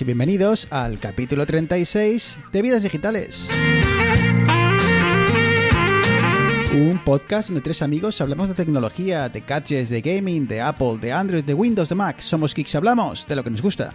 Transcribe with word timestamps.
y 0.00 0.04
bienvenidos 0.04 0.68
al 0.70 0.98
capítulo 0.98 1.46
36 1.46 2.38
de 2.52 2.62
Vidas 2.62 2.82
Digitales. 2.82 3.48
Un 6.72 7.00
podcast 7.04 7.48
donde 7.48 7.62
tres 7.62 7.80
amigos 7.82 8.20
hablamos 8.20 8.48
de 8.48 8.54
tecnología, 8.54 9.28
de 9.28 9.40
gadgets, 9.40 9.88
de 9.88 10.00
gaming, 10.00 10.46
de 10.46 10.60
Apple, 10.60 10.98
de 11.00 11.12
Android, 11.12 11.42
de 11.42 11.54
Windows, 11.54 11.88
de 11.88 11.94
Mac. 11.94 12.20
Somos 12.20 12.54
Kicks 12.54 12.74
hablamos 12.74 13.26
de 13.26 13.36
lo 13.36 13.42
que 13.42 13.50
nos 13.50 13.62
gusta. 13.62 13.92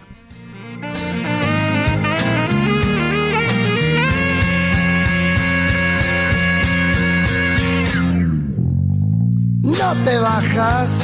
No 9.62 9.94
te 10.04 10.18
bajas 10.18 11.02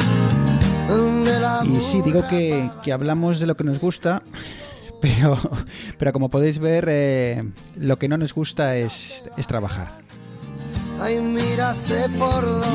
Y 1.65 1.81
sí, 1.81 2.03
digo 2.03 2.27
que, 2.29 2.69
que 2.83 2.93
hablamos 2.93 3.39
de 3.39 3.47
lo 3.47 3.55
que 3.55 3.65
nos 3.65 3.79
gusta, 3.79 4.23
pero, 5.01 5.39
pero 5.99 6.13
como 6.13 6.29
podéis 6.29 6.59
ver, 6.59 6.87
eh, 6.89 7.45
lo 7.77 7.99
que 7.99 8.09
no 8.09 8.19
nos 8.19 8.35
gusta 8.35 8.77
es, 8.77 9.25
es 9.37 9.47
trabajar. 9.47 10.01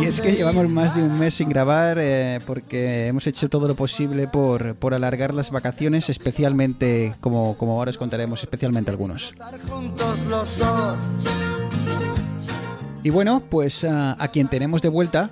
Y 0.01 0.05
es 0.05 0.19
que 0.19 0.31
llevamos 0.31 0.67
más 0.67 0.95
de 0.95 1.03
un 1.03 1.19
mes 1.19 1.35
sin 1.35 1.47
grabar 1.49 1.97
eh, 1.99 2.39
porque 2.47 3.07
hemos 3.07 3.27
hecho 3.27 3.49
todo 3.49 3.67
lo 3.67 3.75
posible 3.75 4.27
por, 4.27 4.75
por 4.75 4.95
alargar 4.95 5.33
las 5.33 5.51
vacaciones, 5.51 6.09
especialmente, 6.09 7.13
como, 7.21 7.55
como 7.57 7.73
ahora 7.73 7.91
os 7.91 7.99
contaremos, 7.99 8.41
especialmente 8.41 8.89
algunos. 8.89 9.35
Y 13.03 13.09
bueno, 13.11 13.43
pues 13.47 13.83
ah, 13.83 14.15
a 14.17 14.27
quien 14.29 14.47
tenemos 14.47 14.81
de 14.81 14.89
vuelta 14.89 15.29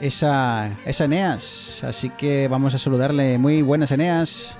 es 0.00 0.22
a, 0.22 0.70
es 0.86 1.00
a 1.00 1.04
Eneas, 1.06 1.82
así 1.82 2.10
que 2.10 2.46
vamos 2.46 2.74
a 2.74 2.78
saludarle. 2.78 3.36
Muy 3.38 3.62
buenas, 3.62 3.90
Eneas. 3.90 4.54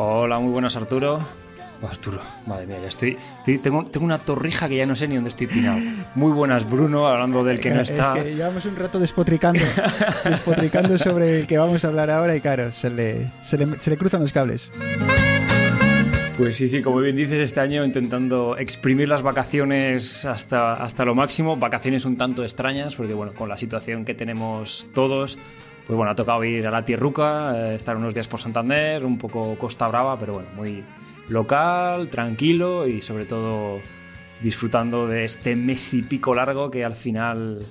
Hola, 0.00 0.38
muy 0.38 0.52
buenas 0.52 0.76
Arturo. 0.76 1.18
Oh, 1.82 1.86
Arturo, 1.86 2.20
madre 2.46 2.66
mía, 2.66 2.78
ya 2.82 2.88
estoy, 2.88 3.16
estoy- 3.38 3.58
tengo, 3.58 3.84
tengo 3.84 4.04
una 4.06 4.18
torrija 4.18 4.68
que 4.68 4.76
ya 4.76 4.86
no 4.86 4.94
sé 4.96 5.06
ni 5.08 5.14
dónde 5.16 5.28
estoy 5.30 5.46
pinado. 5.48 5.78
Muy 6.16 6.32
buenas 6.32 6.68
Bruno, 6.68 7.06
hablando 7.08 7.42
del 7.44 7.60
que 7.60 7.70
no 7.70 7.80
está. 7.80 8.16
Es 8.16 8.22
que 8.24 8.34
llevamos 8.34 8.64
un 8.64 8.74
rato 8.76 8.98
despotricando, 8.98 9.60
despotricando 10.24 10.98
sobre 10.98 11.38
el 11.40 11.46
que 11.46 11.58
vamos 11.58 11.84
a 11.84 11.88
hablar 11.88 12.10
ahora 12.10 12.34
y 12.36 12.40
claro, 12.40 12.72
se 12.72 12.90
le, 12.90 13.28
se 13.42 13.58
le, 13.58 13.80
se 13.80 13.90
le 13.90 13.96
cruzan 13.96 14.20
los 14.22 14.32
cables. 14.32 14.70
Pues 16.36 16.56
sí, 16.56 16.68
sí, 16.68 16.82
como 16.82 16.98
bien 16.98 17.16
dices, 17.16 17.40
este 17.40 17.58
año 17.58 17.84
intentando 17.84 18.56
exprimir 18.56 19.08
las 19.08 19.22
vacaciones 19.22 20.24
hasta, 20.24 20.74
hasta 20.74 21.04
lo 21.04 21.16
máximo. 21.16 21.56
Vacaciones 21.56 22.04
un 22.04 22.16
tanto 22.16 22.44
extrañas, 22.44 22.94
porque 22.94 23.12
bueno, 23.14 23.32
con 23.34 23.48
la 23.48 23.56
situación 23.56 24.04
que 24.04 24.14
tenemos 24.14 24.86
todos, 24.94 25.36
pues 25.88 25.96
bueno, 25.96 26.12
ha 26.12 26.14
tocado 26.14 26.44
ir 26.44 26.68
a 26.68 26.70
la 26.70 26.84
Tierruca, 26.84 27.56
eh, 27.56 27.74
estar 27.74 27.96
unos 27.96 28.12
días 28.12 28.28
por 28.28 28.38
Santander, 28.38 29.06
un 29.06 29.16
poco 29.16 29.56
Costa 29.56 29.88
Brava, 29.88 30.18
pero 30.18 30.34
bueno, 30.34 30.50
muy 30.54 30.84
local, 31.28 32.10
tranquilo 32.10 32.86
y 32.86 33.00
sobre 33.00 33.24
todo 33.24 33.80
disfrutando 34.42 35.06
de 35.06 35.24
este 35.24 35.56
mes 35.56 35.94
y 35.94 36.02
pico 36.02 36.34
largo 36.34 36.70
que 36.70 36.84
al 36.84 36.94
final 36.94 37.64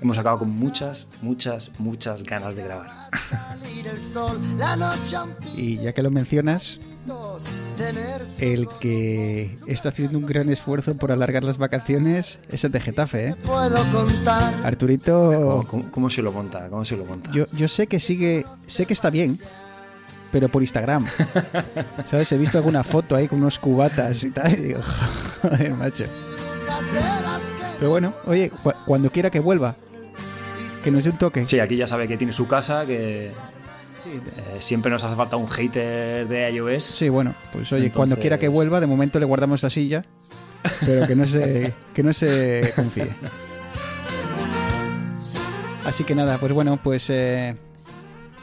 hemos 0.00 0.16
acabado 0.16 0.38
con 0.38 0.50
muchas, 0.50 1.08
muchas, 1.22 1.72
muchas 1.80 2.22
ganas 2.22 2.54
de 2.54 2.62
grabar. 2.62 2.88
Y 5.56 5.78
ya 5.78 5.92
que 5.92 6.02
lo 6.02 6.12
mencionas, 6.12 6.78
el 8.38 8.68
que 8.80 9.50
está 9.66 9.90
haciendo 9.90 10.18
un 10.18 10.26
gran 10.26 10.48
esfuerzo 10.50 10.96
por 10.96 11.12
alargar 11.12 11.44
las 11.44 11.58
vacaciones 11.58 12.38
es 12.50 12.64
el 12.64 12.72
de 12.72 12.80
Getafe, 12.80 13.28
¿eh? 13.28 13.34
puedo 13.44 13.76
contar. 13.92 14.54
Arturito, 14.64 15.32
¿Cómo, 15.32 15.66
cómo- 15.66 15.90
cómo 15.90 16.10
se 16.10 16.22
lo 16.22 16.32
monta? 16.32 16.68
¿Cómo 16.68 16.84
se 16.84 16.96
lo 16.96 17.04
monta? 17.04 17.30
yo, 17.32 17.46
yo 17.52 17.68
sé 17.68 17.86
que 17.86 18.00
sigue, 18.00 18.44
sé 18.66 18.86
que 18.86 18.92
está 18.94 19.10
bien, 19.10 19.38
pero 20.32 20.48
por 20.48 20.62
Instagram. 20.62 21.06
¿Sabes? 22.06 22.30
He 22.32 22.38
visto 22.38 22.58
alguna 22.58 22.84
foto 22.84 23.16
ahí 23.16 23.28
con 23.28 23.38
unos 23.40 23.58
cubatas 23.58 24.22
y 24.24 24.30
tal, 24.30 24.52
y 24.52 24.56
digo, 24.56 24.80
joder, 25.42 25.74
macho. 25.74 26.04
Pero 27.78 27.90
bueno, 27.90 28.12
oye, 28.26 28.50
cu- 28.50 28.72
cuando 28.86 29.10
quiera 29.10 29.30
que 29.30 29.40
vuelva, 29.40 29.74
que 30.84 30.90
nos 30.90 31.04
dé 31.04 31.10
un 31.10 31.18
toque. 31.18 31.44
Sí, 31.46 31.58
aquí 31.60 31.76
ya 31.76 31.86
sabe 31.86 32.06
que 32.08 32.16
tiene 32.16 32.32
su 32.32 32.46
casa, 32.46 32.86
que 32.86 33.30
eh, 34.06 34.56
siempre 34.60 34.90
nos 34.90 35.04
hace 35.04 35.16
falta 35.16 35.36
un 35.36 35.48
hater 35.48 36.26
de 36.28 36.50
iOS. 36.50 36.84
Sí, 36.84 37.08
bueno, 37.08 37.34
pues 37.52 37.72
oye, 37.72 37.90
cuando 37.90 38.16
quiera 38.16 38.38
que 38.38 38.48
vuelva, 38.48 38.80
de 38.80 38.86
momento 38.86 39.18
le 39.18 39.26
guardamos 39.26 39.62
la 39.62 39.70
silla, 39.70 40.04
pero 40.84 41.06
que 41.06 41.16
no 41.16 41.26
se, 41.26 41.74
que 41.94 42.02
no 42.02 42.12
se 42.12 42.72
confíe. 42.74 43.08
Así 45.84 46.04
que 46.04 46.14
nada, 46.14 46.38
pues 46.38 46.52
bueno, 46.52 46.78
pues 46.82 47.08
eh, 47.10 47.56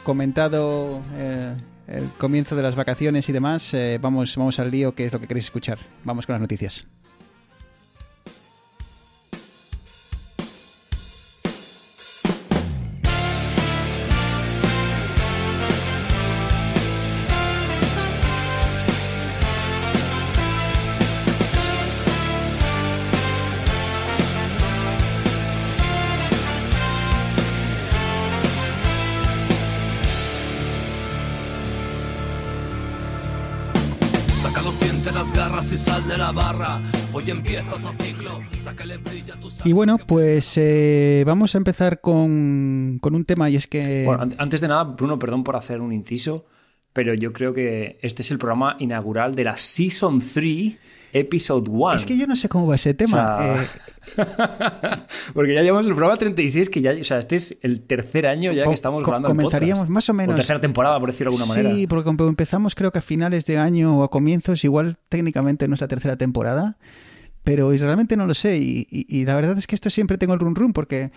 comentado 0.02 1.00
eh, 1.16 1.54
el 1.86 2.10
comienzo 2.18 2.56
de 2.56 2.62
las 2.62 2.76
vacaciones 2.76 3.28
y 3.28 3.32
demás, 3.32 3.72
eh, 3.74 3.98
vamos, 4.00 4.36
vamos 4.36 4.58
al 4.58 4.70
lío, 4.70 4.94
que 4.94 5.06
es 5.06 5.12
lo 5.12 5.20
que 5.20 5.26
queréis 5.26 5.46
escuchar. 5.46 5.78
Vamos 6.04 6.26
con 6.26 6.34
las 6.34 6.40
noticias. 6.40 6.86
Hoy 37.12 37.24
empieza 37.30 37.74
otro 37.74 37.92
ciclo. 38.00 38.38
Sácale 38.58 38.96
brillo 38.98 39.34
a 39.34 39.36
tu 39.40 39.48
Y 39.64 39.72
bueno, 39.72 39.96
pues 39.98 40.54
eh, 40.56 41.22
vamos 41.26 41.54
a 41.54 41.58
empezar 41.58 42.00
con, 42.00 42.98
con 43.00 43.14
un 43.14 43.24
tema 43.24 43.48
y 43.48 43.56
es 43.56 43.66
que... 43.66 44.02
Bueno, 44.04 44.22
an- 44.22 44.34
antes 44.38 44.60
de 44.60 44.68
nada, 44.68 44.82
Bruno, 44.84 45.18
perdón 45.18 45.44
por 45.44 45.54
hacer 45.56 45.80
un 45.80 45.92
inciso, 45.92 46.46
pero 46.92 47.14
yo 47.14 47.32
creo 47.32 47.54
que 47.54 47.98
este 48.02 48.22
es 48.22 48.30
el 48.32 48.38
programa 48.38 48.76
inaugural 48.80 49.34
de 49.36 49.44
la 49.44 49.56
Season 49.56 50.20
3, 50.20 50.76
Episode 51.12 51.68
1. 51.70 51.92
es 51.94 52.04
que 52.04 52.16
yo 52.18 52.26
no 52.26 52.36
sé 52.36 52.48
cómo 52.48 52.66
va 52.66 52.74
ese 52.74 52.94
tema. 52.94 53.34
O 53.34 53.38
sea, 53.38 53.62
Eh, 53.62 53.66
Porque 55.34 55.54
ya 55.54 55.62
llevamos 55.62 55.86
el 55.86 55.94
programa 55.94 56.18
36, 56.18 56.70
que 56.70 56.80
ya, 56.80 56.92
o 57.00 57.04
sea, 57.04 57.18
este 57.18 57.36
es 57.36 57.58
el 57.62 57.80
tercer 57.82 58.26
año 58.26 58.52
ya 58.52 58.64
que 58.64 58.72
estamos 58.72 59.02
co- 59.02 59.10
grabando 59.10 59.28
el 59.28 59.36
comenzaríamos 59.36 59.80
podcast. 59.80 59.90
más 59.92 60.08
o 60.08 60.14
menos- 60.14 60.36
tercera 60.36 60.60
temporada, 60.60 60.98
por 60.98 61.10
decirlo 61.10 61.32
de 61.32 61.36
alguna 61.38 61.54
sí, 61.60 61.62
manera. 61.68 61.88
porque 61.88 62.04
como 62.04 62.28
empezamos 62.28 62.74
creo 62.74 62.90
que 62.92 62.98
a 62.98 63.02
finales 63.02 63.44
de 63.46 63.58
año 63.58 63.96
o 63.98 64.02
a 64.04 64.10
comienzos, 64.10 64.64
igual 64.64 64.98
técnicamente 65.08 65.68
no 65.68 65.74
es 65.74 65.80
la 65.80 65.88
tercera 65.88 66.16
temporada, 66.16 66.78
pero 67.44 67.70
realmente 67.70 68.16
no 68.16 68.26
lo 68.26 68.34
sé. 68.34 68.58
Y, 68.58 68.86
y- 68.90 69.06
y 69.20 69.24
la 69.24 69.34
verdad 69.34 69.56
es 69.58 69.66
que 69.66 69.74
esto 69.74 69.90
siempre 69.90 70.18
tengo 70.18 70.34
el 70.34 70.40
run 70.40 70.54
run 70.54 70.72
porque, 70.72 71.12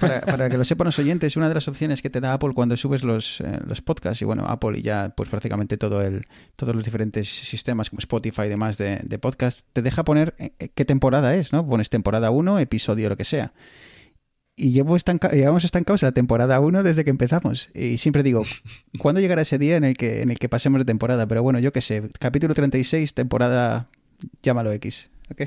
para, 0.00 0.20
para 0.20 0.50
que 0.50 0.56
lo 0.58 0.64
sepan 0.64 0.86
los 0.86 0.98
oyentes, 0.98 1.36
una 1.36 1.48
de 1.48 1.54
las 1.54 1.68
opciones 1.68 2.02
que 2.02 2.10
te 2.10 2.20
da 2.20 2.32
Apple 2.32 2.50
cuando 2.54 2.76
subes 2.76 3.02
los, 3.02 3.40
eh, 3.40 3.58
los 3.66 3.80
podcasts, 3.82 4.22
y 4.22 4.24
bueno, 4.24 4.44
Apple 4.46 4.78
y 4.78 4.82
ya 4.82 5.12
pues 5.16 5.28
prácticamente 5.28 5.76
todo 5.76 6.02
el, 6.02 6.24
todos 6.56 6.74
los 6.74 6.84
diferentes 6.84 7.28
sistemas 7.28 7.90
como 7.90 8.00
Spotify 8.00 8.42
y 8.42 8.48
demás 8.48 8.78
de, 8.78 9.00
de 9.02 9.18
podcast, 9.18 9.60
te 9.72 9.82
deja 9.82 10.04
poner 10.04 10.34
eh, 10.38 10.52
eh, 10.58 10.68
qué 10.74 10.84
temporada 10.84 11.34
es, 11.34 11.52
¿no? 11.52 11.66
Pones 11.66 11.90
temporada 11.90 12.30
1, 12.30 12.58
episodio, 12.58 13.08
lo 13.08 13.16
que 13.16 13.24
sea. 13.24 13.52
Y 14.60 14.72
llevo 14.72 14.96
estanca- 14.96 15.30
llevamos 15.30 15.64
estancados 15.64 16.02
en 16.02 16.08
la 16.08 16.12
temporada 16.12 16.58
1 16.58 16.82
desde 16.82 17.04
que 17.04 17.10
empezamos. 17.10 17.70
Y 17.74 17.98
siempre 17.98 18.24
digo, 18.24 18.42
¿cuándo 18.98 19.20
llegará 19.20 19.42
ese 19.42 19.56
día 19.58 19.76
en 19.76 19.84
el 19.84 19.96
que, 19.96 20.22
en 20.22 20.30
el 20.30 20.38
que 20.40 20.48
pasemos 20.48 20.80
de 20.80 20.84
temporada? 20.84 21.28
Pero 21.28 21.42
bueno, 21.44 21.60
yo 21.60 21.70
qué 21.70 21.80
sé, 21.80 22.02
capítulo 22.18 22.54
36, 22.54 23.14
temporada, 23.14 23.88
llámalo 24.42 24.72
X. 24.72 25.08
¿ok? 25.30 25.42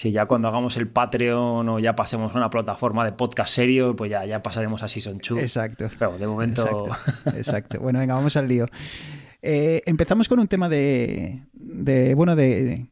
Sí, 0.00 0.12
ya 0.12 0.24
cuando 0.24 0.48
hagamos 0.48 0.78
el 0.78 0.88
Patreon 0.88 1.68
o 1.68 1.78
ya 1.78 1.94
pasemos 1.94 2.34
a 2.34 2.38
una 2.38 2.48
plataforma 2.48 3.04
de 3.04 3.12
podcast 3.12 3.52
serio, 3.54 3.94
pues 3.94 4.10
ya, 4.10 4.24
ya 4.24 4.42
pasaremos 4.42 4.82
a 4.82 4.88
Season 4.88 5.18
2. 5.18 5.38
Exacto. 5.42 5.90
Pero 5.98 6.16
de 6.16 6.26
momento... 6.26 6.62
Exacto, 6.62 7.30
exacto. 7.36 7.80
Bueno, 7.80 7.98
venga, 7.98 8.14
vamos 8.14 8.34
al 8.34 8.48
lío. 8.48 8.66
Eh, 9.42 9.82
empezamos 9.84 10.26
con 10.26 10.40
un 10.40 10.48
tema 10.48 10.70
de, 10.70 11.42
de 11.52 12.14
bueno, 12.14 12.34
de, 12.34 12.64
de, 12.64 12.86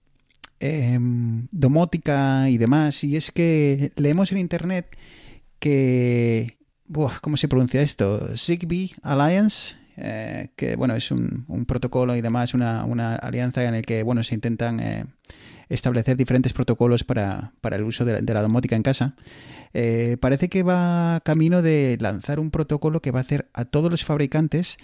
em, 0.61 1.49
domótica 1.51 2.51
y 2.51 2.59
demás. 2.59 3.03
Y 3.05 3.17
es 3.17 3.33
que 3.33 3.91
leemos 3.97 4.31
en 4.33 4.37
internet 4.37 4.95
que, 5.61 6.59
buah, 6.85 7.21
¿cómo 7.23 7.39
se 7.39 7.49
pronuncia 7.49 7.81
esto? 7.81 8.37
Zigbee 8.37 8.91
Alliance, 9.01 9.77
eh, 9.97 10.51
que 10.57 10.77
bueno, 10.77 10.95
es 10.95 11.11
un, 11.11 11.47
un 11.49 11.65
protocolo 11.65 12.15
y 12.17 12.21
demás, 12.21 12.53
una, 12.53 12.85
una 12.85 13.17
alianza 13.17 13.65
en 13.65 13.77
el 13.77 13.87
que 13.87 14.03
bueno, 14.03 14.23
se 14.23 14.35
intentan 14.35 14.79
eh, 14.81 15.07
establecer 15.69 16.17
diferentes 16.17 16.53
protocolos 16.53 17.05
para, 17.05 17.53
para 17.61 17.77
el 17.77 17.83
uso 17.83 18.05
de 18.05 18.23
la, 18.23 18.43
domótica 18.43 18.77
en 18.77 18.83
casa. 18.83 19.15
Eh, 19.75 20.17
parece 20.21 20.49
que 20.49 20.63
va 20.63 21.21
camino 21.25 21.63
de 21.63 21.97
lanzar 22.01 22.41
un 22.41 22.51
protocolo 22.51 23.03
que 23.03 23.11
va 23.11 23.21
a 23.21 23.23
hacer 23.23 23.49
a 23.53 23.65
todos 23.65 23.91
los 23.91 24.05
fabricantes 24.05 24.79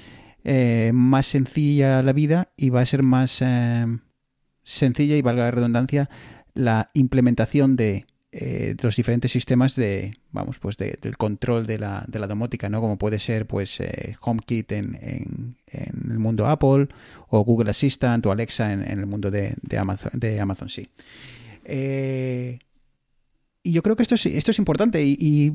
eh, 0.45 0.91
más 0.93 1.27
sencilla 1.27 2.03
la 2.03 2.13
vida 2.13 2.53
y 2.57 2.69
va 2.69 2.83
a 2.83 2.87
ser 2.87 3.03
más 3.03 3.41
eh, 3.41 3.87
sencilla 4.63 5.17
y 5.17 5.23
valga 5.23 5.45
la 5.45 5.51
redundancia 5.51 6.11
la 6.53 6.91
implementación 6.93 7.77
de 7.77 8.07
eh, 8.37 8.75
los 8.83 8.97
diferentes 8.97 9.31
sistemas 9.31 9.77
de, 9.77 10.17
vamos, 10.33 10.59
pues 10.59 10.77
de- 10.77 10.99
del 11.01 11.17
control 11.17 11.67
de 11.67 11.79
la, 11.79 12.05
de 12.09 12.19
la 12.19 12.27
domótica, 12.27 12.69
¿no? 12.69 12.81
Como 12.81 12.99
puede 12.99 13.21
ser, 13.21 13.47
pues, 13.47 13.79
eh, 13.81 14.17
HomeKit 14.21 14.73
en, 14.73 14.99
en- 15.01 15.57
el 16.11 16.19
mundo 16.19 16.47
Apple, 16.49 16.89
o 17.29 17.45
Google 17.45 17.71
Assistant, 17.71 18.27
o 18.27 18.33
Alexa 18.33 18.73
en, 18.73 18.83
en 18.83 18.99
el 18.99 19.07
mundo 19.07 19.31
de, 19.31 19.55
de 19.63 19.79
Amazon, 19.79 20.11
de 20.15 20.41
Amazon, 20.41 20.69
sí. 20.69 20.89
Eh, 21.65 22.59
y 23.63 23.73
yo 23.73 23.83
creo 23.83 23.97
que 23.97 24.03
esto 24.03 24.15
es, 24.17 24.27
esto 24.27 24.51
es 24.51 24.59
importante. 24.59 25.03
Y, 25.05 25.17
y, 25.19 25.53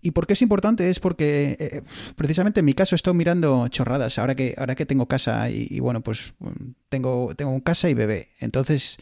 y 0.00 0.10
por 0.12 0.26
qué 0.26 0.32
es 0.32 0.42
importante? 0.42 0.88
Es 0.88 1.00
porque 1.00 1.82
precisamente 2.16 2.60
en 2.60 2.66
mi 2.66 2.74
caso 2.74 2.94
estado 2.96 3.14
mirando 3.14 3.68
chorradas 3.68 4.18
ahora 4.18 4.34
que, 4.34 4.54
ahora 4.56 4.74
que 4.74 4.86
tengo 4.86 5.06
casa 5.06 5.50
y, 5.50 5.66
y 5.70 5.80
bueno, 5.80 6.00
pues 6.02 6.34
mm, 6.38 6.70
tengo, 6.88 7.34
tengo 7.36 7.50
un 7.52 7.60
casa 7.60 7.88
y 7.90 7.94
bebé. 7.94 8.28
Entonces 8.40 8.98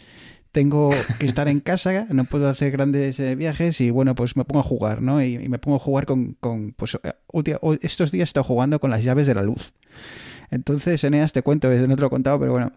tengo 0.52 0.91
que 1.19 1.26
estar 1.26 1.49
en 1.49 1.61
casa, 1.61 2.06
no 2.11 2.25
puedo 2.25 2.49
hacer 2.49 2.73
grandes 2.73 3.20
eh, 3.20 3.35
viajes 3.37 3.81
y 3.81 3.91
bueno, 3.91 4.14
pues 4.14 4.37
me 4.37 4.44
pongo 4.44 4.61
a 4.61 4.64
jugar, 4.64 5.02
¿no? 5.02 5.23
Y, 5.23 5.49
me 5.49 5.58
pongo 5.58 5.76
a 5.76 5.81
jugar 5.81 6.06
con, 6.06 6.35
con 6.41 6.73
pues 6.73 6.99
eh, 7.02 7.58
estos 7.82 8.11
días 8.11 8.29
he 8.29 8.31
estado 8.31 8.44
jugando 8.44 8.81
con 8.81 8.91
las 8.91 9.05
llaves 9.05 9.26
de 9.26 9.35
la 9.35 9.43
luz. 9.43 9.73
Entonces, 10.50 11.05
Eneas, 11.05 11.32
te 11.32 11.43
cuento, 11.43 11.70
no 11.70 11.94
te 11.94 12.00
lo 12.00 12.06
he 12.06 12.11
contado, 12.11 12.38
pero 12.38 12.52
bueno, 12.52 12.73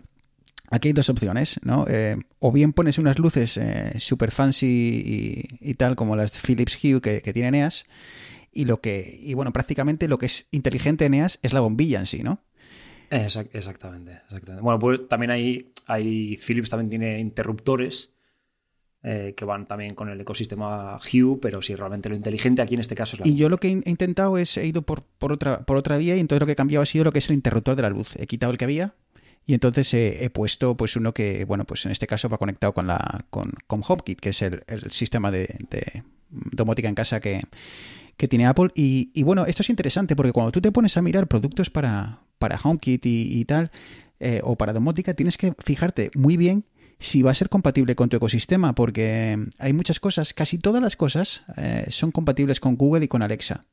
Aquí 0.69 0.87
hay 0.87 0.93
dos 0.93 1.09
opciones, 1.09 1.59
¿no? 1.61 1.85
Eh, 1.87 2.17
o 2.39 2.51
bien 2.51 2.73
pones 2.73 2.97
unas 2.97 3.19
luces 3.19 3.59
super 3.97 4.31
fancy 4.31 4.65
y, 5.05 5.69
y 5.69 5.75
tal, 5.75 5.95
como 5.95 6.15
las 6.15 6.31
Philips 6.41 6.83
Hue 6.83 6.99
que, 6.99 7.21
que 7.21 7.31
tiene 7.31 7.49
Eneas, 7.49 7.85
y 8.51 8.65
lo 8.65 8.81
que, 8.81 9.19
y 9.21 9.35
bueno, 9.35 9.53
prácticamente 9.53 10.07
lo 10.07 10.17
que 10.17 10.27
es 10.27 10.47
inteligente 10.49 11.05
Eneas 11.05 11.37
es 11.43 11.53
la 11.53 11.59
bombilla 11.59 11.99
en 11.99 12.07
sí, 12.07 12.23
¿no? 12.23 12.39
Exac- 13.13 13.49
exactamente, 13.53 14.13
exactamente. 14.25 14.61
Bueno, 14.61 14.79
pues 14.79 15.07
también 15.07 15.31
hay, 15.31 15.71
hay 15.85 16.37
Philips 16.37 16.69
también 16.69 16.89
tiene 16.89 17.19
interruptores 17.19 18.11
eh, 19.03 19.33
que 19.35 19.45
van 19.45 19.67
también 19.67 19.95
con 19.95 20.09
el 20.09 20.19
ecosistema 20.19 20.97
Hue, 20.97 21.37
pero 21.41 21.61
sí, 21.61 21.75
realmente 21.75 22.09
lo 22.09 22.15
inteligente 22.15 22.61
aquí 22.61 22.73
en 22.73 22.79
este 22.81 22.95
caso 22.95 23.15
es 23.15 23.19
la 23.19 23.27
Y 23.27 23.35
yo 23.35 23.49
lo 23.49 23.57
que 23.57 23.67
he 23.67 23.71
intentado 23.71 24.37
es, 24.37 24.57
he 24.57 24.65
ido 24.65 24.81
por, 24.81 25.03
por, 25.03 25.31
otra, 25.31 25.65
por 25.65 25.77
otra 25.77 25.97
vía 25.97 26.15
y 26.15 26.19
entonces 26.19 26.39
lo 26.39 26.45
que 26.45 26.53
he 26.53 26.55
cambiado 26.55 26.81
ha 26.83 26.85
sido 26.85 27.03
lo 27.03 27.11
que 27.11 27.19
es 27.19 27.29
el 27.29 27.35
interruptor 27.35 27.75
de 27.75 27.81
la 27.81 27.89
luz. 27.89 28.15
He 28.17 28.27
quitado 28.27 28.51
el 28.51 28.57
que 28.57 28.65
había 28.65 28.95
y 29.45 29.53
entonces 29.53 29.93
he, 29.93 30.23
he 30.23 30.29
puesto 30.29 30.77
pues 30.77 30.95
uno 30.95 31.13
que, 31.13 31.43
bueno, 31.45 31.65
pues 31.65 31.85
en 31.85 31.91
este 31.91 32.07
caso 32.07 32.29
va 32.29 32.37
conectado 32.37 32.73
con 32.73 32.87
la 32.87 33.25
con, 33.29 33.51
con 33.67 33.81
HomeKit, 33.85 34.19
que 34.19 34.29
es 34.29 34.41
el, 34.41 34.63
el 34.67 34.89
sistema 34.91 35.31
de, 35.31 35.53
de 35.69 36.03
domótica 36.29 36.87
en 36.87 36.95
casa 36.95 37.19
que, 37.19 37.43
que 38.17 38.27
tiene 38.27 38.45
Apple. 38.45 38.69
Y, 38.75 39.23
bueno, 39.23 39.45
esto 39.45 39.61
es 39.61 39.69
interesante 39.69 40.15
porque 40.15 40.31
cuando 40.31 40.51
tú 40.51 40.61
te 40.61 40.71
pones 40.71 40.97
a 40.97 41.01
mirar 41.01 41.27
productos 41.27 41.69
para, 41.69 42.21
para 42.39 42.59
HomeKit 42.61 43.05
y, 43.05 43.45
tal, 43.45 43.71
eh, 44.19 44.41
o 44.43 44.55
para 44.55 44.73
domótica, 44.73 45.13
tienes 45.13 45.37
que 45.37 45.53
fijarte 45.59 46.11
muy 46.15 46.37
bien 46.37 46.65
si 46.99 47.21
va 47.21 47.31
a 47.31 47.35
ser 47.35 47.49
compatible 47.49 47.95
con 47.95 48.07
tu 48.07 48.15
ecosistema, 48.15 48.75
porque 48.75 49.37
hay 49.59 49.73
muchas 49.73 49.99
cosas, 49.99 50.33
casi 50.33 50.57
todas 50.57 50.81
las 50.81 50.95
cosas 50.95 51.43
eh, 51.57 51.85
son 51.89 52.11
compatibles 52.11 52.59
con 52.59 52.77
Google 52.77 53.05
y 53.05 53.07
con 53.07 53.21
Alexa. 53.21 53.65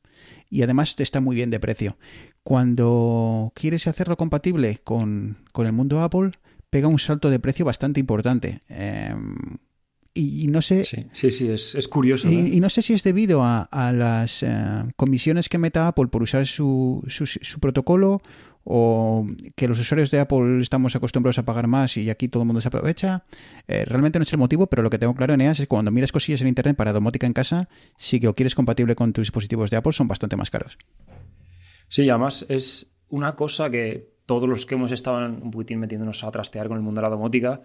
Y 0.49 0.63
además 0.63 0.95
está 0.99 1.21
muy 1.21 1.35
bien 1.35 1.49
de 1.49 1.59
precio. 1.59 1.97
Cuando 2.43 3.53
quieres 3.55 3.87
hacerlo 3.87 4.17
compatible 4.17 4.81
con, 4.83 5.37
con 5.53 5.65
el 5.65 5.71
mundo 5.71 6.01
Apple, 6.01 6.31
pega 6.69 6.87
un 6.87 6.99
salto 6.99 7.29
de 7.29 7.39
precio 7.39 7.65
bastante 7.65 7.99
importante. 7.99 8.61
Eh, 8.69 9.15
y, 10.13 10.47
no 10.47 10.61
sé. 10.61 10.83
Sí, 10.83 11.07
sí, 11.13 11.31
sí 11.31 11.49
es, 11.49 11.75
es 11.75 11.87
curioso. 11.87 12.29
Y, 12.29 12.55
y, 12.55 12.59
no 12.59 12.69
sé 12.69 12.81
si 12.81 12.93
es 12.93 13.03
debido 13.03 13.43
a, 13.43 13.61
a 13.63 13.93
las 13.93 14.43
eh, 14.43 14.49
comisiones 14.97 15.47
que 15.47 15.57
meta 15.57 15.87
Apple 15.87 16.07
por 16.07 16.23
usar 16.23 16.45
su, 16.45 17.03
su, 17.07 17.25
su, 17.25 17.59
protocolo 17.59 18.21
o 18.63 19.25
que 19.55 19.67
los 19.67 19.79
usuarios 19.79 20.11
de 20.11 20.19
Apple 20.19 20.61
estamos 20.61 20.95
acostumbrados 20.95 21.39
a 21.39 21.45
pagar 21.45 21.67
más 21.67 21.97
y 21.97 22.09
aquí 22.09 22.27
todo 22.27 22.43
el 22.43 22.47
mundo 22.47 22.61
se 22.61 22.67
aprovecha. 22.67 23.23
Eh, 23.67 23.85
realmente 23.85 24.19
no 24.19 24.23
es 24.23 24.33
el 24.33 24.39
motivo, 24.39 24.67
pero 24.67 24.83
lo 24.83 24.89
que 24.89 24.99
tengo 24.99 25.15
claro 25.15 25.33
en 25.33 25.41
EAS 25.41 25.59
es 25.59 25.65
que 25.65 25.67
cuando 25.67 25.91
miras 25.91 26.11
cosillas 26.11 26.41
en 26.41 26.47
Internet 26.47 26.75
para 26.75 26.91
domótica 26.91 27.25
en 27.25 27.33
casa, 27.33 27.69
si 27.97 28.19
que 28.19 28.27
lo 28.27 28.35
quieres 28.35 28.53
compatible 28.53 28.95
con 28.95 29.13
tus 29.13 29.23
dispositivos 29.23 29.69
de 29.69 29.77
Apple, 29.77 29.93
son 29.93 30.07
bastante 30.07 30.35
más 30.35 30.49
caros. 30.49 30.77
Sí, 31.87 32.09
además 32.09 32.45
es 32.49 32.91
una 33.09 33.35
cosa 33.35 33.69
que 33.69 34.11
todos 34.25 34.47
los 34.47 34.65
que 34.65 34.75
hemos 34.75 34.91
estado 34.91 35.25
un 35.25 35.51
poquitín 35.51 35.79
metiéndonos 35.79 36.23
a 36.23 36.31
trastear 36.31 36.67
con 36.67 36.77
el 36.77 36.83
mundo 36.83 37.01
de 37.01 37.03
la 37.03 37.09
domótica, 37.09 37.61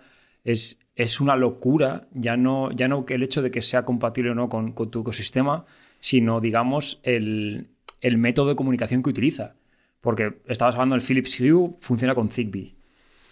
es, 0.47 0.79
es, 0.95 1.21
una 1.21 1.35
locura, 1.35 2.07
ya 2.15 2.37
no, 2.37 2.71
ya 2.71 2.87
no 2.87 3.05
el 3.09 3.23
hecho 3.25 3.43
de 3.43 3.51
que 3.51 3.63
sea 3.63 3.85
compatible 3.85 4.31
o 4.31 4.35
no 4.35 4.49
con, 4.49 4.75
tu 4.75 5.01
ecosistema, 5.01 5.67
sino, 5.99 6.41
digamos, 6.41 7.01
el, 7.03 7.71
el, 8.01 8.17
método 8.17 8.51
de 8.51 8.57
comunicación 8.57 9.03
que 9.03 9.11
utiliza. 9.11 9.57
Porque 10.01 10.39
estabas 10.47 10.77
hablando 10.77 10.95
del 10.95 11.03
Philips 11.03 11.41
Hue, 11.41 11.75
funciona 11.81 12.15
con 12.15 12.31
Zigbee. 12.31 12.77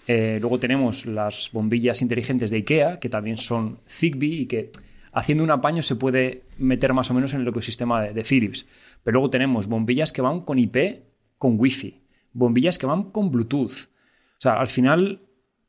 Eh, 0.09 0.39
luego 0.41 0.59
tenemos 0.59 1.07
las 1.07 1.51
bombillas 1.53 2.03
inteligentes 2.03 2.51
de 2.51 2.59
IKEA, 2.59 2.99
que 2.99 3.09
también 3.09 3.39
son 3.39 3.79
Zigbee 3.89 4.41
y 4.41 4.47
que 4.47 4.73
haciendo 5.13 5.45
un 5.45 5.53
apaño 5.53 5.85
se 5.85 5.95
puede 5.95 6.43
meter 6.59 6.95
más 6.95 7.13
o 7.13 7.15
menos 7.15 7.33
en 7.33 7.43
el 7.43 7.49
ecosistema 7.49 8.03
de, 8.03 8.13
de 8.13 8.25
Philips. 8.25 8.67
Pero 9.05 9.15
luego 9.15 9.31
tenemos 9.31 9.69
bombillas 9.69 10.13
que 10.13 10.21
van 10.21 10.41
con 10.41 10.59
IP, 10.59 11.05
con 11.39 11.61
Wi-Fi, 11.61 12.03
bombillas 12.33 12.77
que 12.77 12.87
van 12.87 13.13
con 13.13 13.31
Bluetooth. 13.31 13.89
O 14.37 14.41
sea, 14.41 14.59
al 14.59 14.67
final 14.67 15.21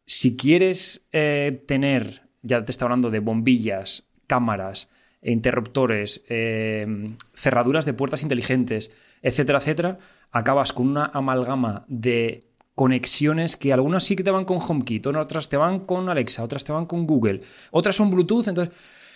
si 0.06 0.36
quieres 0.36 1.08
eh, 1.12 1.64
tener, 1.68 2.24
ya 2.42 2.64
te 2.64 2.72
está 2.72 2.86
hablando 2.86 3.10
de 3.10 3.20
bombillas, 3.20 4.08
cámaras, 4.28 4.90
interruptores, 5.22 6.24
eh, 6.30 7.16
cerraduras 7.34 7.86
de 7.86 7.94
puertas 7.94 8.22
inteligentes, 8.22 8.92
etcétera, 9.22 9.60
etcétera, 9.60 10.00
acabas 10.32 10.74
con 10.74 10.88
una 10.88 11.06
amalgama 11.06 11.86
de 11.88 12.48
conexiones 12.76 13.56
que 13.56 13.74
algunas 13.74 14.04
sí 14.04 14.16
que 14.16 14.24
te 14.24 14.32
van 14.32 14.46
con 14.46 14.60
HomeKit, 14.60 15.08
otras 15.08 15.50
te 15.50 15.58
van 15.58 15.80
con 15.80 16.10
Alexa, 16.10 16.44
otras 16.44 16.64
te 16.64 16.72
van 16.72 16.86
con 16.86 17.08
Google, 17.08 17.42
otras 17.72 17.96
son 17.96 18.10
Bluetooth, 18.10 18.48
entonces... 18.48 18.74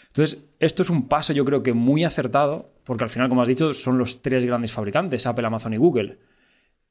Entonces, 0.09 0.43
esto 0.59 0.81
es 0.81 0.89
un 0.89 1.07
paso 1.07 1.33
yo 1.33 1.45
creo 1.45 1.61
que 1.61 1.73
muy 1.73 2.03
acertado, 2.03 2.73
porque 2.83 3.03
al 3.03 3.11
final, 3.11 3.29
como 3.29 3.43
has 3.43 3.47
dicho, 3.47 3.75
son 3.75 3.99
los 3.99 4.23
tres 4.23 4.43
grandes 4.43 4.73
fabricantes, 4.73 5.27
Apple, 5.27 5.45
Amazon 5.45 5.73
y 5.75 5.77
Google. 5.77 6.17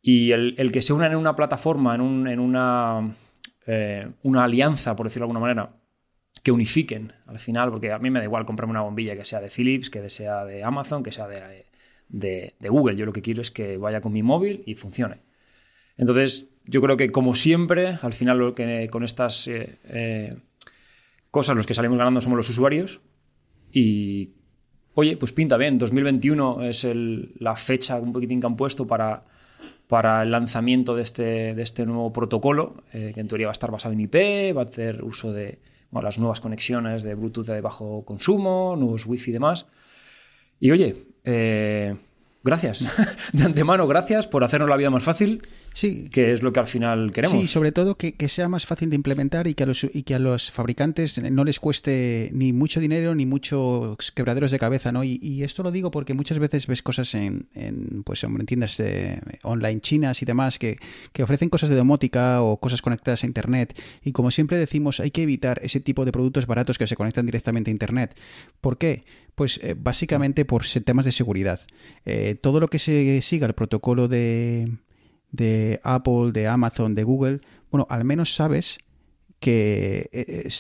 Y 0.00 0.30
el, 0.30 0.54
el 0.56 0.70
que 0.70 0.82
se 0.82 0.92
unan 0.92 1.10
en 1.10 1.18
una 1.18 1.34
plataforma, 1.34 1.96
en, 1.96 2.00
un, 2.00 2.28
en 2.28 2.38
una 2.38 3.16
eh, 3.70 4.08
una 4.22 4.44
alianza, 4.44 4.96
por 4.96 5.04
decirlo 5.04 5.26
de 5.26 5.32
alguna 5.32 5.40
manera, 5.40 5.76
que 6.42 6.50
unifiquen 6.52 7.12
al 7.26 7.38
final, 7.38 7.70
porque 7.70 7.92
a 7.92 7.98
mí 7.98 8.08
me 8.08 8.18
da 8.18 8.24
igual 8.24 8.46
comprarme 8.46 8.70
una 8.70 8.80
bombilla 8.80 9.14
que 9.14 9.26
sea 9.26 9.42
de 9.42 9.50
Philips, 9.50 9.90
que 9.90 10.08
sea 10.08 10.46
de 10.46 10.64
Amazon, 10.64 11.02
que 11.02 11.12
sea 11.12 11.28
de, 11.28 12.54
Google. 12.60 12.96
Yo 12.96 13.04
lo 13.04 13.12
que 13.12 13.20
quiero 13.20 13.42
es 13.42 13.50
que 13.50 13.76
vaya 13.76 14.00
con 14.00 14.14
mi 14.14 14.22
móvil 14.22 14.62
y 14.64 14.74
funcione. 14.74 15.18
Entonces, 15.98 16.48
yo 16.64 16.80
creo 16.80 16.96
que 16.96 17.12
como 17.12 17.34
siempre, 17.34 17.98
al 18.00 18.14
final 18.14 18.54
con 18.90 19.04
estas 19.04 19.46
eh, 19.48 19.78
eh, 19.84 20.36
cosas 21.30 21.54
los 21.54 21.66
que 21.66 21.74
salimos 21.74 21.98
ganando 21.98 22.22
somos 22.22 22.38
los 22.38 22.48
usuarios 22.48 23.02
y, 23.70 24.30
oye, 24.94 25.18
pues 25.18 25.32
pinta 25.32 25.58
bien. 25.58 25.78
2021 25.78 26.64
es 26.64 26.86
la 27.38 27.54
fecha 27.54 27.96
un 27.96 28.14
poquitín 28.14 28.40
que 28.40 28.46
han 28.46 28.56
puesto 28.56 28.86
para 28.86 29.26
para 29.86 30.22
el 30.22 30.30
lanzamiento 30.30 30.94
de 30.94 31.02
este, 31.02 31.54
de 31.54 31.62
este 31.62 31.86
nuevo 31.86 32.12
protocolo, 32.12 32.82
eh, 32.92 33.12
que 33.14 33.20
en 33.20 33.28
teoría 33.28 33.46
va 33.46 33.52
a 33.52 33.58
estar 33.58 33.70
basado 33.70 33.94
en 33.94 34.00
IP, 34.00 34.54
va 34.56 34.62
a 34.62 34.64
hacer 34.64 35.02
uso 35.02 35.32
de 35.32 35.58
las 35.92 36.18
nuevas 36.18 36.40
conexiones 36.40 37.02
de 37.02 37.14
Bluetooth 37.14 37.46
de 37.46 37.60
bajo 37.60 38.04
consumo, 38.04 38.76
nuevos 38.76 39.06
Wi-Fi 39.06 39.30
y 39.30 39.32
demás. 39.32 39.66
Y 40.60 40.70
oye, 40.70 41.06
eh, 41.24 41.96
gracias. 42.42 42.86
de 43.32 43.42
antemano, 43.44 43.86
gracias 43.86 44.26
por 44.26 44.44
hacernos 44.44 44.68
la 44.68 44.76
vida 44.76 44.90
más 44.90 45.04
fácil. 45.04 45.42
Sí. 45.72 46.08
Que 46.10 46.32
es 46.32 46.42
lo 46.42 46.52
que 46.52 46.60
al 46.60 46.66
final 46.66 47.12
queremos. 47.12 47.38
Sí, 47.38 47.46
sobre 47.46 47.70
todo 47.70 47.96
que, 47.96 48.14
que 48.14 48.28
sea 48.28 48.48
más 48.48 48.66
fácil 48.66 48.90
de 48.90 48.96
implementar 48.96 49.46
y 49.46 49.54
que, 49.54 49.62
a 49.62 49.66
los, 49.66 49.84
y 49.84 50.02
que 50.02 50.14
a 50.14 50.18
los 50.18 50.50
fabricantes 50.50 51.20
no 51.22 51.44
les 51.44 51.60
cueste 51.60 52.30
ni 52.32 52.52
mucho 52.52 52.80
dinero 52.80 53.14
ni 53.14 53.26
muchos 53.26 54.10
quebraderos 54.12 54.50
de 54.50 54.58
cabeza, 54.58 54.90
¿no? 54.90 55.04
Y, 55.04 55.20
y 55.22 55.44
esto 55.44 55.62
lo 55.62 55.70
digo 55.70 55.90
porque 55.90 56.14
muchas 56.14 56.38
veces 56.38 56.66
ves 56.66 56.82
cosas 56.82 57.14
en, 57.14 57.48
en 57.54 58.02
pues, 58.02 58.24
en 58.24 58.46
tiendas 58.46 58.80
eh, 58.80 59.20
online 59.42 59.80
chinas 59.80 60.20
y 60.22 60.24
demás 60.24 60.58
que, 60.58 60.78
que 61.12 61.22
ofrecen 61.22 61.48
cosas 61.48 61.68
de 61.68 61.76
domótica 61.76 62.42
o 62.42 62.58
cosas 62.58 62.82
conectadas 62.82 63.22
a 63.22 63.26
Internet. 63.26 63.80
Y 64.02 64.12
como 64.12 64.30
siempre 64.30 64.58
decimos, 64.58 65.00
hay 65.00 65.10
que 65.10 65.22
evitar 65.22 65.60
ese 65.62 65.80
tipo 65.80 66.04
de 66.04 66.12
productos 66.12 66.46
baratos 66.46 66.78
que 66.78 66.86
se 66.86 66.96
conectan 66.96 67.26
directamente 67.26 67.70
a 67.70 67.72
Internet. 67.72 68.18
¿Por 68.60 68.78
qué? 68.78 69.04
Pues 69.38 69.60
eh, 69.62 69.76
básicamente 69.78 70.44
por 70.44 70.64
temas 70.66 71.04
de 71.04 71.12
seguridad. 71.12 71.60
Eh, 72.04 72.34
todo 72.34 72.58
lo 72.58 72.66
que 72.66 72.80
se 72.80 73.22
siga 73.22 73.46
el 73.46 73.52
protocolo 73.52 74.08
de, 74.08 74.78
de 75.30 75.78
Apple, 75.84 76.32
de 76.32 76.48
Amazon, 76.48 76.96
de 76.96 77.04
Google, 77.04 77.40
bueno, 77.70 77.86
al 77.88 78.04
menos 78.04 78.34
sabes 78.34 78.80
que 79.40 80.10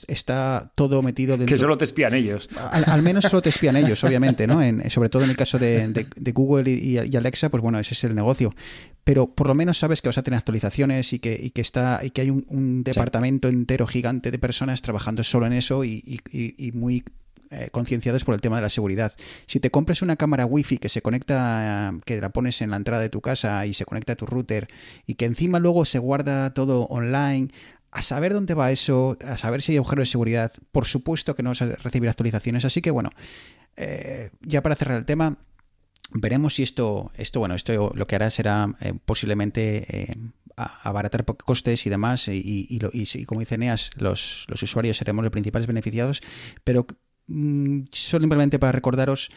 está 0.06 0.72
todo 0.74 1.02
metido 1.02 1.36
dentro. 1.36 1.52
Que 1.52 1.58
solo 1.58 1.76
te 1.76 1.84
espían 1.84 2.14
ellos. 2.14 2.48
Al, 2.56 2.84
al 2.86 3.02
menos 3.02 3.24
solo 3.24 3.42
te 3.42 3.48
espían 3.48 3.76
ellos, 3.76 4.02
obviamente, 4.04 4.46
¿no? 4.46 4.62
En, 4.62 4.88
sobre 4.90 5.08
todo 5.08 5.24
en 5.24 5.30
el 5.30 5.36
caso 5.36 5.58
de, 5.58 5.88
de, 5.88 6.06
de 6.14 6.32
Google 6.32 6.70
y, 6.70 6.98
y, 6.98 7.16
Alexa, 7.16 7.48
pues 7.50 7.62
bueno, 7.62 7.78
ese 7.78 7.94
es 7.94 8.04
el 8.04 8.14
negocio. 8.14 8.54
Pero 9.02 9.34
por 9.34 9.48
lo 9.48 9.54
menos 9.54 9.78
sabes 9.78 10.00
que 10.00 10.08
vas 10.08 10.18
a 10.18 10.22
tener 10.22 10.38
actualizaciones 10.38 11.12
y 11.12 11.18
que, 11.18 11.38
y 11.40 11.50
que 11.50 11.60
está 11.60 12.00
y 12.02 12.10
que 12.10 12.20
hay 12.20 12.30
un, 12.30 12.44
un 12.48 12.84
departamento 12.84 13.48
sí. 13.48 13.54
entero 13.54 13.86
gigante 13.86 14.30
de 14.30 14.38
personas 14.38 14.80
trabajando 14.82 15.24
solo 15.24 15.46
en 15.46 15.54
eso 15.54 15.84
y, 15.84 16.20
y 16.30 16.72
muy 16.72 17.02
eh, 17.50 17.70
concienciados 17.72 18.26
por 18.26 18.34
el 18.34 18.42
tema 18.42 18.56
de 18.56 18.62
la 18.62 18.68
seguridad. 18.68 19.14
Si 19.46 19.58
te 19.58 19.70
compras 19.70 20.02
una 20.02 20.16
cámara 20.16 20.44
wifi 20.44 20.76
que 20.76 20.90
se 20.90 21.00
conecta, 21.00 21.92
eh, 21.94 22.00
que 22.04 22.20
la 22.20 22.28
pones 22.28 22.60
en 22.60 22.68
la 22.68 22.76
entrada 22.76 23.00
de 23.00 23.08
tu 23.08 23.22
casa 23.22 23.64
y 23.64 23.72
se 23.72 23.86
conecta 23.86 24.12
a 24.12 24.16
tu 24.16 24.26
router 24.26 24.68
y 25.06 25.14
que 25.14 25.24
encima 25.24 25.58
luego 25.58 25.86
se 25.86 25.98
guarda 25.98 26.52
todo 26.52 26.82
online, 26.88 27.48
a 27.90 28.02
saber 28.02 28.34
dónde 28.34 28.54
va 28.54 28.70
eso, 28.70 29.16
a 29.24 29.36
saber 29.36 29.62
si 29.62 29.72
hay 29.72 29.78
agujeros 29.78 30.08
de 30.08 30.12
seguridad. 30.12 30.52
Por 30.72 30.84
supuesto 30.84 31.34
que 31.34 31.42
no 31.42 31.50
vas 31.50 31.62
a 31.62 31.66
recibir 31.66 32.08
actualizaciones. 32.08 32.64
Así 32.64 32.82
que 32.82 32.90
bueno, 32.90 33.10
eh, 33.76 34.30
ya 34.40 34.62
para 34.62 34.74
cerrar 34.74 34.98
el 34.98 35.04
tema, 35.06 35.38
veremos 36.10 36.54
si 36.54 36.62
esto, 36.62 37.10
esto 37.14 37.40
bueno, 37.40 37.54
esto 37.54 37.92
lo 37.94 38.06
que 38.06 38.16
hará 38.16 38.30
será 38.30 38.74
eh, 38.80 38.94
posiblemente 39.04 39.86
eh, 39.88 40.16
abaratar 40.56 41.24
costes 41.24 41.86
y 41.86 41.90
demás. 41.90 42.28
Y, 42.28 42.66
y, 42.68 43.24
como 43.24 43.40
dice 43.40 43.58
Neas, 43.58 43.90
los, 43.96 44.44
los, 44.48 44.62
usuarios 44.62 44.96
seremos 44.96 45.22
los 45.22 45.32
principales 45.32 45.66
beneficiados. 45.66 46.20
Pero 46.64 46.86
mm, 47.26 47.84
simplemente 47.92 48.58
para 48.58 48.72
recordaros 48.72 49.30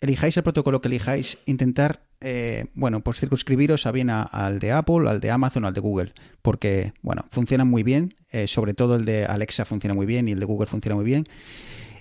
elijáis 0.00 0.36
el 0.36 0.42
protocolo 0.42 0.80
que 0.80 0.88
elijáis, 0.88 1.38
intentar, 1.46 2.02
eh, 2.20 2.66
bueno, 2.74 3.00
pues 3.00 3.20
circunscribiros 3.20 3.86
a 3.86 3.92
bien 3.92 4.10
al 4.10 4.58
de 4.58 4.72
Apple, 4.72 5.08
al 5.08 5.20
de 5.20 5.30
Amazon, 5.30 5.64
al 5.64 5.74
de 5.74 5.80
Google, 5.80 6.14
porque, 6.42 6.92
bueno, 7.02 7.26
funcionan 7.30 7.68
muy 7.68 7.82
bien, 7.82 8.14
eh, 8.30 8.46
sobre 8.46 8.74
todo 8.74 8.96
el 8.96 9.04
de 9.04 9.26
Alexa 9.26 9.64
funciona 9.64 9.94
muy 9.94 10.06
bien 10.06 10.28
y 10.28 10.32
el 10.32 10.40
de 10.40 10.46
Google 10.46 10.66
funciona 10.66 10.96
muy 10.96 11.04
bien, 11.04 11.28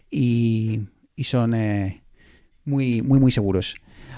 y, 0.09 0.81
son 1.23 1.53
eh, 1.53 2.01
muy, 2.63 3.01
muy, 3.01 3.19
muy 3.19 3.31
seguros. 3.31 3.75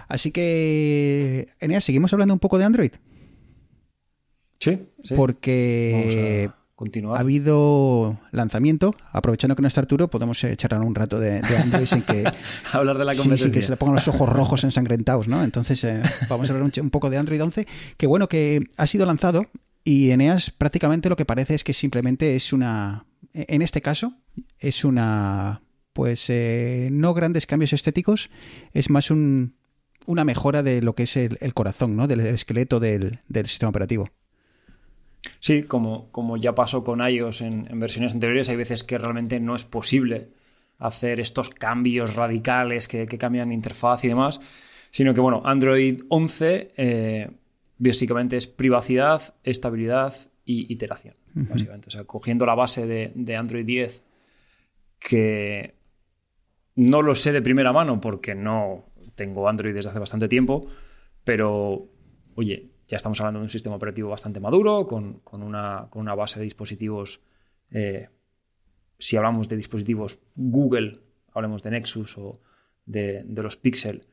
Así 0.07 0.31
que, 0.31 1.50
Eneas, 1.59 1.83
¿seguimos 1.83 2.13
hablando 2.13 2.33
un 2.33 2.39
poco 2.39 2.59
de 2.59 2.65
Android? 2.65 2.91
Sí, 4.59 4.77
sí. 5.03 5.15
Porque 5.15 6.51
ha 7.13 7.19
habido 7.19 8.19
lanzamiento. 8.31 8.95
Aprovechando 9.11 9.55
que 9.55 9.61
no 9.61 9.67
está 9.67 9.81
Arturo, 9.81 10.09
podemos 10.09 10.43
eh, 10.43 10.55
charlar 10.55 10.81
un 10.81 10.95
rato 10.95 11.19
de, 11.19 11.41
Android 11.57 11.85
sin 11.85 12.01
que. 12.01 12.23
hablar 12.71 12.97
de 12.97 13.05
la 13.05 13.13
competencia. 13.13 13.51
que 13.51 13.61
se 13.61 13.69
le 13.69 13.77
pongan 13.77 13.95
los 13.95 14.07
ojos 14.07 14.29
rojos 14.29 14.63
ensangrentados, 14.63 15.27
¿no? 15.27 15.43
Entonces, 15.43 15.83
eh, 15.83 16.01
vamos 16.29 16.50
a 16.50 16.53
hablar 16.53 16.71
un, 16.81 16.89
poco 16.89 17.09
de 17.09 17.17
Android 17.17 17.41
11. 17.41 17.67
Que 17.97 18.07
bueno, 18.07 18.27
que 18.27 18.67
ha 18.77 18.88
sido 18.88 19.05
lanzado 19.05 19.47
y 19.83 20.11
Eneas 20.11 20.51
prácticamente 20.51 21.09
lo 21.09 21.15
que 21.15 21.25
parece 21.25 21.55
es 21.55 21.63
que 21.63 21.73
simplemente 21.73 22.35
es 22.35 22.53
una. 22.53 23.05
En 23.33 23.61
este 23.61 23.81
caso, 23.81 24.13
es 24.59 24.83
una. 24.83 25.61
Pues 25.93 26.25
eh, 26.29 26.88
no 26.91 27.13
grandes 27.13 27.45
cambios 27.45 27.73
estéticos, 27.73 28.29
es 28.73 28.89
más 28.89 29.11
un, 29.11 29.55
una 30.05 30.23
mejora 30.23 30.63
de 30.63 30.81
lo 30.81 30.95
que 30.95 31.03
es 31.03 31.17
el, 31.17 31.53
corazón, 31.53 31.97
¿no? 31.97 32.07
Del 32.07 32.21
esqueleto 32.21 32.79
del 32.79 33.19
sistema 33.45 33.69
operativo. 33.69 34.09
Sí, 35.39 35.63
como, 35.63 36.11
como 36.11 36.37
ya 36.37 36.55
pasó 36.55 36.83
con 36.83 37.07
iOS 37.07 37.41
en, 37.41 37.79
versiones 37.79 38.13
anteriores, 38.13 38.49
hay 38.49 38.55
veces 38.55 38.83
que 38.83 38.97
realmente 38.97 39.39
no 39.39 39.55
es 39.55 39.63
posible 39.63 40.29
hacer 40.77 41.19
estos 41.19 41.49
cambios 41.49 42.15
radicales 42.15 42.87
que, 42.87 43.05
cambian 43.05 43.51
interfaz 43.51 44.03
y 44.03 44.07
demás, 44.07 44.41
sino 44.89 45.13
que, 45.13 45.21
bueno, 45.21 45.41
Android 45.45 46.01
11 46.09 46.73
eh, 46.75 47.29
básicamente 47.77 48.35
es 48.37 48.47
privacidad, 48.47 49.35
estabilidad 49.43 50.13
y 50.43 50.71
iteración, 50.73 51.15
básicamente. 51.33 51.87
O 51.89 51.91
sea, 51.91 52.03
cogiendo 52.05 52.45
la 52.45 52.55
base 52.55 52.87
de, 52.87 53.11
de 53.13 53.35
Android 53.35 53.65
10, 53.65 54.03
que 54.99 55.75
no 56.75 57.01
lo 57.01 57.15
sé 57.15 57.31
de 57.31 57.41
primera 57.41 57.73
mano 57.73 58.01
porque 58.01 58.33
no 58.33 58.85
tengo 59.15 59.47
Android 59.47 59.73
desde 59.73 59.89
hace 59.89 59.99
bastante 59.99 60.27
tiempo, 60.27 60.67
pero, 61.23 61.87
oye, 62.35 62.70
ya 62.91 62.98
estamos 62.98 63.21
hablando 63.21 63.39
de 63.39 63.45
un 63.45 63.50
sistema 63.50 63.77
operativo 63.77 64.10
bastante 64.10 64.41
maduro, 64.41 64.86
con, 64.86 65.21
una, 65.31 66.15
base 66.15 66.39
de 66.39 66.43
dispositivos, 66.43 67.21
eh, 67.71 68.10
si 69.00 69.15
hablamos 69.15 69.48
de 69.48 69.55
dispositivos 69.55 70.19
Google, 70.36 71.00
hablemos 71.31 71.63
de 71.63 71.71
Nexus 71.71 72.17
o 72.17 72.41
de, 72.86 73.24
los 73.27 73.55
Pixel, 73.55 74.03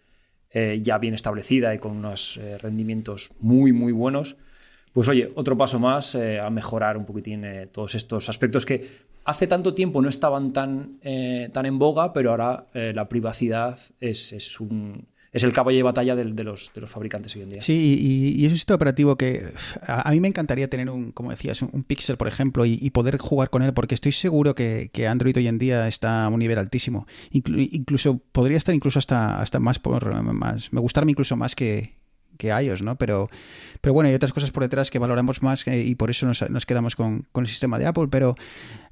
eh, 0.50 0.78
ya 0.80 0.98
bien 0.98 1.14
establecida 1.14 1.74
y 1.74 1.80
con 1.80 1.90
unos 1.90 2.36
eh, 2.36 2.56
rendimientos 2.58 3.32
muy, 3.40 3.72
muy 3.72 3.90
buenos. 3.90 4.36
Pues 4.92 5.08
oye, 5.08 5.28
otro 5.34 5.58
paso 5.58 5.80
más 5.80 6.14
a 6.14 6.48
mejorar 6.48 6.96
un 6.96 7.04
poquitín 7.04 7.44
todos 7.72 7.96
estos 7.96 8.28
aspectos 8.28 8.64
que 8.64 8.88
hace 9.24 9.48
tanto 9.48 9.74
tiempo 9.74 10.00
no 10.00 10.08
estaban 10.08 10.52
tan, 10.52 10.98
tan 11.52 11.66
en 11.66 11.78
boga, 11.78 12.12
pero 12.12 12.30
ahora 12.30 12.66
la 12.72 13.08
privacidad 13.08 13.78
es 14.00 14.60
un, 14.60 15.06
es 15.32 15.42
el 15.42 15.52
caballo 15.52 15.76
de 15.76 15.82
batalla 15.82 16.16
de, 16.16 16.24
los, 16.44 16.72
de 16.74 16.80
los 16.80 16.90
fabricantes 16.90 17.34
hoy 17.36 17.42
en 17.42 17.50
día. 17.50 17.60
Sí, 17.60 18.34
y, 18.36 18.46
es 18.46 18.52
un 18.52 18.58
sistema 18.58 18.76
operativo 18.76 19.16
que 19.16 19.46
a, 19.86 20.10
mí 20.10 20.20
me 20.20 20.28
encantaría 20.28 20.68
tener 20.68 20.88
un, 20.88 21.12
como 21.12 21.30
decías, 21.30 21.62
un, 21.62 21.84
Pixel, 21.84 22.16
por 22.16 22.28
ejemplo, 22.28 22.64
y, 22.64 22.90
poder 22.90 23.18
jugar 23.18 23.50
con 23.50 23.62
él, 23.62 23.74
porque 23.74 23.94
estoy 23.94 24.12
seguro 24.12 24.54
que, 24.54 24.90
Android 25.08 25.36
hoy 25.36 25.46
en 25.46 25.58
día 25.58 25.86
está 25.88 26.24
a 26.24 26.28
un 26.28 26.38
nivel 26.38 26.58
altísimo. 26.58 27.06
incluso 27.30 28.18
podría 28.32 28.56
estar 28.56 28.74
incluso 28.74 28.98
hasta, 28.98 29.40
hasta 29.40 29.58
más 29.58 29.78
por 29.78 30.22
más, 30.22 30.72
me 30.72 30.80
gustarme 30.80 31.12
incluso 31.12 31.36
más 31.36 31.54
que, 31.54 31.97
que 32.38 32.48
iOS, 32.48 32.82
¿no? 32.82 32.96
Pero, 32.96 33.28
pero 33.80 33.92
bueno, 33.92 34.08
hay 34.08 34.14
otras 34.14 34.32
cosas 34.32 34.50
por 34.50 34.62
detrás 34.62 34.90
que 34.90 34.98
valoramos 34.98 35.42
más 35.42 35.66
eh, 35.66 35.82
y 35.82 35.94
por 35.96 36.08
eso 36.08 36.26
nos, 36.26 36.66
quedamos 36.66 36.96
con, 36.96 37.26
el 37.34 37.46
sistema 37.46 37.78
de 37.78 37.86
Apple, 37.86 38.06
pero 38.10 38.36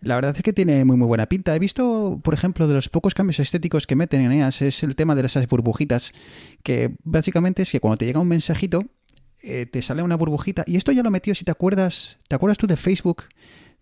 la 0.03 0.17
verdad 0.17 0.35
es 0.37 0.43
que 0.43 0.53
tiene 0.53 0.85
muy 0.85 0.97
muy 0.97 1.07
buena 1.07 1.27
pinta. 1.27 1.57
He 1.57 1.59
visto, 1.59 2.21
por 2.23 2.35
ejemplo, 2.35 2.69
de 2.69 2.75
los 2.75 2.89
pocos 2.91 3.15
cambios 3.15 3.41
estéticos 3.41 3.87
que 3.87 3.97
meten 3.97 4.21
en 4.21 4.33
EAS 4.33 4.61
es 4.61 4.83
el 4.83 4.95
tema 4.95 5.15
de 5.15 5.25
esas 5.25 5.49
burbujitas, 5.49 6.13
que 6.63 6.95
básicamente 7.03 7.63
es 7.63 7.71
que 7.71 7.81
cuando 7.81 7.97
te 7.97 8.07
llega 8.07 8.21
un 8.21 8.29
mensajito, 8.29 8.85
eh, 9.43 9.67
te 9.67 9.81
sale 9.81 10.03
una 10.03 10.17
burbujita, 10.17 10.65
y 10.67 10.77
esto 10.77 10.93
ya 10.93 11.03
lo 11.03 11.11
metió, 11.11 11.35
si 11.35 11.45
te 11.45 11.53
acuerdas, 11.53 12.19
¿te 12.29 12.35
acuerdas 12.35 12.59
tú 12.59 12.67
de 12.67 12.77
Facebook? 12.77 13.25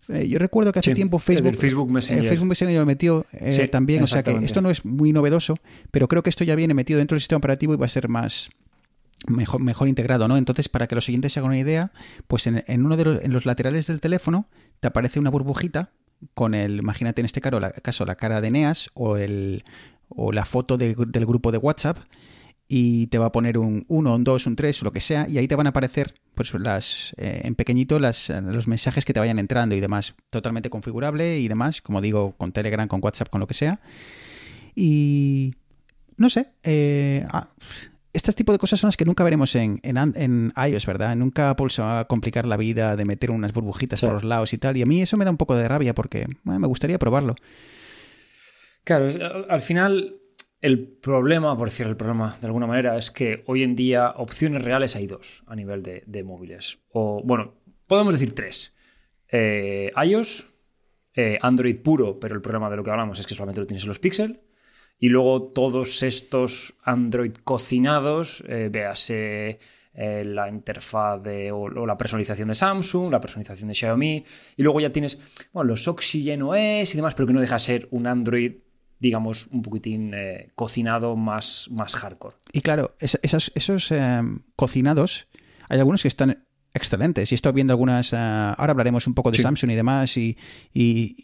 Eh, 0.09 0.27
yo 0.27 0.37
recuerdo 0.37 0.71
que 0.71 0.79
hace 0.79 0.93
tiempo 0.93 1.17
Facebook, 1.17 1.55
Facebook 1.55 1.89
Messenger, 1.89 2.27
Facebook 2.29 2.47
Messenger 2.47 2.79
lo 2.79 2.85
metió 2.85 3.25
también, 3.71 4.03
o 4.03 4.07
sea 4.07 4.21
que 4.21 4.31
esto 4.43 4.61
no 4.61 4.69
es 4.69 4.85
muy 4.85 5.11
novedoso, 5.11 5.55
pero 5.89 6.07
creo 6.07 6.21
que 6.21 6.29
esto 6.29 6.43
ya 6.43 6.55
viene 6.55 6.73
metido 6.73 6.99
dentro 6.99 7.15
del 7.15 7.21
sistema 7.21 7.37
operativo 7.37 7.73
y 7.73 7.77
va 7.77 7.87
a 7.87 7.89
ser 7.89 8.07
más, 8.07 8.49
mejor, 9.27 9.61
mejor 9.61 9.87
integrado, 9.87 10.27
¿no? 10.27 10.37
Entonces, 10.37 10.69
para 10.69 10.87
que 10.87 10.95
los 10.95 11.05
siguientes 11.05 11.33
se 11.33 11.39
hagan 11.39 11.51
una 11.51 11.59
idea, 11.59 11.91
pues 12.27 12.47
en, 12.47 12.63
uno 12.85 12.97
de 12.97 13.05
los, 13.05 13.23
en 13.23 13.33
los 13.33 13.45
laterales 13.45 13.87
del 13.87 14.01
teléfono 14.01 14.47
te 14.79 14.87
aparece 14.87 15.19
una 15.19 15.29
burbujita 15.29 15.91
con 16.33 16.53
el, 16.53 16.79
imagínate 16.79 17.21
en 17.21 17.25
este 17.25 17.41
caso 17.41 17.59
la, 17.59 17.71
caso, 17.71 18.05
la 18.05 18.15
cara 18.15 18.41
de 18.41 18.51
Neas 18.51 18.89
o, 18.93 19.17
el, 19.17 19.63
o 20.09 20.31
la 20.31 20.45
foto 20.45 20.77
del 20.77 21.25
grupo 21.25 21.51
de 21.51 21.57
WhatsApp 21.57 21.97
y 22.67 23.07
te 23.07 23.19
va 23.19 23.27
a 23.27 23.31
poner 23.31 23.57
un 23.57 23.85
1, 23.87 24.15
un 24.15 24.23
2, 24.23 24.47
un 24.47 24.55
3 24.55 24.81
o 24.81 24.85
lo 24.85 24.91
que 24.91 25.01
sea 25.01 25.27
y 25.29 25.37
ahí 25.37 25.47
te 25.47 25.55
van 25.55 25.67
a 25.67 25.69
aparecer 25.69 26.15
pues 26.33 26.53
las 26.55 27.13
eh, 27.17 27.41
en 27.43 27.55
pequeñito 27.55 27.99
las, 27.99 28.29
los 28.29 28.67
mensajes 28.67 29.05
que 29.05 29.13
te 29.13 29.19
vayan 29.19 29.39
entrando 29.39 29.75
y 29.75 29.79
demás, 29.79 30.15
totalmente 30.29 30.69
configurable 30.69 31.39
y 31.39 31.47
demás, 31.47 31.81
como 31.81 32.01
digo, 32.01 32.35
con 32.37 32.51
Telegram, 32.51 32.87
con 32.87 33.01
WhatsApp, 33.03 33.29
con 33.29 33.39
lo 33.39 33.47
que 33.47 33.53
sea. 33.53 33.79
Y 34.75 35.55
no 36.17 36.29
sé, 36.29 36.49
eh, 36.63 37.25
ah, 37.29 37.49
este 38.15 38.33
tipo 38.33 38.51
de 38.51 38.57
cosas 38.57 38.79
son 38.79 38.87
las 38.87 38.97
que 38.97 39.05
nunca 39.05 39.23
veremos 39.23 39.55
en, 39.55 39.79
en, 39.83 40.53
iOS, 40.55 40.85
¿verdad? 40.85 41.15
Nunca 41.15 41.49
Apple 41.49 41.69
se 41.69 41.81
va 41.81 41.99
a 41.99 42.05
complicar 42.05 42.45
la 42.45 42.57
vida 42.57 42.95
de 42.95 43.05
meter 43.05 43.31
unas 43.31 43.53
burbujitas 43.53 44.01
por 44.01 44.13
los 44.13 44.23
lados 44.23 44.53
y 44.53 44.57
tal. 44.57 44.77
Y 44.77 44.81
a 44.81 44.85
mí 44.85 45.01
eso 45.01 45.17
me 45.17 45.25
da 45.25 45.31
un 45.31 45.37
poco 45.37 45.55
de 45.55 45.67
rabia 45.67 45.93
porque 45.93 46.25
me 46.43 46.67
gustaría 46.67 46.97
probarlo. 46.97 47.35
Claro, 48.83 49.07
al 49.49 49.61
final 49.61 50.17
el 50.61 50.79
problema, 50.79 51.57
por 51.57 51.67
decir 51.67 51.87
el 51.87 51.97
problema 51.97 52.37
de 52.39 52.47
alguna 52.47 52.67
manera, 52.67 52.97
es 52.97 53.11
que 53.11 53.43
hoy 53.47 53.63
en 53.63 53.75
día 53.75 54.13
opciones 54.15 54.63
reales 54.63 54.95
hay 54.95 55.07
dos 55.07 55.43
a 55.47 55.55
nivel 55.55 55.83
de, 55.83 56.23
móviles. 56.23 56.79
O, 56.89 57.21
bueno, 57.23 57.55
podemos 57.87 58.13
decir 58.13 58.33
tres. 58.33 58.73
Eh, 59.29 59.91
iOS, 60.03 60.49
eh, 61.15 61.37
Android 61.41 61.77
puro, 61.81 62.19
pero 62.19 62.35
el 62.35 62.41
problema 62.41 62.69
de 62.69 62.77
lo 62.77 62.83
que 62.83 62.91
hablamos 62.91 63.19
es 63.19 63.27
que 63.27 63.35
solamente 63.35 63.61
lo 63.61 63.67
tienes 63.67 63.83
en 63.83 63.89
los 63.89 63.99
Pixel 63.99 64.41
y 64.99 65.09
luego 65.09 65.43
todos 65.43 66.03
estos 66.03 66.75
Android 66.83 67.33
cocinados, 67.43 68.43
eh, 68.47 68.69
véase 68.71 69.59
eh, 69.93 70.23
la 70.25 70.49
interfaz 70.49 71.21
de, 71.21 71.51
o, 71.51 71.67
la 71.85 71.97
personalización 71.97 72.49
de 72.49 72.55
Samsung, 72.55 73.11
la 73.11 73.19
personalización 73.19 73.69
de 73.69 73.75
Xiaomi, 73.75 74.25
y 74.57 74.63
luego 74.63 74.79
ya 74.79 74.91
tienes 74.91 75.19
bueno, 75.51 75.69
los 75.69 75.87
Oxygen 75.87 76.43
OS 76.43 76.93
y 76.93 76.95
demás, 76.95 77.15
pero 77.15 77.27
que 77.27 77.33
no 77.33 77.41
deja 77.41 77.55
de 77.55 77.59
ser 77.59 77.87
un 77.91 78.07
Android 78.07 78.53
digamos, 78.97 79.47
un 79.47 79.61
poquitín 79.61 80.13
eh, 80.15 80.51
cocinado 80.55 81.17
más, 81.17 81.67
más 81.69 81.93
hardcore. 81.95 82.37
Y 82.53 82.61
claro, 82.61 82.95
esos, 82.97 83.51
esos 83.53 83.93
cocinados, 84.55 85.27
hay 85.67 85.79
algunos 85.79 86.01
que 86.01 86.07
están 86.07 86.44
excelentes. 86.75 87.31
Y 87.31 87.35
estoy 87.35 87.53
viendo 87.53 87.73
algunas. 87.73 88.13
Eh, 88.13 88.17
ahora 88.17 88.71
hablaremos 88.71 89.07
un 89.07 89.13
poco 89.13 89.31
de 89.31 89.39
Samsung 89.39 89.71
y 89.71 89.75
demás. 89.75 90.15
Y, 90.17 90.37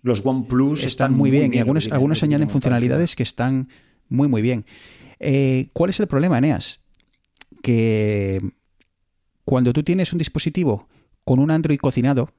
los 0.01 0.25
OnePlus 0.25 0.83
están, 0.83 1.13
muy 1.13 1.29
bien. 1.29 1.53
y 1.53 1.59
algunos, 1.59 1.91
algunos 1.91 2.23
añaden 2.23 2.49
funcionalidades 2.49 3.15
que 3.15 3.23
están 3.23 3.69
muy, 4.09 4.27
muy 4.27 4.41
bien. 4.41 4.65
Eh, 5.19 5.69
¿Cuál 5.73 5.91
es 5.91 5.99
el 5.99 6.07
problema, 6.07 6.37
Eneas? 6.37 6.79
Que 7.61 8.41
cuando 9.45 9.73
tú 9.73 9.83
tienes 9.83 10.13
un 10.13 10.17
dispositivo 10.17 10.87
con 11.23 11.39
un 11.39 11.51
Android 11.51 11.77
cocinado, 11.77 12.29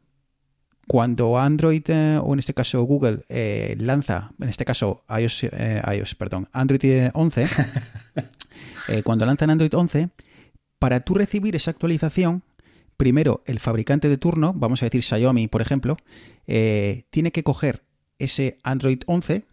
cuando 0.88 1.38
Android, 1.38 1.85
eh, 1.88 2.19
o 2.21 2.33
en 2.33 2.40
este 2.40 2.54
caso 2.54 2.83
Google, 2.83 3.25
lanza, 3.78 4.33
en 4.40 4.49
este 4.49 4.64
caso 4.64 5.04
iOS, 5.09 5.47
iOS 5.95 6.14
perdón, 6.16 6.49
Android 6.52 7.11
11, 7.12 7.47
cuando 9.04 9.25
lanzan 9.25 9.50
Android 9.50 9.73
11, 9.73 10.09
para 10.81 10.99
tú 11.00 11.14
recibir 11.14 11.54
esa 11.54 11.71
actualización, 11.71 12.42
primero 13.03 13.43
el 13.47 13.59
fabricante 13.59 14.09
de 14.09 14.17
turno, 14.17 14.53
vamos 14.55 14.81
a 14.81 14.87
decir 14.87 15.03
Xiaomi, 15.03 15.49
por 15.49 15.61
ejemplo, 15.61 15.97
eh, 16.47 17.07
tiene 17.11 17.33
que 17.33 17.43
coger 17.43 17.83
ese 18.21 18.59
Android 18.63 19.01
11, 19.07 19.45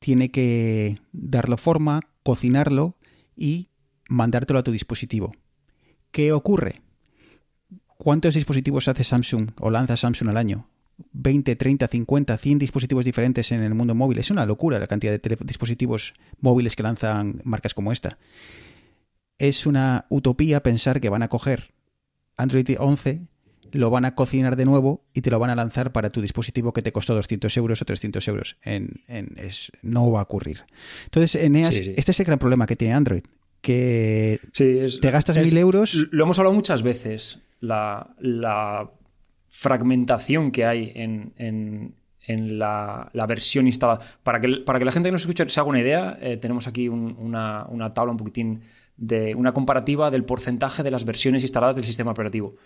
tiene 0.00 0.32
que 0.32 0.98
darlo 1.12 1.56
forma, 1.56 2.00
cocinarlo 2.24 2.96
y 3.36 3.68
mandártelo 4.08 4.58
a 4.58 4.64
tu 4.64 4.72
dispositivo. 4.72 5.36
¿Qué 6.10 6.32
ocurre? 6.32 6.82
¿cuántos 7.96 8.34
dispositivos 8.34 8.88
hace 8.88 9.04
Samsung 9.04 9.50
o 9.60 9.70
lanza 9.70 9.96
Samsung 9.96 10.30
al 10.30 10.36
año? 10.36 10.68
20, 11.12 11.56
30, 11.56 11.88
50, 11.88 12.36
100 12.36 12.58
dispositivos 12.58 13.04
diferentes 13.04 13.52
en 13.52 13.62
el 13.62 13.74
mundo 13.74 13.94
móvil. 13.94 14.18
Es 14.18 14.30
una 14.30 14.46
locura 14.46 14.78
la 14.78 14.86
cantidad 14.86 15.12
de 15.12 15.38
dispositivos 15.44 16.14
móviles 16.40 16.76
que 16.76 16.82
lanzan 16.82 17.40
marcas 17.44 17.72
como 17.72 17.92
esta. 17.92 18.18
Es 19.38 19.66
una 19.66 20.06
utopía 20.08 20.62
pensar 20.62 21.00
que 21.00 21.08
van 21.08 21.22
a 21.22 21.28
coger 21.28 21.73
Android 22.36 22.76
11, 22.78 23.22
lo 23.72 23.90
van 23.90 24.04
a 24.04 24.14
cocinar 24.14 24.56
de 24.56 24.64
nuevo 24.64 25.04
y 25.12 25.20
te 25.20 25.30
lo 25.30 25.38
van 25.38 25.50
a 25.50 25.54
lanzar 25.54 25.92
para 25.92 26.10
tu 26.10 26.20
dispositivo 26.20 26.72
que 26.72 26.82
te 26.82 26.92
costó 26.92 27.14
200 27.14 27.56
euros 27.56 27.82
o 27.82 27.84
300 27.84 28.26
euros. 28.28 28.56
En, 28.62 29.02
es, 29.08 29.72
no 29.82 30.10
va 30.10 30.20
a 30.20 30.22
ocurrir. 30.22 30.64
Entonces, 31.04 31.34
Eneas, 31.42 31.74
este 31.74 32.10
es 32.10 32.20
el 32.20 32.26
gran 32.26 32.38
problema 32.38 32.66
que 32.66 32.76
tiene 32.76 32.94
Android. 32.94 33.22
Que 33.60 34.40
te 34.52 35.10
gastas 35.10 35.38
mil 35.38 35.56
euros. 35.56 36.06
Lo 36.10 36.24
hemos 36.24 36.38
hablado 36.38 36.54
muchas 36.54 36.82
veces. 36.82 37.40
La, 37.60 38.14
la 38.18 38.90
fragmentación 39.54 40.50
que 40.50 40.66
hay 40.66 40.92
en, 40.94 41.94
la, 42.58 43.08
versión 43.26 43.66
instalada. 43.66 44.00
Para 44.22 44.40
que, 44.40 44.48
para 44.66 44.78
que 44.78 44.84
la 44.84 44.92
gente 44.92 45.08
que 45.08 45.12
nos 45.12 45.22
escucha 45.22 45.48
se 45.48 45.60
haga 45.60 45.68
una 45.68 45.80
idea, 45.80 46.18
eh, 46.20 46.36
tenemos 46.36 46.66
aquí 46.66 46.88
una, 46.88 47.92
tabla 47.94 48.12
un 48.12 48.18
poquitín 48.18 48.62
de 48.96 49.34
una 49.34 49.52
comparativa 49.52 50.10
del 50.10 50.24
porcentaje 50.24 50.82
de 50.82 50.90
las 50.90 51.04
versiones 51.04 51.42
instaladas 51.42 51.76
del 51.76 51.84
sistema 51.84 52.12
operativo. 52.12 52.56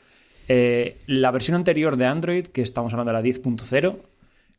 Eh, 0.48 0.98
la 1.06 1.30
versión 1.30 1.56
anterior 1.56 1.96
de 1.96 2.06
Android, 2.06 2.46
que 2.46 2.62
estamos 2.62 2.92
hablando 2.92 3.12
de 3.12 3.18
la 3.18 3.24
10.0, 3.24 3.96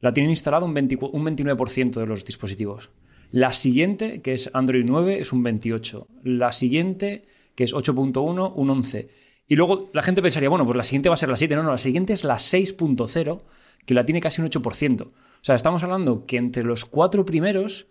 la 0.02 0.14
tienen 0.14 0.30
instalada 0.30 0.66
un, 0.66 0.72
un 0.72 0.78
29% 0.78 2.00
de 2.00 2.06
los 2.06 2.26
dispositivos. 2.26 2.90
La 3.32 3.54
siguiente, 3.54 4.22
que 4.22 4.34
es 4.34 4.50
Android 4.54 4.84
9, 4.86 5.20
es 5.20 5.34
un 5.34 5.44
28%. 5.44 6.08
La 6.24 6.52
siguiente, 6.52 7.26
que 7.56 7.64
es 7.64 7.74
8.1, 7.74 8.54
un 8.56 8.68
11%. 8.70 9.08
Y 9.48 9.56
luego 9.56 9.90
la 9.94 10.04
gente 10.04 10.22
pensaría, 10.22 10.48
bueno, 10.48 10.66
pues 10.66 10.78
la 10.78 10.84
siguiente 10.84 11.10
va 11.10 11.16
a 11.16 11.18
ser 11.18 11.30
la 11.30 11.38
7. 11.38 11.56
No, 11.56 11.64
no, 11.64 11.72
la 11.72 11.80
siguiente 11.80 12.14
es 12.14 12.24
la 12.24 12.36
6.0, 12.36 13.42
que 13.86 13.94
la 13.96 14.06
tiene 14.06 14.22
casi 14.22 14.42
un 14.42 14.50
8%. 14.50 15.02
O 15.02 15.12
sea, 15.42 15.56
estamos 15.56 15.82
hablando 15.82 16.26
que 16.26 16.38
entre 16.38 16.64
los 16.64 16.86
cuatro 16.86 17.26
primeros 17.26 17.88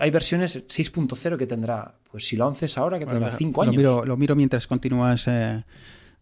hay 0.00 0.10
versiones 0.10 0.64
6.0 0.66 1.36
que 1.36 1.46
tendrá, 1.46 1.94
pues 2.10 2.26
si 2.26 2.36
la 2.36 2.46
11 2.46 2.66
es 2.66 2.78
ahora, 2.78 2.98
que 2.98 3.06
tendrá 3.06 3.32
5 3.32 3.62
años. 3.62 3.74
Lo 3.74 3.78
miro, 3.78 4.04
lo 4.04 4.16
miro 4.16 4.36
mientras 4.36 4.66
continúas. 4.66 5.26
Eh, 5.26 5.62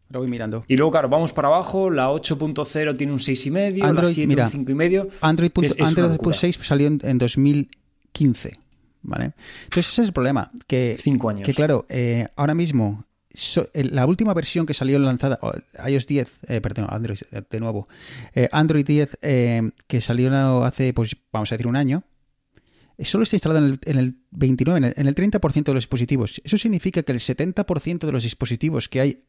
lo 0.09 0.21
voy 0.21 0.29
mirando. 0.29 0.65
Y 0.69 0.77
luego, 0.77 0.93
claro, 0.93 1.09
vamos 1.09 1.33
para 1.33 1.49
abajo. 1.49 1.91
La 1.91 2.11
8.0 2.11 2.97
tiene 2.97 3.13
un 3.13 3.19
6,5, 3.19 3.83
Android, 3.83 4.09
la 4.09 4.15
7 4.15 4.27
mira, 4.27 4.45
un 4.45 4.67
5,5. 4.67 5.09
Android, 5.21 5.51
Android 5.81 6.33
6 6.33 6.59
salió 6.63 6.87
en, 6.87 7.19
2015. 7.19 8.59
¿Vale? 9.03 9.33
Entonces, 9.65 9.93
ese 9.93 10.03
es 10.03 10.09
el 10.09 10.13
problema. 10.13 10.51
Que, 10.67 10.97
Cinco 10.99 11.29
años. 11.29 11.45
Que 11.45 11.55
claro, 11.55 11.87
eh, 11.89 12.27
ahora 12.37 12.55
mismo 12.55 13.05
la 13.75 14.07
última 14.07 14.33
versión 14.33 14.65
que 14.65 14.73
salió 14.73 14.99
lanzada, 14.99 15.39
iOS 15.87 16.07
10, 16.07 16.29
eh, 16.49 16.61
perdón, 16.63 16.87
Android 16.89 17.19
de 17.51 17.61
nuevo, 17.61 17.87
Android 18.51 18.87
10 18.87 19.19
que 19.21 20.01
salió 20.01 20.65
hace, 20.65 20.95
pues 20.95 21.15
vamos 21.31 21.53
a 21.53 21.55
decir, 21.55 21.67
un 21.67 21.77
año, 21.77 22.03
solo 23.05 23.25
está 23.25 23.37
instalado 23.37 23.65
en 23.65 23.73
el, 23.73 23.81
en 23.85 23.99
el 23.99 24.17
29, 24.31 24.95
en 24.97 25.07
el, 25.07 25.15
30% 25.15 25.65
de 25.65 25.75
los 25.75 25.85
dispositivos. 25.85 26.41
Eso 26.45 26.57
significa 26.57 27.03
que 27.03 27.13
el 27.13 27.21
70% 27.21 28.07
de 28.07 28.13
los 28.13 28.23
dispositivos 28.23 28.89
que 28.89 29.01
hay 29.01 29.25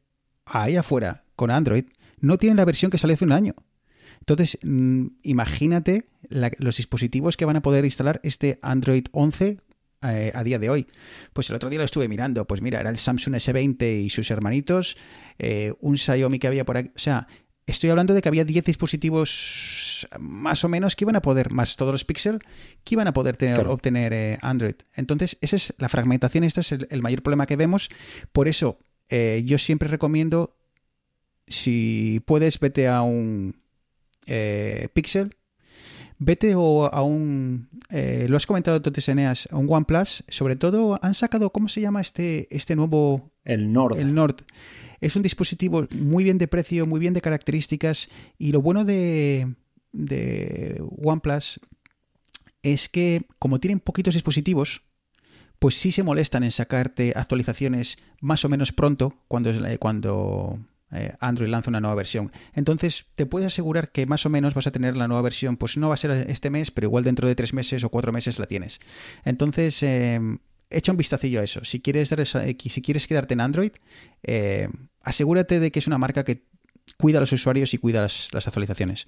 ahí 0.46 0.76
afuera 0.76 1.26
con 1.36 1.52
Android 1.52 1.86
no 2.20 2.38
tienen 2.38 2.58
la 2.58 2.66
versión 2.66 2.90
que 2.90 2.98
salió 2.98 3.16
hace 3.16 3.26
un 3.26 3.34
año. 3.34 3.56
Entonces, 4.20 4.58
mm, 4.64 5.08
imagínate 5.24 6.06
los 6.30 6.78
dispositivos 6.78 7.38
que 7.38 7.46
van 7.46 7.58
a 7.58 7.62
poder 7.62 7.86
instalar 7.86 8.20
este 8.24 8.60
Android 8.62 9.06
11 9.12 9.58
eh, 10.04 10.32
a 10.34 10.44
día 10.44 10.60
de 10.60 10.70
hoy. 10.70 10.88
Pues 11.34 11.50
el 11.50 11.56
otro 11.56 11.70
día 11.70 11.80
lo 11.80 11.86
estuve 11.86 12.08
mirando, 12.08 12.46
pues 12.46 12.62
mira, 12.62 12.80
era 12.80 12.90
el 12.90 12.98
Samsung 12.98 13.36
S20 13.36 14.04
y 14.04 14.10
sus 14.10 14.30
hermanitos, 14.32 14.96
eh, 15.40 15.74
un 15.80 15.98
Xiaomi 15.98 16.40
que 16.40 16.48
había 16.48 16.66
por 16.66 16.78
aquí, 16.78 16.92
o 16.96 17.00
sea, 17.00 17.28
estoy 17.66 17.90
hablando 17.90 18.14
de 18.14 18.22
que 18.22 18.30
había 18.30 18.46
10 18.46 18.64
dispositivos 18.64 19.30
más 20.20 20.64
o 20.64 20.70
menos 20.70 20.96
que 20.96 21.06
iban 21.06 21.16
a 21.16 21.22
poder, 21.22 21.52
más 21.52 21.76
todos 21.76 21.92
los 21.92 22.06
Pixel, 22.06 22.40
que 22.84 22.96
iban 22.96 23.08
a 23.08 23.14
poder 23.14 23.38
tener, 23.38 23.68
obtener 23.68 24.14
eh, 24.14 24.38
Android. 24.42 24.76
Entonces, 24.96 25.38
esa 25.42 25.56
es 25.56 25.74
la 25.78 25.90
fragmentación, 25.90 26.44
este 26.44 26.62
es 26.62 26.72
el, 26.72 27.02
mayor 27.02 27.24
problema 27.24 27.46
que 27.46 27.56
vemos. 27.56 27.90
Por 28.32 28.48
eso, 28.48 28.80
yo 29.10 29.58
siempre 29.58 29.88
recomiendo, 29.88 30.56
si 31.48 32.22
puedes, 32.26 32.60
vete 32.60 32.88
a 32.88 33.02
un 33.02 33.56
Pixel 34.94 35.38
Vete 36.20 36.56
o 36.56 36.86
a 36.86 37.04
un. 37.04 37.70
Eh, 37.92 38.26
lo 38.28 38.38
has 38.38 38.48
comentado 38.48 38.78
entonces, 38.78 39.08
Eneas, 39.08 39.48
a 39.52 39.58
un 39.58 39.68
OnePlus. 39.70 40.24
Sobre 40.28 40.56
todo, 40.56 41.00
han 41.04 41.14
sacado, 41.14 41.52
¿cómo 41.52 41.70
se 41.70 41.82
llama 41.82 42.02
este, 42.02 42.48
este 42.56 42.76
nuevo. 42.76 43.32
El 43.44 43.72
Nord. 43.72 44.00
El 44.00 44.16
Nord. 44.16 44.38
Es 45.00 45.16
un 45.16 45.22
dispositivo 45.22 45.88
muy 45.92 46.24
bien 46.24 46.40
de 46.40 46.48
precio, 46.48 46.88
muy 46.88 47.00
bien 47.00 47.14
de 47.14 47.22
características. 47.22 48.10
Y 48.40 48.52
lo 48.52 48.62
bueno 48.62 48.84
de, 48.84 49.54
de 49.98 50.82
OnePlus 51.02 51.60
es 52.62 52.90
que, 52.90 53.26
como 53.40 53.60
tienen 53.60 53.80
poquitos 53.80 54.14
dispositivos, 54.14 54.84
pues 55.60 55.76
sí 55.76 55.92
se 55.92 56.04
molestan 56.04 56.44
en 56.44 56.52
sacarte 56.52 57.14
actualizaciones 57.16 57.98
más 58.22 58.46
o 58.46 58.50
menos 58.50 58.72
pronto 58.72 59.16
cuando, 59.28 59.52
cuando 59.80 60.60
eh, 60.92 61.14
Android 61.20 61.50
lanza 61.50 61.70
una 61.70 61.80
nueva 61.80 61.96
versión. 61.96 62.32
Entonces, 62.54 63.06
te 63.16 63.26
puedes 63.26 63.48
asegurar 63.48 63.92
que 63.92 64.06
más 64.06 64.26
o 64.26 64.30
menos 64.30 64.54
vas 64.54 64.68
a 64.68 64.72
tener 64.72 64.96
la 64.96 65.08
nueva 65.08 65.24
versión, 65.24 65.58
pues 65.58 65.78
no 65.78 65.90
va 65.90 65.96
a 65.96 65.98
ser 65.98 66.12
este 66.30 66.50
mes, 66.50 66.70
pero 66.72 66.88
igual 66.88 67.04
dentro 67.04 67.28
de 67.28 67.36
tres 67.36 67.54
meses 67.54 67.84
o 67.84 67.90
cuatro 67.90 68.12
meses 68.12 68.38
la 68.38 68.46
tienes. 68.46 68.80
Entonces, 69.26 69.82
eh, 69.82 70.20
echa 70.70 70.92
un 70.92 70.98
vistacillo 70.98 71.42
a 71.42 71.44
eso. 71.44 71.64
Si 71.66 71.80
quieres, 71.80 72.10
dar 72.10 72.26
si 72.26 72.82
quieres 72.82 73.08
quedarte 73.08 73.34
en 73.34 73.42
Android, 73.42 73.72
eh, 74.24 74.70
asegúrate 75.02 75.60
de 75.60 75.72
que 75.72 75.80
es 75.80 75.88
una 75.88 75.98
marca 75.98 76.24
que 76.24 76.44
cuida 76.98 77.18
a 77.18 77.22
los 77.22 77.32
usuarios 77.32 77.74
y 77.74 77.78
cuida 77.78 78.02
las, 78.02 78.48
actualizaciones. 78.48 79.08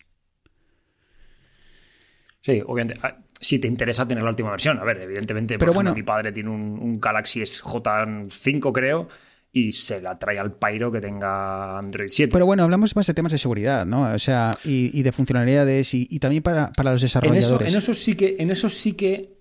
Sí, 2.50 2.64
obviamente. 2.66 3.00
Ah, 3.04 3.18
si 3.40 3.60
te 3.60 3.68
interesa 3.68 4.08
tener 4.08 4.24
la 4.24 4.30
última 4.30 4.52
versión, 4.52 4.80
a 4.80 4.84
ver, 4.84 5.02
evidentemente, 5.02 5.58
pero 5.58 5.72
bueno, 5.72 5.94
mi 5.94 6.04
padre 6.04 6.32
tiene 6.32 6.50
un, 6.50 6.78
un 6.80 7.00
Galaxy 7.00 7.42
J5, 7.42 8.72
creo 8.74 9.08
y 9.52 9.72
se 9.72 10.02
la 10.02 10.18
trae 10.20 10.38
al 10.38 10.54
Pyro 10.54 10.92
que 10.92 11.02
tenga 11.02 11.78
Android 11.78 12.10
7. 12.10 12.32
Pero 12.32 12.46
bueno, 12.46 12.64
hablamos 12.64 12.96
más 12.96 13.08
de 13.08 13.14
temas 13.14 13.32
de 13.32 13.38
seguridad, 13.38 13.86
¿no? 13.86 14.14
O 14.14 14.20
sea, 14.20 14.52
y, 14.64 15.02
de 15.02 15.12
funcionalidades 15.12 15.94
y, 15.94 16.20
también 16.20 16.44
para, 16.44 16.72
los 16.84 17.02
desarrolladores. 17.02 17.72
En 17.72 17.78
eso, 17.78 17.94
sí 17.94 18.16
que, 18.16 18.36
en 18.40 18.52
eso 18.52 18.70
sí 18.70 18.94
que 18.94 19.38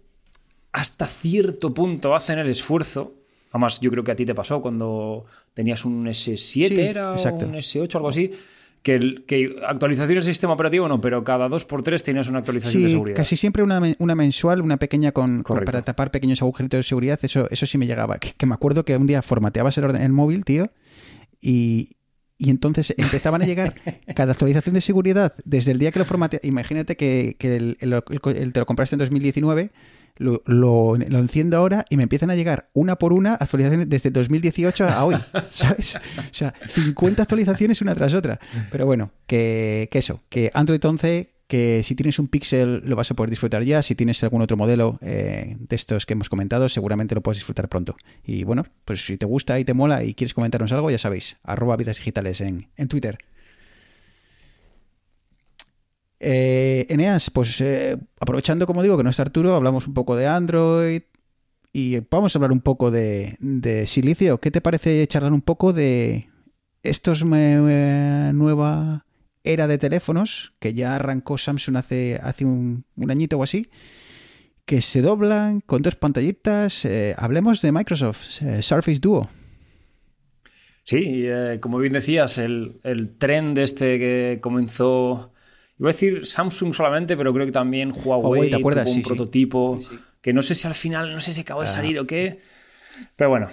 hasta 0.72 1.06
cierto 1.06 1.74
punto 1.74 2.14
hacen 2.14 2.38
el 2.38 2.48
esfuerzo. 2.48 3.14
Además, 3.50 3.80
yo 3.80 3.90
creo 3.90 4.04
que 4.04 4.12
a 4.12 4.16
ti 4.16 4.24
te 4.24 4.34
pasó 4.34 4.62
cuando 4.62 5.26
tenías 5.54 5.84
un 5.84 6.06
S7, 6.06 6.78
era 6.78 7.12
exacto. 7.12 7.46
un 7.46 7.54
S8, 7.54 7.94
algo 7.96 8.08
así 8.08 8.30
que, 8.82 9.24
que 9.26 9.56
actualizaciones 9.66 10.26
de 10.26 10.32
sistema 10.32 10.54
operativo 10.54 10.88
no, 10.88 11.00
pero 11.00 11.24
cada 11.24 11.48
dos 11.48 11.64
por 11.64 11.82
tres 11.82 12.02
tienes 12.02 12.28
una 12.28 12.38
actualización 12.38 12.82
de 12.84 12.90
seguridad. 12.90 13.16
Casi 13.16 13.36
siempre 13.36 13.62
una, 13.62 13.80
una 13.98 14.14
mensual, 14.14 14.62
una 14.62 14.76
pequeña 14.76 15.12
con, 15.12 15.42
para 15.42 15.82
tapar 15.82 16.10
pequeños 16.10 16.42
agujeritos 16.42 16.78
de 16.78 16.82
seguridad, 16.82 17.18
eso, 17.22 17.48
eso 17.50 17.66
sí 17.66 17.78
me 17.78 17.86
llegaba. 17.86 18.18
Que, 18.18 18.46
me 18.46 18.54
acuerdo 18.54 18.84
que 18.84 18.96
un 18.96 19.06
día 19.06 19.22
formateabas 19.22 19.76
el, 19.78 19.84
orden, 19.84 20.02
el 20.02 20.12
móvil, 20.12 20.44
tío, 20.44 20.70
y, 21.40 21.96
y 22.36 22.50
entonces 22.50 22.94
empezaban 22.96 23.42
a 23.42 23.46
llegar 23.46 23.74
cada 24.14 24.32
actualización 24.32 24.74
de 24.74 24.80
seguridad 24.80 25.34
desde 25.44 25.72
el 25.72 25.78
día 25.78 25.92
que 25.92 25.98
lo 25.98 26.04
formateabas. 26.04 26.44
Imagínate 26.44 26.96
que, 26.96 27.36
que 27.38 27.56
el, 27.56 27.76
te 28.52 28.60
lo 28.60 28.66
compraste 28.66 28.94
en 28.94 29.00
2019 29.00 29.70
lo, 30.18 30.42
lo, 30.44 30.96
enciendo 30.96 31.56
ahora 31.56 31.84
y 31.88 31.96
me 31.96 32.02
empiezan 32.02 32.30
a 32.30 32.34
llegar 32.34 32.68
una 32.72 32.96
por 32.96 33.12
una 33.12 33.34
actualizaciones 33.34 33.88
desde 33.88 34.10
2018 34.10 34.88
a 34.88 35.04
hoy, 35.04 35.16
¿sabes? 35.48 35.96
O 35.96 36.00
sea, 36.34 36.54
50 36.74 37.22
actualizaciones 37.22 37.80
una 37.82 37.94
tras 37.94 38.14
otra. 38.14 38.38
Pero 38.70 38.86
bueno, 38.86 39.12
que, 39.26 39.88
eso, 39.92 40.22
que 40.28 40.50
Android 40.54 40.84
11 40.84 41.34
que 41.46 41.82
si 41.82 41.94
tienes 41.94 42.18
un 42.18 42.28
Pixel 42.28 42.82
lo 42.84 42.94
vas 42.94 43.10
a 43.10 43.14
poder 43.14 43.30
disfrutar 43.30 43.62
ya, 43.62 43.80
si 43.80 43.94
tienes 43.94 44.22
algún 44.22 44.42
otro 44.42 44.58
modelo 44.58 44.98
eh, 45.00 45.56
de 45.58 45.76
estos 45.76 46.04
que 46.04 46.12
hemos 46.12 46.28
comentado, 46.28 46.68
seguramente 46.68 47.14
lo 47.14 47.22
puedes 47.22 47.38
disfrutar 47.38 47.70
pronto. 47.70 47.96
Y 48.22 48.44
bueno, 48.44 48.66
pues 48.84 49.06
si 49.06 49.16
te 49.16 49.24
gusta 49.24 49.58
y 49.58 49.64
te 49.64 49.72
mola 49.72 50.04
y 50.04 50.12
quieres 50.12 50.34
comentarnos 50.34 50.72
algo, 50.72 50.90
ya 50.90 50.98
sabéis, 50.98 51.38
arroba 51.42 51.76
vidas 51.78 51.96
digitales 51.96 52.42
en, 52.42 52.68
en 52.76 52.88
Twitter. 52.88 53.18
Eh, 56.20 56.86
Eneas, 56.88 57.30
pues 57.30 57.60
eh, 57.60 57.96
aprovechando, 58.20 58.66
como 58.66 58.82
digo, 58.82 58.96
que 58.96 59.04
no 59.04 59.10
está 59.10 59.22
Arturo, 59.22 59.54
hablamos 59.54 59.86
un 59.86 59.94
poco 59.94 60.16
de 60.16 60.26
Android 60.26 61.02
y 61.72 62.00
vamos 62.10 62.34
a 62.34 62.38
hablar 62.38 62.52
un 62.52 62.60
poco 62.60 62.90
de, 62.90 63.36
Silicio. 63.86 64.40
¿Qué 64.40 64.50
te 64.50 64.60
parece 64.60 65.06
charlar 65.06 65.32
un 65.32 65.42
poco 65.42 65.72
de 65.72 66.28
estos 66.82 67.24
eh, 67.34 68.30
nueva 68.34 69.04
era 69.44 69.66
de 69.66 69.78
teléfonos 69.78 70.54
que 70.58 70.74
ya 70.74 70.96
arrancó 70.96 71.38
Samsung 71.38 71.76
hace, 71.76 72.18
hace 72.22 72.44
un, 72.44 72.84
añito 73.08 73.38
o 73.38 73.42
así? 73.42 73.68
Que 74.64 74.80
se 74.80 75.00
doblan 75.00 75.60
con 75.60 75.82
dos 75.82 75.94
pantallitas. 75.94 76.86
hablemos 77.16 77.62
de 77.62 77.72
Microsoft, 77.72 78.42
Surface 78.60 78.98
Duo. 79.00 79.30
Sí, 80.84 81.26
como 81.60 81.78
bien 81.78 81.92
decías, 81.92 82.38
el, 82.38 82.80
el 82.82 83.16
de 83.18 83.62
este 83.62 83.98
que 83.98 84.38
comenzó 84.42 85.32
Iba 85.78 85.90
a 85.90 85.92
decir 85.92 86.26
Samsung 86.26 86.74
solamente, 86.74 87.16
pero 87.16 87.32
creo 87.32 87.46
que 87.46 87.52
también 87.52 87.92
Huawei, 87.92 88.52
Huawei 88.52 88.96
un 88.96 89.02
prototipo 89.02 89.78
que 90.20 90.32
no 90.32 90.42
sé 90.42 90.54
si 90.54 90.66
al 90.66 90.74
final, 90.74 91.12
no 91.14 91.20
sé 91.20 91.32
si 91.32 91.42
acabó 91.42 91.60
de 91.60 91.66
ah. 91.66 91.70
salir 91.70 91.98
o 91.98 92.06
qué. 92.06 92.40
Pero 93.14 93.30
bueno, 93.30 93.48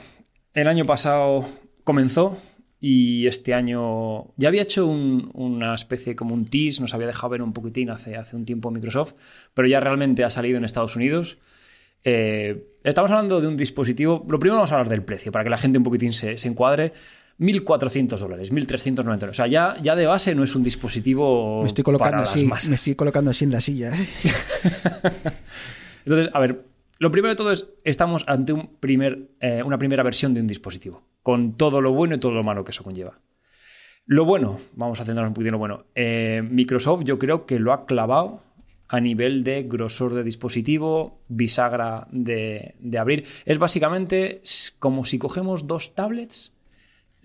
el 0.53 0.67
año 0.67 0.83
pasado 0.85 1.47
comenzó 1.83 2.37
y 2.79 3.27
este 3.27 3.53
año 3.53 4.33
ya 4.37 4.47
había 4.47 4.63
hecho 4.63 4.87
un- 4.87 5.29
una 5.33 5.75
especie 5.75 6.15
como 6.15 6.33
un 6.33 6.45
tease, 6.47 6.81
nos 6.81 6.93
había 6.93 7.07
dejado 7.07 7.29
ver 7.29 7.41
un 7.43 7.53
poquitín 7.53 7.89
hace, 7.91 8.15
hace 8.15 8.35
un 8.35 8.45
tiempo 8.45 8.71
Microsoft, 8.71 9.13
pero 9.53 9.67
ya 9.67 9.79
realmente 9.79 10.23
ha 10.23 10.29
salido 10.29 10.57
en 10.57 10.65
Estados 10.65 10.95
Unidos. 10.95 11.37
Eh, 12.03 12.65
estamos 12.83 13.09
hablando 13.11 13.41
de 13.41 13.47
un 13.47 13.57
dispositivo, 13.57 14.25
lo 14.27 14.39
primero 14.39 14.55
vamos 14.57 14.71
a 14.71 14.75
hablar 14.75 14.89
del 14.89 15.03
precio, 15.03 15.31
para 15.31 15.43
que 15.43 15.49
la 15.49 15.57
gente 15.57 15.77
un 15.77 15.83
poquitín 15.83 16.13
se, 16.13 16.37
se 16.37 16.47
encuadre. 16.47 16.93
1.400 17.39 18.17
dólares, 18.17 18.51
1.399. 18.51 19.29
O 19.29 19.33
sea, 19.33 19.47
ya, 19.47 19.75
ya 19.81 19.95
de 19.95 20.05
base 20.05 20.35
no 20.35 20.43
es 20.43 20.55
un 20.55 20.63
dispositivo 20.63 21.61
Me 21.61 21.67
estoy 21.67 21.83
colocando 21.83 22.23
para 22.23 22.23
así, 22.23 22.69
me 22.69 22.75
estoy 22.75 22.95
colocando 22.95 23.31
así 23.31 23.45
en 23.45 23.51
la 23.51 23.61
silla. 23.61 23.93
¿eh? 23.93 24.07
Entonces, 26.05 26.29
a 26.33 26.39
ver, 26.39 26.65
lo 26.97 27.11
primero 27.11 27.29
de 27.29 27.35
todo 27.35 27.51
es, 27.51 27.67
estamos 27.83 28.23
ante 28.27 28.53
un 28.53 28.77
primer, 28.79 29.31
eh, 29.41 29.61
una 29.63 29.77
primera 29.77 30.03
versión 30.03 30.33
de 30.33 30.41
un 30.41 30.47
dispositivo, 30.47 31.03
con 31.23 31.57
todo 31.57 31.81
lo 31.81 31.91
bueno 31.91 32.15
y 32.15 32.19
todo 32.19 32.31
lo 32.31 32.43
malo 32.43 32.63
que 32.63 32.71
eso 32.71 32.83
conlleva. 32.83 33.19
Lo 34.05 34.23
bueno, 34.23 34.61
vamos 34.73 34.99
a 34.99 35.05
centrarnos 35.05 35.31
un 35.31 35.33
poquito 35.33 35.49
en 35.49 35.53
lo 35.53 35.59
bueno. 35.59 35.85
Eh, 35.95 36.41
Microsoft 36.47 37.03
yo 37.03 37.19
creo 37.19 37.45
que 37.45 37.59
lo 37.59 37.73
ha 37.73 37.85
clavado 37.85 38.43
a 38.87 38.99
nivel 39.01 39.43
de 39.43 39.63
grosor 39.63 40.13
de 40.13 40.23
dispositivo, 40.23 41.19
bisagra 41.27 42.07
de, 42.11 42.75
de 42.79 42.97
abrir. 42.99 43.25
Es 43.45 43.57
básicamente 43.57 44.41
como 44.79 45.05
si 45.05 45.17
cogemos 45.17 45.65
dos 45.65 45.95
tablets, 45.95 46.54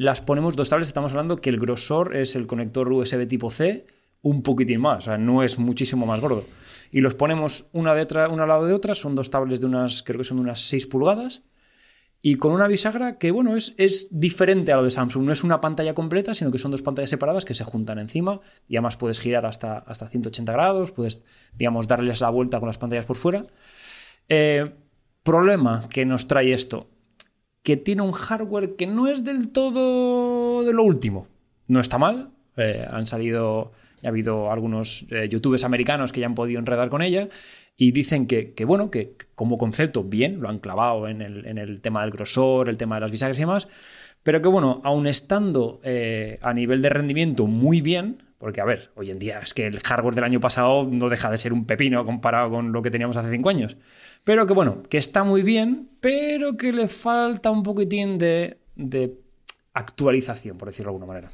las 0.00 0.22
ponemos 0.22 0.56
dos 0.56 0.70
tablets, 0.70 0.88
estamos 0.88 1.12
hablando 1.12 1.42
que 1.42 1.50
el 1.50 1.60
grosor 1.60 2.16
es 2.16 2.34
el 2.34 2.46
conector 2.46 2.90
USB 2.90 3.28
tipo 3.28 3.50
C, 3.50 3.84
un 4.22 4.42
poquitín 4.42 4.80
más, 4.80 4.96
o 4.96 5.00
sea, 5.02 5.18
no 5.18 5.42
es 5.42 5.58
muchísimo 5.58 6.06
más 6.06 6.22
gordo. 6.22 6.46
Y 6.90 7.02
los 7.02 7.14
ponemos 7.14 7.68
una, 7.72 7.94
de 7.94 8.00
otra, 8.00 8.30
una 8.30 8.44
al 8.44 8.48
lado 8.48 8.64
de 8.64 8.72
otra, 8.72 8.94
son 8.94 9.14
dos 9.14 9.28
tablets 9.28 9.60
de 9.60 9.66
unas, 9.66 10.02
creo 10.02 10.16
que 10.16 10.24
son 10.24 10.38
de 10.38 10.44
unas 10.44 10.62
6 10.62 10.86
pulgadas, 10.86 11.42
y 12.22 12.36
con 12.36 12.52
una 12.52 12.66
bisagra 12.66 13.18
que, 13.18 13.30
bueno, 13.30 13.54
es, 13.54 13.74
es 13.76 14.08
diferente 14.10 14.72
a 14.72 14.76
lo 14.76 14.84
de 14.84 14.90
Samsung. 14.90 15.22
No 15.22 15.32
es 15.34 15.44
una 15.44 15.60
pantalla 15.60 15.92
completa, 15.92 16.32
sino 16.32 16.50
que 16.50 16.58
son 16.58 16.70
dos 16.70 16.80
pantallas 16.80 17.10
separadas 17.10 17.44
que 17.44 17.52
se 17.52 17.64
juntan 17.64 17.98
encima 17.98 18.40
y 18.68 18.76
además 18.76 18.96
puedes 18.96 19.20
girar 19.20 19.44
hasta, 19.44 19.80
hasta 19.80 20.08
180 20.08 20.50
grados, 20.50 20.92
puedes, 20.92 21.24
digamos, 21.52 21.86
darles 21.86 22.22
la 22.22 22.30
vuelta 22.30 22.58
con 22.58 22.68
las 22.68 22.78
pantallas 22.78 23.04
por 23.04 23.16
fuera. 23.16 23.44
Eh, 24.30 24.72
problema 25.22 25.90
que 25.90 26.06
nos 26.06 26.26
trae 26.26 26.54
esto, 26.54 26.88
que 27.62 27.76
tiene 27.76 28.02
un 28.02 28.12
hardware 28.12 28.76
que 28.76 28.86
no 28.86 29.08
es 29.08 29.24
del 29.24 29.48
todo 29.48 30.64
de 30.64 30.72
lo 30.72 30.84
último. 30.84 31.26
No 31.66 31.80
está 31.80 31.98
mal, 31.98 32.30
eh, 32.56 32.86
han 32.90 33.06
salido, 33.06 33.72
ha 34.02 34.08
habido 34.08 34.50
algunos 34.50 35.06
eh, 35.10 35.28
youtubers 35.28 35.64
americanos 35.64 36.12
que 36.12 36.20
ya 36.20 36.26
han 36.26 36.34
podido 36.34 36.58
enredar 36.58 36.88
con 36.88 37.02
ella 37.02 37.28
y 37.76 37.92
dicen 37.92 38.26
que, 38.26 38.54
bueno, 38.66 38.90
que 38.90 39.14
como 39.34 39.56
concepto 39.56 40.04
bien, 40.04 40.40
lo 40.40 40.50
han 40.50 40.58
clavado 40.58 41.08
en 41.08 41.22
el, 41.22 41.46
en 41.46 41.56
el 41.56 41.80
tema 41.80 42.02
del 42.02 42.10
grosor, 42.10 42.68
el 42.68 42.76
tema 42.76 42.96
de 42.96 43.00
las 43.00 43.10
bisagras 43.10 43.38
y 43.38 43.40
demás, 43.40 43.68
pero 44.22 44.42
que 44.42 44.48
bueno, 44.48 44.82
aun 44.84 45.06
estando 45.06 45.80
eh, 45.82 46.38
a 46.42 46.52
nivel 46.52 46.82
de 46.82 46.90
rendimiento 46.90 47.46
muy 47.46 47.80
bien, 47.80 48.22
porque 48.36 48.60
a 48.60 48.66
ver, 48.66 48.90
hoy 48.96 49.10
en 49.10 49.18
día 49.18 49.38
es 49.38 49.54
que 49.54 49.66
el 49.66 49.80
hardware 49.80 50.14
del 50.14 50.24
año 50.24 50.40
pasado 50.40 50.86
no 50.90 51.08
deja 51.08 51.30
de 51.30 51.38
ser 51.38 51.52
un 51.52 51.64
pepino 51.64 52.04
comparado 52.04 52.50
con 52.50 52.72
lo 52.72 52.82
que 52.82 52.90
teníamos 52.90 53.16
hace 53.16 53.30
cinco 53.30 53.48
años, 53.48 53.76
pero 54.30 54.46
que 54.46 54.54
bueno, 54.54 54.84
que 54.88 54.96
está 54.96 55.24
muy 55.24 55.42
bien, 55.42 55.90
pero 55.98 56.56
que 56.56 56.72
le 56.72 56.86
falta 56.86 57.50
un 57.50 57.64
poquitín 57.64 58.16
de, 58.16 58.58
actualización, 59.74 60.56
por 60.56 60.68
decirlo 60.68 60.92
de 60.92 60.94
alguna 60.94 61.06
manera. 61.06 61.32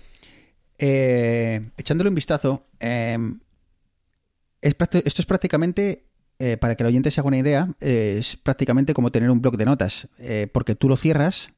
Eh, 0.78 1.68
echándole 1.76 2.09
un 2.09 2.14
vistazo, 2.14 2.64
prácti- 4.62 5.02
esto 5.04 5.20
es 5.20 5.26
prácticamente, 5.26 6.06
eh, 6.38 6.56
para 6.56 6.74
que 6.74 6.85
el 6.85 6.87
oyente 6.87 7.11
se 7.11 7.20
haga 7.20 7.28
una 7.28 7.37
idea, 7.37 7.68
eh, 7.82 8.16
es 8.18 8.38
prácticamente 8.38 8.94
como 8.94 9.12
tener 9.12 9.30
un 9.30 9.42
bloc 9.42 9.59
de 9.59 9.66
notas, 9.66 10.09
eh, 10.18 10.48
porque 10.50 10.74
tú 10.74 10.88
lo 10.88 10.96
cierras 10.96 11.50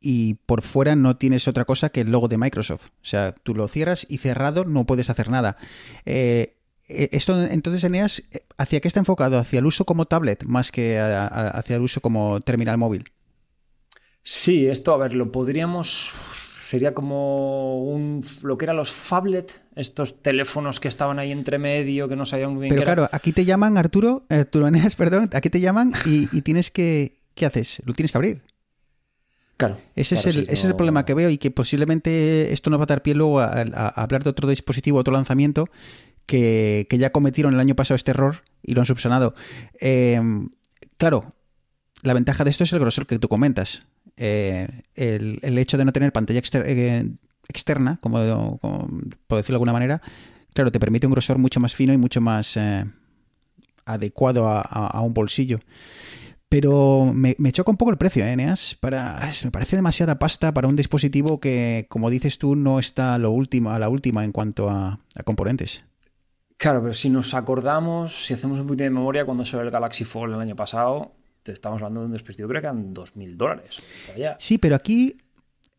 y 0.00 0.36
por 0.46 0.62
fuera 0.62 0.96
no 0.96 1.18
tienes 1.18 1.48
otra 1.48 1.66
cosa 1.66 1.90
que 1.90 2.00
el 2.00 2.10
logo 2.10 2.28
de 2.28 2.38
Microsoft. 2.38 2.86
O 2.86 3.04
sea, 3.04 3.32
tú 3.32 3.54
lo 3.54 3.68
cierras 3.68 4.06
y 4.08 4.16
cerrado 4.16 4.64
no 4.64 4.86
puedes 4.86 5.10
hacer 5.10 5.28
nada. 5.28 5.58
Esto 6.88 7.42
entonces, 7.44 7.84
Eneas, 7.84 8.20
eh, 8.32 8.42
¿hacia 8.56 8.80
qué 8.80 8.88
está 8.88 9.00
enfocado? 9.00 9.38
¿Hacia 9.38 9.58
el 9.60 9.66
uso 9.66 9.84
como 9.84 10.06
tablet 10.06 10.44
más 10.44 10.72
que 10.72 10.98
a- 10.98 11.26
a- 11.26 11.48
hacia 11.50 11.76
el 11.76 11.82
uso 11.82 12.00
como 12.00 12.40
terminal 12.40 12.78
móvil? 12.78 13.04
Sí, 14.22 14.66
esto, 14.66 14.92
a 14.92 14.98
ver, 14.98 15.14
lo 15.14 15.32
podríamos. 15.32 16.12
Sería 16.68 16.92
como 16.92 17.82
un, 17.82 18.22
lo 18.42 18.58
que 18.58 18.66
eran 18.66 18.76
los 18.76 18.92
phablet, 18.92 19.62
estos 19.74 20.22
teléfonos 20.22 20.80
que 20.80 20.88
estaban 20.88 21.18
ahí 21.18 21.32
entre 21.32 21.58
medio, 21.58 22.08
que 22.08 22.16
no 22.16 22.26
sabían 22.26 22.52
muy 22.52 22.62
bien 22.62 22.70
Pero 22.70 22.76
qué 22.76 22.82
era. 22.82 22.94
claro, 22.94 23.08
aquí 23.12 23.32
te 23.32 23.44
llaman, 23.44 23.78
Arturo, 23.78 24.26
eh, 24.28 24.36
Arturo 24.36 24.66
Eneas, 24.68 24.96
perdón, 25.02 25.30
aquí 25.32 25.48
te 25.50 25.60
llaman 25.60 25.92
y, 26.04 26.28
y 26.36 26.42
tienes 26.42 26.70
que... 26.70 27.16
¿Qué 27.34 27.46
haces? 27.46 27.80
Lo 27.86 27.94
tienes 27.94 28.10
que 28.10 28.18
abrir. 28.18 28.42
Claro, 29.56 29.76
Ese, 29.96 30.14
claro, 30.14 30.20
es, 30.20 30.26
el, 30.26 30.34
sí, 30.34 30.42
ese 30.44 30.52
es 30.52 30.64
el 30.64 30.76
problema 30.76 31.04
que 31.04 31.14
veo 31.14 31.28
y 31.30 31.38
que 31.38 31.50
posiblemente 31.50 32.52
esto 32.52 32.70
nos 32.70 32.78
va 32.78 32.84
a 32.84 32.86
dar 32.86 33.02
pie 33.02 33.14
luego 33.14 33.40
a, 33.40 33.46
a- 33.46 33.62
a 33.88 34.02
hablar 34.02 34.22
de 34.22 34.30
otro 34.30 34.48
dispositivo, 34.48 34.98
otro 34.98 35.12
lanzamiento 35.12 35.68
que, 36.28 36.86
ya 36.90 37.10
cometieron 37.10 37.54
el 37.54 37.60
año 37.60 37.74
pasado 37.74 37.96
este 37.96 38.12
error 38.12 38.42
y 38.62 38.74
lo 38.74 38.82
han 38.82 38.86
subsanado. 38.86 39.34
Eh, 39.80 40.20
claro, 40.98 41.34
la 42.02 42.14
ventaja 42.14 42.44
de 42.44 42.50
esto 42.50 42.62
es 42.64 42.72
el 42.72 42.78
grosor 42.78 43.06
que 43.06 43.18
tú 43.18 43.28
comentas. 43.28 43.86
Eh, 44.16 44.68
el, 44.94 45.58
hecho 45.58 45.78
de 45.78 45.84
no 45.84 45.92
tener 45.92 46.12
pantalla 46.12 46.40
eh, 46.64 47.10
externa, 47.48 47.98
como, 48.00 48.58
como 48.58 48.88
por 49.26 49.38
decirlo 49.38 49.54
de 49.54 49.56
alguna 49.56 49.72
manera, 49.72 50.02
claro, 50.52 50.70
te 50.70 50.78
permite 50.78 51.06
un 51.06 51.12
grosor 51.12 51.38
mucho 51.38 51.60
más 51.60 51.74
fino 51.74 51.92
y 51.92 51.98
mucho 51.98 52.20
más 52.20 52.56
eh, 52.56 52.84
adecuado 53.86 54.46
a, 54.46 55.00
un 55.00 55.14
bolsillo. 55.14 55.60
Pero 56.50 57.10
me, 57.14 57.36
me 57.38 57.52
choca 57.52 57.70
un 57.70 57.76
poco 57.76 57.90
el 57.90 57.98
precio, 57.98 58.24
¿eh, 58.24 58.36
es- 58.52 59.44
me 59.44 59.50
parece 59.50 59.76
demasiada 59.76 60.18
pasta 60.18 60.52
para 60.52 60.68
un 60.68 60.76
dispositivo 60.76 61.40
que, 61.40 61.86
como 61.88 62.10
dices 62.10 62.36
tú, 62.38 62.54
no 62.54 62.78
está 62.78 63.16
lo 63.16 63.30
último, 63.30 63.70
a 63.70 63.78
la 63.78 63.88
última 63.88 64.24
en 64.24 64.32
cuanto 64.32 64.68
a 64.68 65.00
componentes. 65.24 65.84
Claro, 66.58 66.82
pero 66.82 66.92
si 66.92 67.08
nos 67.08 67.34
acordamos, 67.34 68.26
si 68.26 68.34
hacemos 68.34 68.58
un 68.58 68.66
poquito 68.66 68.82
de 68.82 68.90
memoria, 68.90 69.24
cuando 69.24 69.44
salió 69.44 69.64
el 69.64 69.70
Galaxy 69.70 70.04
Fold 70.04 70.34
el 70.34 70.40
año 70.40 70.56
pasado, 70.56 71.12
te 71.44 71.52
estamos 71.52 71.80
hablando 71.80 72.00
de 72.00 72.06
un 72.06 72.12
dispositivo, 72.12 72.48
creo 72.48 72.60
que 72.60 72.66
eran 72.66 72.92
2.000 72.92 73.36
dólares. 73.36 73.80
Sí, 74.38 74.58
pero 74.58 74.74
aquí 74.74 75.16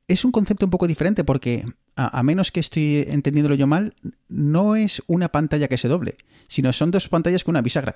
es 0.08 0.24
un 0.24 0.32
concepto 0.32 0.66
un 0.66 0.72
poco 0.72 0.88
diferente 0.88 1.26
porque, 1.26 1.66
a, 1.98 2.18
a 2.18 2.24
menos 2.24 2.52
que 2.52 2.62
estoy 2.62 3.06
entendiéndolo 3.10 3.56
yo 3.56 3.68
mal, 3.68 3.94
no 4.30 4.78
es 4.78 5.04
una 5.08 5.30
pantalla 5.30 5.68
que 5.68 5.78
se 5.78 5.90
doble, 5.90 6.16
sino 6.48 6.72
son 6.72 6.92
dos 6.92 7.10
pantallas 7.10 7.44
con 7.44 7.54
una 7.54 7.62
bisagra. 7.62 7.94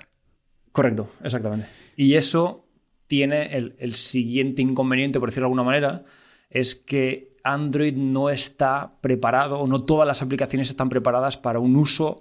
Correcto, 0.70 1.10
exactamente. 1.22 1.66
Y 1.96 2.14
eso 2.14 2.66
tiene 3.06 3.56
el, 3.56 3.76
el 3.78 3.94
siguiente 3.94 4.60
inconveniente, 4.60 5.18
por 5.20 5.30
decirlo 5.30 5.46
de 5.46 5.52
alguna 5.52 5.62
manera, 5.62 6.04
es 6.50 6.74
que 6.74 7.34
Android 7.44 7.94
no 7.94 8.28
está 8.28 8.98
preparado, 9.00 9.58
o 9.58 9.66
no 9.66 9.84
todas 9.84 10.06
las 10.06 10.20
aplicaciones 10.20 10.68
están 10.68 10.90
preparadas 10.90 11.38
para 11.38 11.60
un 11.60 11.76
uso, 11.76 12.20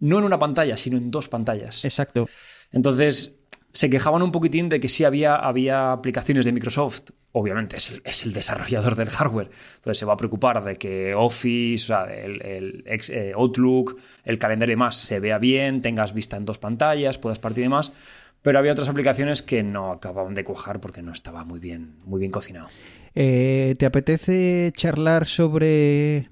no 0.00 0.18
en 0.18 0.24
una 0.24 0.38
pantalla, 0.38 0.76
sino 0.76 0.98
en 0.98 1.10
dos 1.10 1.28
pantallas. 1.28 1.84
Exacto. 1.84 2.28
Entonces, 2.72 3.36
se 3.72 3.88
quejaban 3.88 4.22
un 4.22 4.32
poquitín 4.32 4.68
de 4.68 4.80
que 4.80 4.88
sí 4.88 5.04
había, 5.04 5.36
había 5.36 5.92
aplicaciones 5.92 6.44
de 6.44 6.52
Microsoft. 6.52 7.10
Obviamente, 7.32 7.76
es 7.76 7.90
el, 7.90 8.02
es 8.04 8.24
el 8.24 8.32
desarrollador 8.32 8.96
del 8.96 9.10
hardware. 9.10 9.50
Entonces, 9.76 9.98
se 9.98 10.04
va 10.04 10.14
a 10.14 10.16
preocupar 10.16 10.64
de 10.64 10.76
que 10.76 11.14
Office, 11.14 11.84
o 11.84 11.86
sea, 11.86 12.12
el, 12.12 12.42
el 12.42 12.82
ex- 12.86 13.10
eh, 13.10 13.32
Outlook, 13.36 13.96
el 14.24 14.38
calendario 14.38 14.72
y 14.72 14.74
demás 14.74 14.96
se 14.96 15.20
vea 15.20 15.38
bien, 15.38 15.82
tengas 15.82 16.12
vista 16.12 16.36
en 16.36 16.44
dos 16.44 16.58
pantallas, 16.58 17.18
puedas 17.18 17.38
partir 17.38 17.60
y 17.60 17.62
demás. 17.66 17.92
Pero 18.42 18.58
había 18.58 18.72
otras 18.72 18.88
aplicaciones 18.88 19.42
que 19.42 19.62
no 19.62 19.92
acababan 19.92 20.34
de 20.34 20.42
cuajar 20.42 20.80
porque 20.80 21.02
no 21.02 21.12
estaba 21.12 21.44
muy 21.44 21.60
bien, 21.60 21.96
muy 22.04 22.18
bien 22.18 22.32
cocinado. 22.32 22.68
Eh, 23.14 23.74
¿Te 23.78 23.86
apetece 23.86 24.72
charlar 24.74 25.26
sobre 25.26 26.30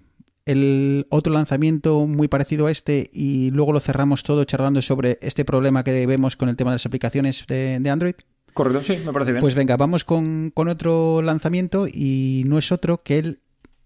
el 0.50 1.06
otro 1.10 1.32
lanzamiento 1.32 2.06
muy 2.06 2.28
parecido 2.28 2.66
a 2.66 2.70
este 2.70 3.10
y 3.12 3.50
luego 3.50 3.72
lo 3.72 3.80
cerramos 3.80 4.22
todo 4.22 4.44
charlando 4.44 4.82
sobre 4.82 5.18
este 5.22 5.44
problema 5.44 5.84
que 5.84 6.06
vemos 6.06 6.36
con 6.36 6.48
el 6.48 6.56
tema 6.56 6.70
de 6.70 6.76
las 6.76 6.86
aplicaciones 6.86 7.44
de, 7.46 7.78
de 7.80 7.90
Android? 7.90 8.14
Correcto, 8.54 8.82
sí, 8.82 8.98
me 9.04 9.12
parece 9.12 9.32
bien. 9.32 9.40
Pues 9.40 9.54
venga, 9.54 9.76
vamos 9.76 10.04
con, 10.04 10.50
con 10.50 10.68
otro 10.68 11.22
lanzamiento 11.22 11.86
y 11.86 12.44
no 12.46 12.58
es 12.58 12.72
otro 12.72 12.98
que 12.98 13.18
el 13.18 13.40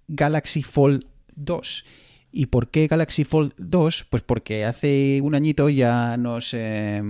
Galaxy 0.09 0.63
Fold 0.63 1.05
2. 1.35 1.85
¿Y 2.31 2.47
por 2.47 2.71
qué 2.71 2.87
Galaxy 2.87 3.25
Fold 3.25 3.53
2? 3.59 4.07
Pues 4.09 4.23
porque 4.23 4.65
hace 4.65 5.21
un 5.23 5.35
añito 5.35 5.69
ya 5.69 6.17
nos... 6.17 6.55
eh, 6.55 7.03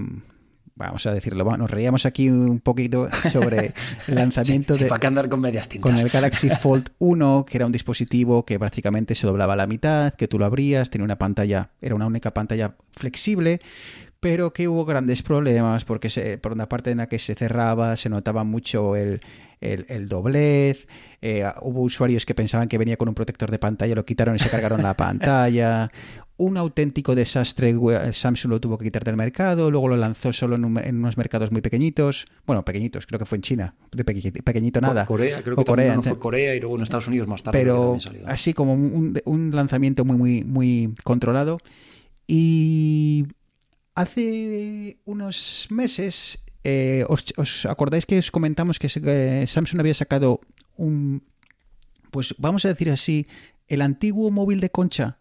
vamos 0.74 1.06
a 1.06 1.12
decirlo, 1.12 1.44
nos 1.56 1.70
reíamos 1.70 2.06
aquí 2.06 2.28
un 2.28 2.60
poquito 2.60 3.08
sobre 3.30 3.74
el 4.08 4.14
lanzamiento 4.14 4.74
Sí, 4.74 4.84
de, 4.84 4.88
¿Para 4.88 5.00
qué 5.00 5.06
andar 5.06 5.28
con 5.28 5.40
medias 5.40 5.68
tintas? 5.68 5.90
con 5.90 5.98
el 5.98 6.08
Galaxy 6.08 6.50
Fold 6.50 6.90
1, 6.98 7.44
que 7.48 7.58
era 7.58 7.66
un 7.66 7.72
dispositivo 7.72 8.44
que 8.44 8.58
prácticamente 8.58 9.14
se 9.14 9.26
doblaba 9.26 9.52
a 9.52 9.56
la 9.56 9.66
mitad, 9.66 10.12
que 10.14 10.28
tú 10.28 10.38
lo 10.38 10.46
abrías, 10.46 10.90
tenía 10.90 11.04
una 11.04 11.18
pantalla, 11.18 11.70
era 11.80 11.94
una 11.94 12.06
única 12.06 12.32
pantalla 12.32 12.76
flexible, 12.90 13.60
pero 14.20 14.52
que 14.52 14.68
hubo 14.68 14.84
grandes 14.84 15.22
problemas 15.22 15.84
porque 15.84 16.08
se, 16.08 16.38
por 16.38 16.52
una 16.52 16.68
parte 16.68 16.90
en 16.90 16.98
la 16.98 17.08
que 17.08 17.18
se 17.18 17.34
cerraba 17.34 17.96
se 17.96 18.08
notaba 18.08 18.44
mucho 18.44 18.96
el, 18.96 19.20
el, 19.62 19.86
el 19.88 20.08
doblez, 20.08 20.86
eh, 21.20 21.44
hubo 21.62 21.82
usuarios 21.82 22.26
que 22.26 22.34
pensaban 22.34 22.68
que 22.68 22.78
venía 22.78 22.96
con 22.96 23.08
un 23.08 23.14
protector 23.14 23.50
de 23.50 23.58
pantalla, 23.58 23.94
lo 23.94 24.04
quitaron 24.04 24.36
y 24.36 24.38
se 24.38 24.50
cargaron 24.50 24.82
la 24.82 24.94
pantalla, 24.96 25.90
un 26.36 26.56
auténtico 26.56 27.14
desastre, 27.14 27.74
Samsung 28.12 28.50
lo 28.50 28.60
tuvo 28.60 28.76
que 28.76 28.86
quitar 28.86 29.04
del 29.04 29.16
mercado, 29.16 29.70
luego 29.70 29.86
lo 29.88 29.96
lanzó 29.96 30.32
solo 30.32 30.56
en, 30.56 30.64
un- 30.64 30.78
en 30.78 30.96
unos 30.96 31.16
mercados 31.16 31.52
muy 31.52 31.60
pequeñitos, 31.60 32.26
bueno, 32.46 32.64
pequeñitos, 32.64 33.06
creo 33.06 33.18
que 33.20 33.26
fue 33.26 33.36
en 33.36 33.42
China, 33.42 33.74
de 33.92 34.04
peque- 34.04 34.42
pequeñito 34.42 34.80
nada. 34.80 35.06
Corea, 35.06 35.42
creo 35.42 35.56
que 35.56 35.64
Corea, 35.64 35.94
no 35.94 36.02
fue 36.02 36.18
Corea 36.18 36.54
y 36.56 36.60
luego 36.60 36.76
en 36.76 36.82
Estados 36.82 37.06
Unidos 37.06 37.28
más 37.28 37.42
tarde. 37.44 37.58
pero 37.58 37.76
también 37.80 38.00
salió. 38.00 38.22
así 38.26 38.52
como 38.54 38.74
un, 38.74 39.20
un 39.24 39.50
lanzamiento 39.54 40.04
muy, 40.04 40.16
muy, 40.16 40.42
muy 40.44 40.94
controlado. 41.04 41.58
Y 42.26 43.26
hace 43.94 44.98
unos 45.04 45.66
meses, 45.70 46.38
eh, 46.64 47.04
os, 47.08 47.66
acordáis 47.66 48.06
que 48.06 48.18
os 48.18 48.30
comentamos 48.30 48.78
que 48.78 48.88
que 48.88 49.46
Samsung 49.46 49.80
había 49.80 49.94
sacado 49.94 50.40
un, 50.76 51.24
pues 52.10 52.34
vamos 52.38 52.64
a 52.64 52.68
decir 52.68 52.90
así, 52.90 53.26
el 53.68 53.82
antiguo 53.82 54.30
móvil 54.30 54.60
de 54.60 54.70
concha, 54.70 55.18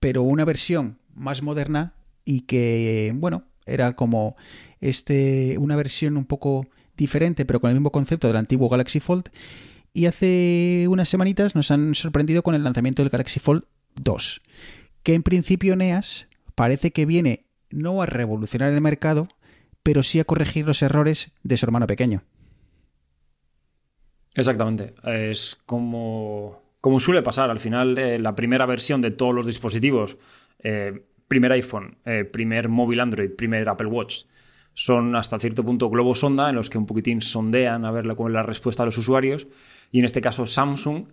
pero 0.00 0.22
una 0.22 0.44
versión 0.44 0.98
más 1.14 1.42
moderna 1.42 1.94
y 2.24 2.42
que, 2.42 3.12
bueno, 3.16 3.44
era 3.66 3.94
como 3.96 4.36
este, 4.80 5.56
una 5.58 5.76
versión 5.76 6.16
un 6.16 6.24
poco 6.24 6.66
diferente, 6.96 7.44
pero 7.44 7.60
con 7.60 7.70
el 7.70 7.76
mismo 7.76 7.92
concepto 7.92 8.28
del 8.28 8.36
antiguo 8.36 8.68
Galaxy 8.68 9.00
Fold. 9.00 9.30
Y 9.94 10.06
hace 10.06 10.86
unas 10.88 11.08
semanitas 11.08 11.54
nos 11.54 11.70
han 11.70 11.94
sorprendido 11.94 12.42
con 12.42 12.54
el 12.54 12.64
lanzamiento 12.64 13.02
del 13.02 13.10
Galaxy 13.10 13.40
Fold 13.40 13.64
2, 13.96 14.42
que 15.02 15.14
en 15.14 15.22
principio 15.22 15.76
Neas 15.76 16.28
parece 16.54 16.92
que 16.92 17.04
viene 17.04 17.46
no 17.70 18.00
a 18.00 18.06
revolucionar 18.06 18.72
el 18.72 18.80
mercado, 18.80 19.28
pero 19.82 20.02
sí 20.02 20.20
a 20.20 20.24
corregir 20.24 20.66
los 20.66 20.82
errores 20.82 21.32
de 21.42 21.56
su 21.56 21.66
hermano 21.66 21.86
pequeño. 21.86 22.22
Exactamente. 24.34 24.94
Es 25.04 25.58
como, 25.66 26.62
como 26.80 27.00
suele 27.00 27.22
pasar. 27.22 27.50
Al 27.50 27.60
final, 27.60 27.98
eh, 27.98 28.18
la 28.18 28.34
primera 28.34 28.66
versión 28.66 29.00
de 29.00 29.10
todos 29.10 29.34
los 29.34 29.46
dispositivos, 29.46 30.16
eh, 30.60 31.04
primer 31.28 31.52
iPhone, 31.52 31.98
eh, 32.04 32.24
primer 32.24 32.68
móvil 32.68 33.00
Android, 33.00 33.30
primer 33.30 33.68
Apple 33.68 33.88
Watch, 33.88 34.24
son 34.74 35.14
hasta 35.16 35.38
cierto 35.38 35.64
punto 35.64 35.90
globos 35.90 36.20
sonda 36.20 36.48
en 36.48 36.56
los 36.56 36.70
que 36.70 36.78
un 36.78 36.86
poquitín 36.86 37.20
sondean 37.20 37.84
a 37.84 37.90
ver 37.90 38.06
la, 38.06 38.14
la 38.30 38.42
respuesta 38.42 38.84
de 38.84 38.86
los 38.86 38.98
usuarios. 38.98 39.46
Y 39.90 39.98
en 39.98 40.06
este 40.06 40.22
caso, 40.22 40.46
Samsung 40.46 41.04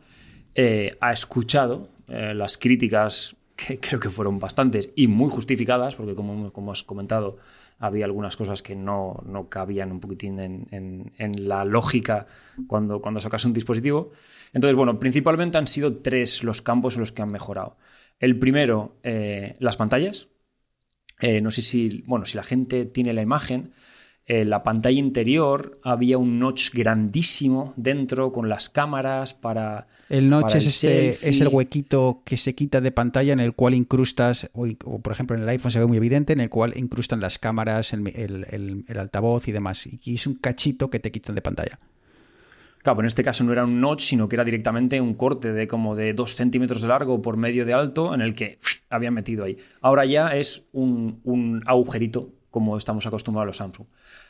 ha 1.02 1.12
escuchado 1.14 1.90
las 2.08 2.58
críticas, 2.58 3.36
que 3.56 3.80
creo 3.80 4.00
que 4.00 4.10
fueron 4.10 4.40
bastantes 4.40 4.92
y 4.96 5.08
muy 5.08 5.30
justificadas, 5.30 5.96
porque 5.96 6.16
como, 6.16 6.52
como 6.54 6.72
has 6.72 6.84
comentado, 6.84 7.38
había 7.80 8.06
algunas 8.06 8.36
cosas 8.38 8.62
que 8.62 8.76
no, 8.76 9.22
no 9.26 9.50
cabían 9.50 9.92
un 9.92 10.00
poquitín 10.00 10.40
en, 10.40 10.68
en- 11.18 11.48
la 11.48 11.66
lógica 11.66 12.28
cuando, 12.68 13.02
cuando 13.02 13.20
sacas 13.22 13.46
un 13.46 13.54
dispositivo. 13.54 14.12
Entonces, 14.54 14.76
bueno, 14.76 15.00
principalmente 15.00 15.58
han 15.58 15.68
sido 15.68 15.98
tres 15.98 16.44
los 16.44 16.62
campos 16.62 16.96
en 16.96 17.02
los 17.02 17.12
que 17.12 17.22
han 17.22 17.32
mejorado. 17.32 17.78
El 18.20 18.38
primero, 18.38 18.98
eh, 19.04 19.56
las 19.60 19.78
pantallas. 19.78 20.28
Eh, 21.22 21.42
no 21.42 21.52
sé 21.52 21.62
si, 21.62 22.04
bueno, 22.08 22.26
si 22.26 22.38
la 22.38 22.44
gente 22.44 22.86
tiene 22.86 23.14
la 23.14 23.22
imagen, 23.22 23.74
eh, 24.30 24.46
la 24.46 24.62
pantalla 24.62 25.00
interior 25.00 25.80
había 25.84 26.20
un 26.20 26.38
notch 26.38 26.72
grandísimo 26.72 27.74
dentro 27.76 28.32
con 28.32 28.48
las 28.48 28.70
cámaras 28.70 29.34
para... 29.34 29.88
El 30.08 30.30
notch 30.30 30.44
para 30.54 30.58
es, 30.60 30.84
el 30.84 30.92
este, 30.92 31.30
es 31.30 31.42
el 31.42 31.48
huequito 31.48 32.22
que 32.24 32.38
se 32.38 32.54
quita 32.54 32.80
de 32.80 32.92
pantalla 32.92 33.34
en 33.34 33.40
el 33.40 33.54
cual 33.54 33.74
incrustas, 33.74 34.48
o, 34.54 34.68
o, 34.86 35.00
por 35.00 35.14
ejemplo 35.14 35.36
en 35.36 35.42
el 35.42 35.50
iPhone 35.50 35.72
se 35.72 35.80
ve 35.80 35.88
muy 35.88 35.98
evidente, 35.98 36.34
en 36.34 36.42
el 36.42 36.50
cual 36.50 36.74
incrustan 36.78 37.20
las 37.20 37.40
cámaras, 37.40 37.92
el, 37.92 38.08
el- 38.16 38.46
el- 38.52 38.86
el 38.88 39.00
altavoz 39.00 39.48
y 39.48 39.52
demás. 39.52 39.88
Y 39.88 40.14
es 40.14 40.28
un 40.28 40.36
cachito 40.36 40.92
que 40.92 41.00
te 41.00 41.12
quitan 41.12 41.34
de 41.34 41.42
pantalla. 41.42 41.80
Claro, 42.84 42.98
pero 42.98 43.02
en 43.02 43.08
este 43.08 43.24
caso 43.24 43.44
no 43.44 43.52
era 43.52 43.66
un 43.66 43.82
notch, 43.82 44.02
sino 44.02 44.30
que 44.30 44.36
era 44.36 44.46
directamente 44.46 45.02
un 45.02 45.16
corte 45.16 45.52
de 45.54 45.68
como 45.68 45.96
de 45.96 46.14
dos 46.14 46.36
centímetros 46.36 46.82
de 46.82 46.88
largo 46.88 47.22
por 47.22 47.36
medio 47.36 47.66
de 47.66 47.74
alto 47.74 48.14
en 48.14 48.22
el 48.22 48.36
que 48.36 48.60
habían 48.90 49.16
metido 49.16 49.44
ahí. 49.44 49.58
Ahora 49.82 50.06
ya 50.06 50.36
es 50.36 50.66
un, 50.72 51.20
un 51.24 51.62
agujerito 51.66 52.30
como 52.50 52.78
estamos 52.78 53.06
acostumbrados 53.06 53.44
a 53.46 53.48
los 53.48 53.58
Samsung. 53.58 53.88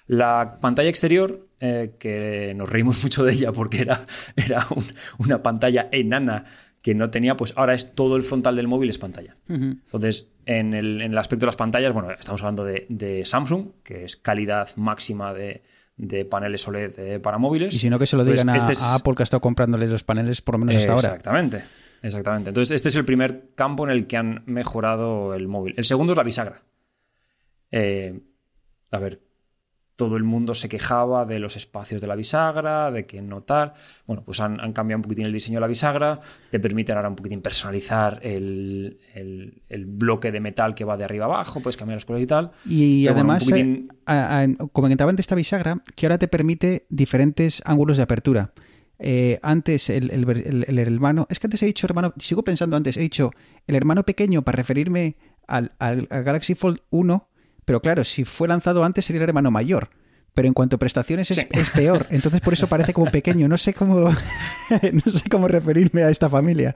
La 0.07 0.57
pantalla 0.59 0.89
exterior, 0.89 1.47
eh, 1.59 1.95
que 1.99 2.53
nos 2.55 2.69
reímos 2.69 3.01
mucho 3.03 3.23
de 3.23 3.33
ella 3.33 3.51
porque 3.51 3.81
era, 3.81 4.05
era 4.35 4.65
un- 4.75 4.85
una 5.19 5.41
pantalla 5.43 5.87
enana 5.91 6.45
que 6.81 6.95
no 6.95 7.09
tenía, 7.09 7.35
pues 7.35 7.53
ahora 7.57 7.73
es 7.73 7.93
todo 7.93 8.15
el 8.15 8.23
frontal 8.23 8.55
del 8.55 8.67
móvil 8.69 8.89
es 8.89 8.97
pantalla. 8.97 9.35
Entonces, 9.49 10.31
en 10.45 10.73
el, 10.73 11.01
en 11.01 11.11
el 11.11 11.17
aspecto 11.17 11.41
de 11.41 11.47
las 11.47 11.57
pantallas, 11.57 11.93
bueno, 11.93 12.11
estamos 12.11 12.41
hablando 12.41 12.63
de, 12.63 12.85
de 12.87 13.25
Samsung, 13.25 13.67
que 13.83 14.05
es 14.05 14.15
calidad 14.15 14.69
máxima 14.77 15.33
de, 15.33 15.61
de 15.97 16.23
paneles 16.23 16.65
OLED 16.67 16.97
eh, 16.99 17.19
para 17.19 17.37
móviles. 17.37 17.75
Y 17.75 17.79
si 17.79 17.89
no, 17.89 17.99
que 17.99 18.05
se 18.05 18.15
lo 18.15 18.23
Pues 18.23 18.35
digan 18.41 18.49
a, 18.49 18.57
este 18.57 18.71
es- 18.71 18.81
a 18.83 18.95
Apple 18.95 19.13
que 19.15 19.23
ha 19.23 19.25
estado 19.25 19.41
comprándoles 19.41 19.89
los 19.89 20.03
paneles 20.05 20.41
por 20.41 20.55
lo 20.55 20.59
menos 20.59 20.75
hasta 20.77 20.93
ahora. 20.93 21.07
Exactamente. 21.09 21.63
Exactamente. 22.01 22.49
Entonces, 22.51 22.73
este 22.75 22.87
es 22.87 22.95
el 22.95 23.03
primer 23.03 23.49
campo 23.55 23.83
en 23.83 23.91
el 23.91 24.07
que 24.07 24.15
han 24.15 24.43
mejorado 24.45 25.33
el 25.33 25.49
móvil. 25.49 25.73
El 25.75 25.83
segundo 25.83 26.13
es 26.13 26.17
la 26.17 26.23
bisagra. 26.23 26.61
Eh, 27.71 28.19
a 28.91 28.99
ver, 28.99 29.21
todo 29.95 30.15
el 30.15 30.23
mundo 30.23 30.55
se 30.55 30.69
quejaba 30.69 31.25
de 31.25 31.39
los 31.39 31.57
espacios 31.57 31.99
de 31.99 32.07
la 32.07 32.15
bisagra, 32.15 32.89
de 32.89 33.05
que 33.05 33.21
no 33.21 33.41
tal. 33.43 33.73
Bueno, 34.07 34.23
pues 34.23 34.39
han, 34.39 34.59
han 34.61 34.71
cambiado 34.71 34.99
un 34.99 35.01
poquitín 35.03 35.25
el 35.25 35.33
diseño 35.33 35.57
de 35.57 35.61
la 35.61 35.67
bisagra, 35.67 36.21
te 36.49 36.59
permiten 36.59 36.95
ahora 36.95 37.09
un 37.09 37.17
poquitín 37.17 37.41
personalizar 37.41 38.19
el, 38.23 38.97
el- 39.13 39.61
el 39.67 39.85
bloque 39.85 40.31
de 40.31 40.39
metal 40.39 40.73
que 40.73 40.85
va 40.85 40.95
de 40.95 41.03
arriba 41.03 41.25
abajo, 41.25 41.59
puedes 41.59 41.75
cambiar 41.75 41.97
las 41.97 42.05
cosas 42.05 42.21
y 42.21 42.27
tal. 42.27 42.51
Y 42.65 43.03
Pero 43.03 43.15
bueno, 43.15 43.31
además, 43.33 43.43
poquitín- 43.45 43.89
a- 44.05 44.41
a- 44.41 44.47
comentaba 44.71 45.09
antes 45.09 45.25
esta 45.25 45.35
bisagra 45.35 45.83
que 45.95 46.05
ahora 46.05 46.17
te 46.17 46.29
permite 46.29 46.85
diferentes 46.89 47.61
ángulos 47.65 47.97
de 47.97 48.03
apertura. 48.03 48.53
Eh, 48.99 49.37
antes 49.43 49.89
el, 49.89 50.11
el 50.11 50.25
ver- 50.25 50.45
el- 50.47 50.65
el 50.67 50.79
hermano, 50.79 51.27
es 51.29 51.39
que 51.39 51.47
antes 51.47 51.61
he 51.63 51.65
dicho 51.65 51.85
hermano, 51.87 52.13
sigo 52.19 52.43
pensando 52.43 52.77
antes, 52.77 52.95
he 52.95 53.01
dicho 53.01 53.31
el 53.67 53.75
hermano 53.75 54.03
pequeño 54.03 54.41
para 54.43 54.55
referirme 54.57 55.17
al, 55.47 55.73
al- 55.79 56.07
al 56.09 56.23
Galaxy 56.23 56.55
Fold 56.55 56.79
1, 56.89 57.28
pero 57.69 57.83
claro, 57.83 58.03
si 58.03 58.23
fue 58.25 58.47
lanzado 58.47 58.83
antes 58.83 59.05
sería 59.05 59.21
el 59.21 59.29
hermano 59.29 59.51
mayor. 59.51 59.89
Pero 60.33 60.47
en 60.47 60.55
cuanto 60.55 60.77
a 60.77 60.79
prestaciones 60.79 61.29
es, 61.29 61.37
Sí. 61.37 61.45
es 61.51 61.69
peor, 61.69 62.07
entonces 62.09 62.41
por 62.41 62.53
eso 62.53 62.65
parece 62.67 62.93
como 62.95 63.11
pequeño. 63.11 63.47
No 63.47 63.59
sé 63.59 63.75
cómo, 63.75 64.09
no 64.91 65.11
sé 65.11 65.29
cómo 65.29 65.47
referirme 65.47 66.01
a 66.01 66.09
esta 66.09 66.31
familia. 66.31 66.73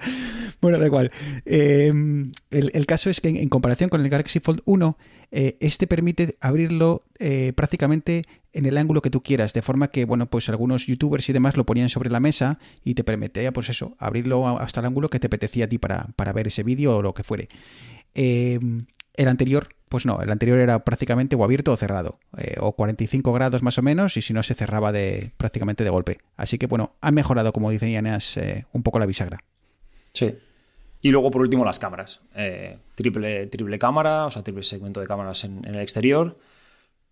Bueno, 0.62 0.78
da 0.78 0.86
igual. 0.86 1.12
Eh, 1.46 1.88
el, 2.52 2.72
el 2.76 2.86
caso 2.86 3.10
es 3.10 3.22
que 3.22 3.30
en, 3.30 3.38
en 3.38 3.50
comparación 3.50 3.90
con 3.90 4.02
el 4.02 4.10
Galaxy 4.10 4.40
Fold 4.40 4.62
1, 4.66 4.96
eh, 5.32 5.58
este 5.62 5.88
permite 5.88 6.38
abrirlo 6.42 7.06
eh, 7.18 7.54
prácticamente 7.56 8.26
en 8.54 8.68
el 8.68 8.78
ángulo 8.78 9.02
que 9.02 9.10
tú 9.10 9.24
quieras, 9.24 9.54
de 9.54 9.64
forma 9.64 9.88
que, 9.88 10.06
bueno, 10.06 10.28
pues 10.28 10.48
algunos 10.50 10.86
youtubers 10.86 11.28
y 11.28 11.34
demás 11.34 11.58
lo 11.58 11.66
ponían 11.66 11.90
sobre 11.90 12.12
la 12.12 12.20
mesa 12.20 12.60
y 12.84 12.94
te 12.94 13.04
permitía, 13.04 13.52
pues 13.52 13.70
eso, 13.70 13.96
abrirlo 13.98 14.60
hasta 14.60 14.80
el 14.82 14.86
ángulo 14.86 15.10
que 15.10 15.20
te 15.20 15.26
apetecía 15.26 15.66
a 15.66 15.68
ti 15.70 15.80
para, 15.80 16.10
para 16.16 16.34
ver 16.34 16.46
ese 16.48 16.62
vídeo 16.62 16.98
o 16.98 17.02
lo 17.02 17.16
que 17.16 17.24
fuere. 17.24 17.50
Eh, 18.14 18.60
el 19.16 19.28
anterior, 19.28 19.70
pues 19.94 20.08
no, 20.08 20.20
el 20.22 20.32
anterior 20.32 20.58
era 20.58 20.84
prácticamente 20.84 21.36
o 21.36 21.44
abierto 21.44 21.72
o 21.72 21.78
cerrado, 21.78 22.18
eh, 22.36 22.56
o 22.60 22.72
45 22.72 23.32
grados 23.32 23.62
más 23.62 23.78
o 23.78 23.84
menos, 23.84 24.18
y 24.18 24.24
si 24.24 24.34
no 24.34 24.42
se 24.42 24.56
cerraba 24.56 24.92
de 24.92 25.34
prácticamente 25.38 25.84
de 25.84 25.92
golpe. 25.92 26.18
Así 26.36 26.58
que 26.58 26.66
bueno, 26.66 26.96
han 27.00 27.14
mejorado, 27.14 27.54
como 27.54 27.70
dice 27.70 27.92
Ianeas, 27.92 28.38
eh, 28.38 28.66
un 28.74 28.82
poco 28.82 28.98
la 28.98 29.06
bisagra. 29.06 29.44
Sí. 30.12 30.34
Y 31.00 31.12
luego, 31.12 31.30
por 31.30 31.44
último, 31.44 31.64
las 31.64 31.78
cámaras. 31.78 32.22
Eh, 32.34 32.80
triple, 32.96 33.46
triple 33.46 33.78
cámara, 33.78 34.26
o 34.26 34.32
sea, 34.32 34.42
triple 34.42 34.64
segmento 34.64 35.00
de 35.00 35.06
cámaras 35.06 35.44
en, 35.44 35.64
el 35.64 35.76
exterior. 35.76 36.40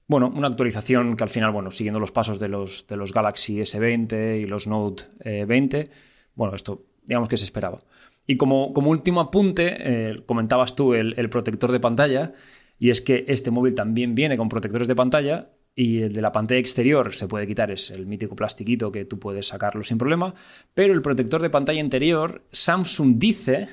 Bueno, 0.08 0.34
una 0.36 0.48
actualización 0.48 1.16
que 1.16 1.24
al 1.24 1.30
final, 1.30 1.52
bueno, 1.52 1.70
siguiendo 1.70 2.00
los 2.00 2.12
pasos 2.12 2.40
de 2.40 2.50
los, 2.50 2.88
de 2.88 2.96
los 2.96 3.14
Galaxy 3.14 3.60
S20 3.60 4.42
y 4.42 4.46
los 4.46 4.66
Note 4.66 5.04
eh, 5.24 5.46
20, 5.46 5.92
bueno, 6.34 6.56
esto 6.56 6.84
digamos 7.04 7.30
que 7.30 7.38
se 7.38 7.46
esperaba. 7.46 7.84
Y 8.26 8.38
como, 8.38 8.74
como 8.74 8.90
último 8.90 9.22
apunte, 9.22 10.24
comentabas 10.26 10.76
tú 10.76 10.94
el 10.94 11.30
protector 11.30 11.72
de 11.72 11.80
pantalla, 11.80 12.34
y 12.82 12.90
es 12.90 13.00
que 13.00 13.26
este 13.28 13.52
móvil 13.52 13.76
también 13.76 14.16
viene 14.16 14.36
con 14.38 14.50
protectores 14.50 14.88
de 14.88 14.96
pantalla, 14.96 15.52
y 15.76 16.02
el 16.02 16.14
de 16.14 16.22
la 16.24 16.32
pantalla 16.32 16.60
exterior 16.60 17.14
se 17.14 17.28
puede 17.28 17.46
quitar, 17.46 17.70
es 17.70 17.92
el 17.92 18.08
mítico 18.08 18.36
plastiquito 18.36 18.92
que 18.92 19.06
tú 19.06 19.20
puedes 19.20 19.46
sacarlo 19.46 19.84
sin 19.84 20.00
problema, 20.00 20.34
pero 20.74 20.92
el 20.92 21.04
protector 21.04 21.44
de 21.44 21.52
pantalla 21.52 21.80
interior, 21.80 22.44
Samsung 22.52 23.20
dice 23.20 23.70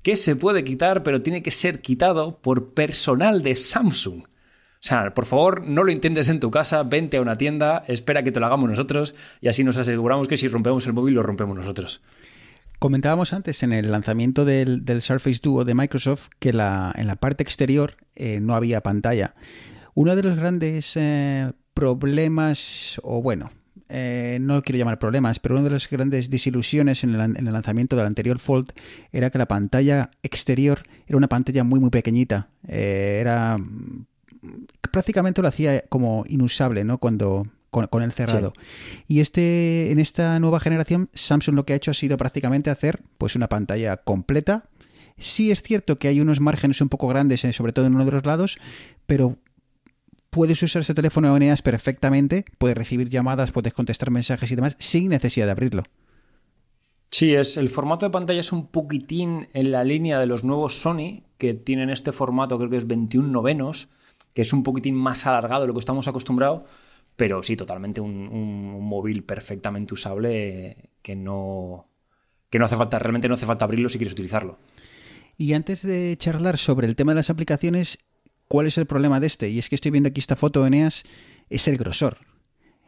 que 0.00 0.16
se 0.16 0.34
puede 0.34 0.64
quitar, 0.64 1.02
pero 1.02 1.20
tiene 1.20 1.42
que 1.42 1.50
ser 1.50 1.82
quitado 1.82 2.40
por 2.40 2.72
personal 2.72 3.42
de 3.42 3.54
Samsung. 3.54 4.22
O 4.22 4.26
sea, 4.80 5.12
por 5.12 5.26
favor, 5.26 5.66
no 5.66 5.84
lo 5.84 5.92
intentes 5.92 6.30
en 6.30 6.40
tu 6.40 6.50
casa, 6.50 6.82
vente 6.84 7.18
a 7.18 7.20
una 7.20 7.36
tienda, 7.36 7.84
espera 7.86 8.22
que 8.22 8.32
te 8.32 8.40
lo 8.40 8.46
hagamos 8.46 8.70
nosotros 8.70 9.14
y 9.42 9.48
así 9.48 9.62
nos 9.62 9.76
aseguramos 9.76 10.26
que 10.26 10.38
si 10.38 10.48
rompemos 10.48 10.86
el 10.86 10.94
móvil 10.94 11.16
lo 11.16 11.22
rompemos 11.22 11.54
nosotros. 11.54 12.00
Comentábamos 12.78 13.32
antes 13.32 13.64
en 13.64 13.72
el 13.72 13.90
lanzamiento 13.90 14.44
del, 14.44 14.84
del 14.84 15.02
Surface 15.02 15.40
Duo 15.42 15.64
de 15.64 15.74
Microsoft 15.74 16.28
que 16.38 16.52
la, 16.52 16.92
en 16.96 17.08
la 17.08 17.16
parte 17.16 17.42
exterior 17.42 17.96
eh, 18.14 18.38
no 18.40 18.54
había 18.54 18.82
pantalla. 18.82 19.34
Uno 19.94 20.14
de 20.14 20.22
los 20.22 20.36
grandes 20.36 20.92
eh, 20.96 21.50
problemas, 21.74 23.00
o 23.02 23.20
bueno, 23.20 23.50
eh, 23.88 24.38
no 24.40 24.62
quiero 24.62 24.78
llamar 24.78 25.00
problemas, 25.00 25.40
pero 25.40 25.56
una 25.56 25.64
de 25.64 25.70
las 25.70 25.90
grandes 25.90 26.30
desilusiones 26.30 27.02
en 27.02 27.16
el, 27.16 27.20
en 27.36 27.46
el 27.48 27.52
lanzamiento 27.52 27.96
del 27.96 28.06
anterior 28.06 28.38
Fold 28.38 28.72
era 29.10 29.30
que 29.30 29.38
la 29.38 29.48
pantalla 29.48 30.10
exterior 30.22 30.82
era 31.08 31.16
una 31.16 31.28
pantalla 31.28 31.64
muy 31.64 31.80
muy 31.80 31.90
pequeñita. 31.90 32.48
Eh, 32.68 33.18
era 33.20 33.56
prácticamente 34.92 35.42
lo 35.42 35.48
hacía 35.48 35.82
como 35.88 36.24
inusable, 36.28 36.84
¿no? 36.84 36.98
Cuando 36.98 37.48
con, 37.70 37.86
con 37.86 38.02
el 38.02 38.12
cerrado. 38.12 38.52
Y 39.06 39.20
este, 39.20 39.90
en 39.90 39.98
esta 39.98 40.38
nueva 40.38 40.60
generación, 40.60 41.10
Samsung 41.14 41.56
lo 41.56 41.64
que 41.64 41.72
ha 41.72 41.76
hecho 41.76 41.90
ha 41.90 41.94
sido 41.94 42.16
prácticamente 42.16 42.70
hacer 42.70 43.00
pues 43.18 43.36
una 43.36 43.48
pantalla 43.48 43.96
completa. 43.98 44.68
Sí 45.18 45.50
es 45.50 45.62
cierto 45.62 45.98
que 45.98 46.08
hay 46.08 46.20
unos 46.20 46.40
márgenes 46.40 46.80
un 46.80 46.88
poco 46.88 47.08
grandes, 47.08 47.44
eh, 47.44 47.52
sobre 47.52 47.72
todo 47.72 47.86
en 47.86 47.94
uno 47.94 48.04
de 48.04 48.12
los 48.12 48.24
lados, 48.24 48.58
pero 49.06 49.36
puedes 50.30 50.62
usar 50.62 50.82
ese 50.82 50.94
teléfono 50.94 51.36
Eneas 51.36 51.62
perfectamente, 51.62 52.44
puedes 52.58 52.76
recibir 52.76 53.08
llamadas, 53.08 53.50
puedes 53.50 53.72
contestar 53.72 54.10
mensajes 54.10 54.50
y 54.50 54.56
demás 54.56 54.76
sin 54.78 55.08
necesidad 55.08 55.46
de 55.46 55.52
abrirlo. 55.52 55.82
Sí, 57.10 57.34
es, 57.34 57.56
el 57.56 57.68
formato 57.68 58.06
de 58.06 58.10
pantalla 58.10 58.40
es 58.40 58.52
un 58.52 58.66
poquitín 58.66 59.48
en 59.54 59.72
la 59.72 59.82
línea 59.82 60.18
de 60.18 60.26
los 60.26 60.44
nuevos 60.44 60.80
Sony, 60.80 61.22
que 61.38 61.54
tienen 61.54 61.90
este 61.90 62.12
formato, 62.12 62.58
creo 62.58 62.70
que 62.70 62.76
es 62.76 62.86
21 62.86 63.28
novenos, 63.28 63.88
que 64.34 64.42
es 64.42 64.52
un 64.52 64.62
poquitín 64.62 64.94
más 64.94 65.26
alargado 65.26 65.62
de 65.62 65.68
lo 65.68 65.72
que 65.72 65.80
estamos 65.80 66.06
acostumbrados, 66.06 66.62
pero 67.18 67.42
sí, 67.42 67.56
totalmente 67.56 68.00
un, 68.00 68.12
un- 68.28 68.74
un 68.78 68.84
móvil 68.88 69.24
perfectamente 69.24 69.92
usable 69.92 70.76
que 71.02 71.14
no, 71.16 71.86
que 72.48 72.58
no 72.58 72.64
hace 72.64 72.76
falta, 72.76 72.98
realmente 72.98 73.28
no 73.28 73.34
hace 73.34 73.44
falta 73.44 73.64
abrirlo 73.66 73.90
si 73.90 73.98
quieres 73.98 74.12
utilizarlo. 74.14 74.56
Y 75.36 75.52
antes 75.52 75.82
de 75.82 76.16
charlar 76.18 76.56
sobre 76.58 76.86
el 76.86 76.96
tema 76.96 77.12
de 77.12 77.16
las 77.16 77.28
aplicaciones, 77.30 77.98
¿cuál 78.48 78.66
es 78.68 78.78
el 78.78 78.86
problema 78.86 79.20
de 79.20 79.26
este? 79.26 79.48
Y 79.50 79.58
es 79.58 79.68
que 79.68 79.74
estoy 79.74 79.90
viendo 79.90 80.08
aquí 80.08 80.20
esta 80.20 80.36
foto, 80.36 80.66
Eneas, 80.66 81.02
es 81.50 81.68
el 81.68 81.76
grosor. 81.76 82.18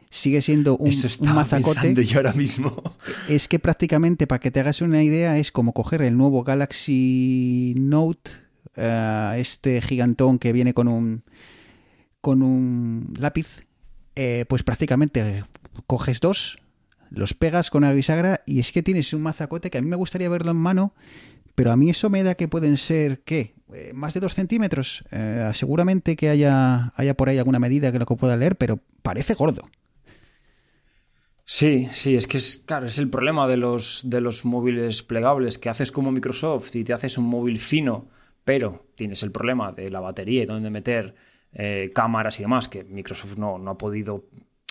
Sigue 0.09 0.41
siendo 0.41 0.75
un, 0.77 0.87
Eso 0.87 1.07
un 1.23 1.33
mazacote. 1.33 1.93
yo 2.05 2.17
ahora 2.19 2.33
mismo. 2.33 2.81
Es 3.29 3.47
que 3.47 3.59
prácticamente, 3.59 4.27
para 4.27 4.39
que 4.39 4.51
te 4.51 4.59
hagas 4.59 4.81
una 4.81 5.03
idea, 5.03 5.37
es 5.37 5.51
como 5.51 5.71
coger 5.73 6.01
el 6.01 6.17
nuevo 6.17 6.43
Galaxy 6.43 7.73
Note, 7.77 8.31
eh, 8.75 9.35
este 9.37 9.79
gigantón 9.81 10.37
que 10.39 10.51
viene 10.51 10.73
con 10.73 10.87
un, 10.89 11.23
con 12.19 12.41
un 12.41 13.13
lápiz, 13.17 13.63
eh, 14.15 14.45
pues 14.47 14.63
prácticamente 14.63 15.43
coges 15.87 16.19
dos, 16.19 16.57
los 17.09 17.33
pegas 17.33 17.69
con 17.69 17.83
una 17.83 17.93
bisagra 17.93 18.41
y 18.45 18.59
es 18.59 18.71
que 18.71 18.83
tienes 18.83 19.13
un 19.13 19.21
mazacote 19.21 19.69
que 19.69 19.77
a 19.77 19.81
mí 19.81 19.87
me 19.87 19.95
gustaría 19.95 20.29
verlo 20.29 20.51
en 20.51 20.57
mano, 20.57 20.93
pero 21.55 21.71
a 21.71 21.77
mí 21.77 21.89
eso 21.89 22.09
me 22.09 22.23
da 22.23 22.35
que 22.35 22.47
pueden 22.47 22.77
ser, 22.77 23.21
¿qué? 23.21 23.53
Eh, 23.73 23.91
más 23.93 24.13
de 24.13 24.19
dos 24.19 24.33
centímetros. 24.33 25.03
Eh, 25.11 25.49
seguramente 25.53 26.15
que 26.15 26.29
haya, 26.29 26.93
haya 26.95 27.15
por 27.15 27.29
ahí 27.29 27.37
alguna 27.37 27.59
medida 27.59 27.91
que 27.91 27.99
lo 27.99 28.05
que 28.05 28.15
pueda 28.15 28.37
leer, 28.37 28.55
pero 28.55 28.79
parece 29.01 29.33
gordo. 29.33 29.69
Sí, 31.43 31.89
sí, 31.91 32.15
es 32.15 32.27
que 32.27 32.37
es, 32.37 32.63
claro, 32.65 32.87
es 32.87 32.97
el 32.97 33.09
problema 33.09 33.47
de 33.47 33.57
los, 33.57 34.03
de 34.05 34.21
los 34.21 34.45
móviles 34.45 35.03
plegables, 35.03 35.57
que 35.57 35.69
haces 35.69 35.91
como 35.91 36.11
Microsoft 36.11 36.75
y 36.75 36.83
te 36.83 36.93
haces 36.93 37.17
un 37.17 37.25
móvil 37.25 37.59
fino, 37.59 38.07
pero 38.45 38.85
tienes 38.95 39.21
el 39.23 39.31
problema 39.31 39.71
de 39.73 39.89
la 39.89 39.99
batería 39.99 40.43
y 40.43 40.45
dónde 40.45 40.69
meter 40.69 41.15
eh, 41.53 41.91
cámaras 41.93 42.39
y 42.39 42.43
demás, 42.43 42.67
que 42.67 42.83
Microsoft 42.83 43.37
no, 43.37 43.57
no 43.57 43.71
ha 43.71 43.77
podido, 43.77 44.25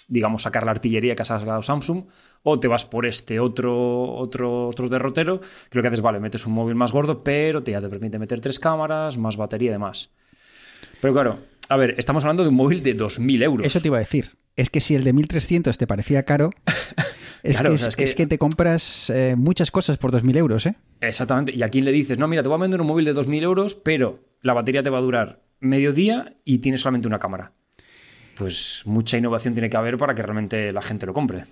digamos, 0.08 0.42
sacar 0.42 0.64
la 0.64 0.70
artillería 0.72 1.14
que 1.14 1.22
ha 1.22 1.24
sacado 1.24 1.62
Samsung, 1.62 2.04
o 2.42 2.58
te 2.58 2.68
vas 2.68 2.84
por 2.84 3.06
este 3.06 3.38
otro, 3.40 4.12
otro, 4.14 4.68
otro 4.68 4.88
derrotero, 4.88 5.40
que 5.40 5.78
lo 5.78 5.82
que 5.82 5.88
haces, 5.88 6.00
vale, 6.00 6.20
metes 6.20 6.46
un 6.46 6.54
móvil 6.54 6.74
más 6.74 6.92
gordo, 6.92 7.22
pero 7.22 7.62
te, 7.62 7.72
ya 7.72 7.80
te 7.80 7.88
permite 7.88 8.18
meter 8.18 8.40
tres 8.40 8.58
cámaras, 8.58 9.18
más 9.18 9.36
batería 9.36 9.68
y 9.68 9.72
demás. 9.72 10.10
Pero 11.00 11.12
claro, 11.14 11.38
a 11.68 11.76
ver, 11.76 11.94
estamos 11.98 12.24
hablando 12.24 12.42
de 12.42 12.48
un 12.48 12.54
móvil 12.56 12.82
de 12.82 12.96
2.000 12.96 13.42
euros. 13.42 13.66
Eso 13.66 13.80
te 13.80 13.88
iba 13.88 13.96
a 13.96 14.00
decir. 14.00 14.36
Es 14.56 14.68
que 14.70 14.80
si 14.80 14.94
el 14.94 15.04
de 15.04 15.12
1300 15.12 15.78
te 15.78 15.86
parecía 15.86 16.24
caro, 16.24 16.50
es, 17.42 17.56
Claro, 17.56 17.70
que, 17.70 17.74
o 17.76 17.78
sea, 17.78 17.88
es, 17.88 17.92
es 17.92 17.96
que- 17.96 18.04
es 18.04 18.14
que 18.14 18.26
te 18.26 18.38
compras 18.38 19.10
eh, 19.10 19.34
muchas 19.36 19.70
cosas 19.70 19.96
por 19.98 20.10
2000 20.10 20.36
euros, 20.36 20.66
¿eh? 20.66 20.74
Exactamente. 21.00 21.52
Y 21.54 21.62
a 21.62 21.68
quién 21.68 21.84
le 21.84 21.92
dices, 21.92 22.18
no, 22.18 22.26
mira, 22.28 22.42
te 22.42 22.48
voy 22.48 22.58
a 22.58 22.60
vender 22.62 22.80
un 22.80 22.86
móvil 22.88 23.04
de 23.04 23.14
2.000 23.14 23.42
euros, 23.42 23.74
pero 23.74 24.18
la 24.42 24.52
batería 24.54 24.82
te 24.82 24.90
va 24.90 24.98
a 24.98 25.02
durar 25.02 25.40
medio 25.60 25.92
día 25.92 26.36
y 26.44 26.58
tienes 26.58 26.80
solamente 26.80 27.08
una 27.08 27.18
cámara. 27.18 27.52
Pues 28.36 28.82
mucha 28.86 29.18
innovación 29.18 29.54
tiene 29.54 29.70
que 29.70 29.76
haber 29.76 29.98
para 29.98 30.14
que 30.14 30.22
realmente 30.22 30.72
la 30.72 30.82
gente 30.82 31.06
lo 31.06 31.12
compre. 31.12 31.44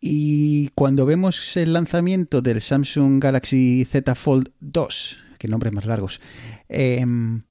Y 0.00 0.68
cuando 0.74 1.06
vemos 1.06 1.56
el 1.56 1.72
lanzamiento 1.72 2.40
del 2.40 2.60
Samsung 2.60 3.20
Galaxy 3.22 3.84
Z 3.84 4.14
Fold 4.14 4.52
2, 4.60 5.18
que 5.38 5.48
nombres 5.48 5.72
más 5.72 5.86
largos, 5.86 6.20
em, 6.68 7.42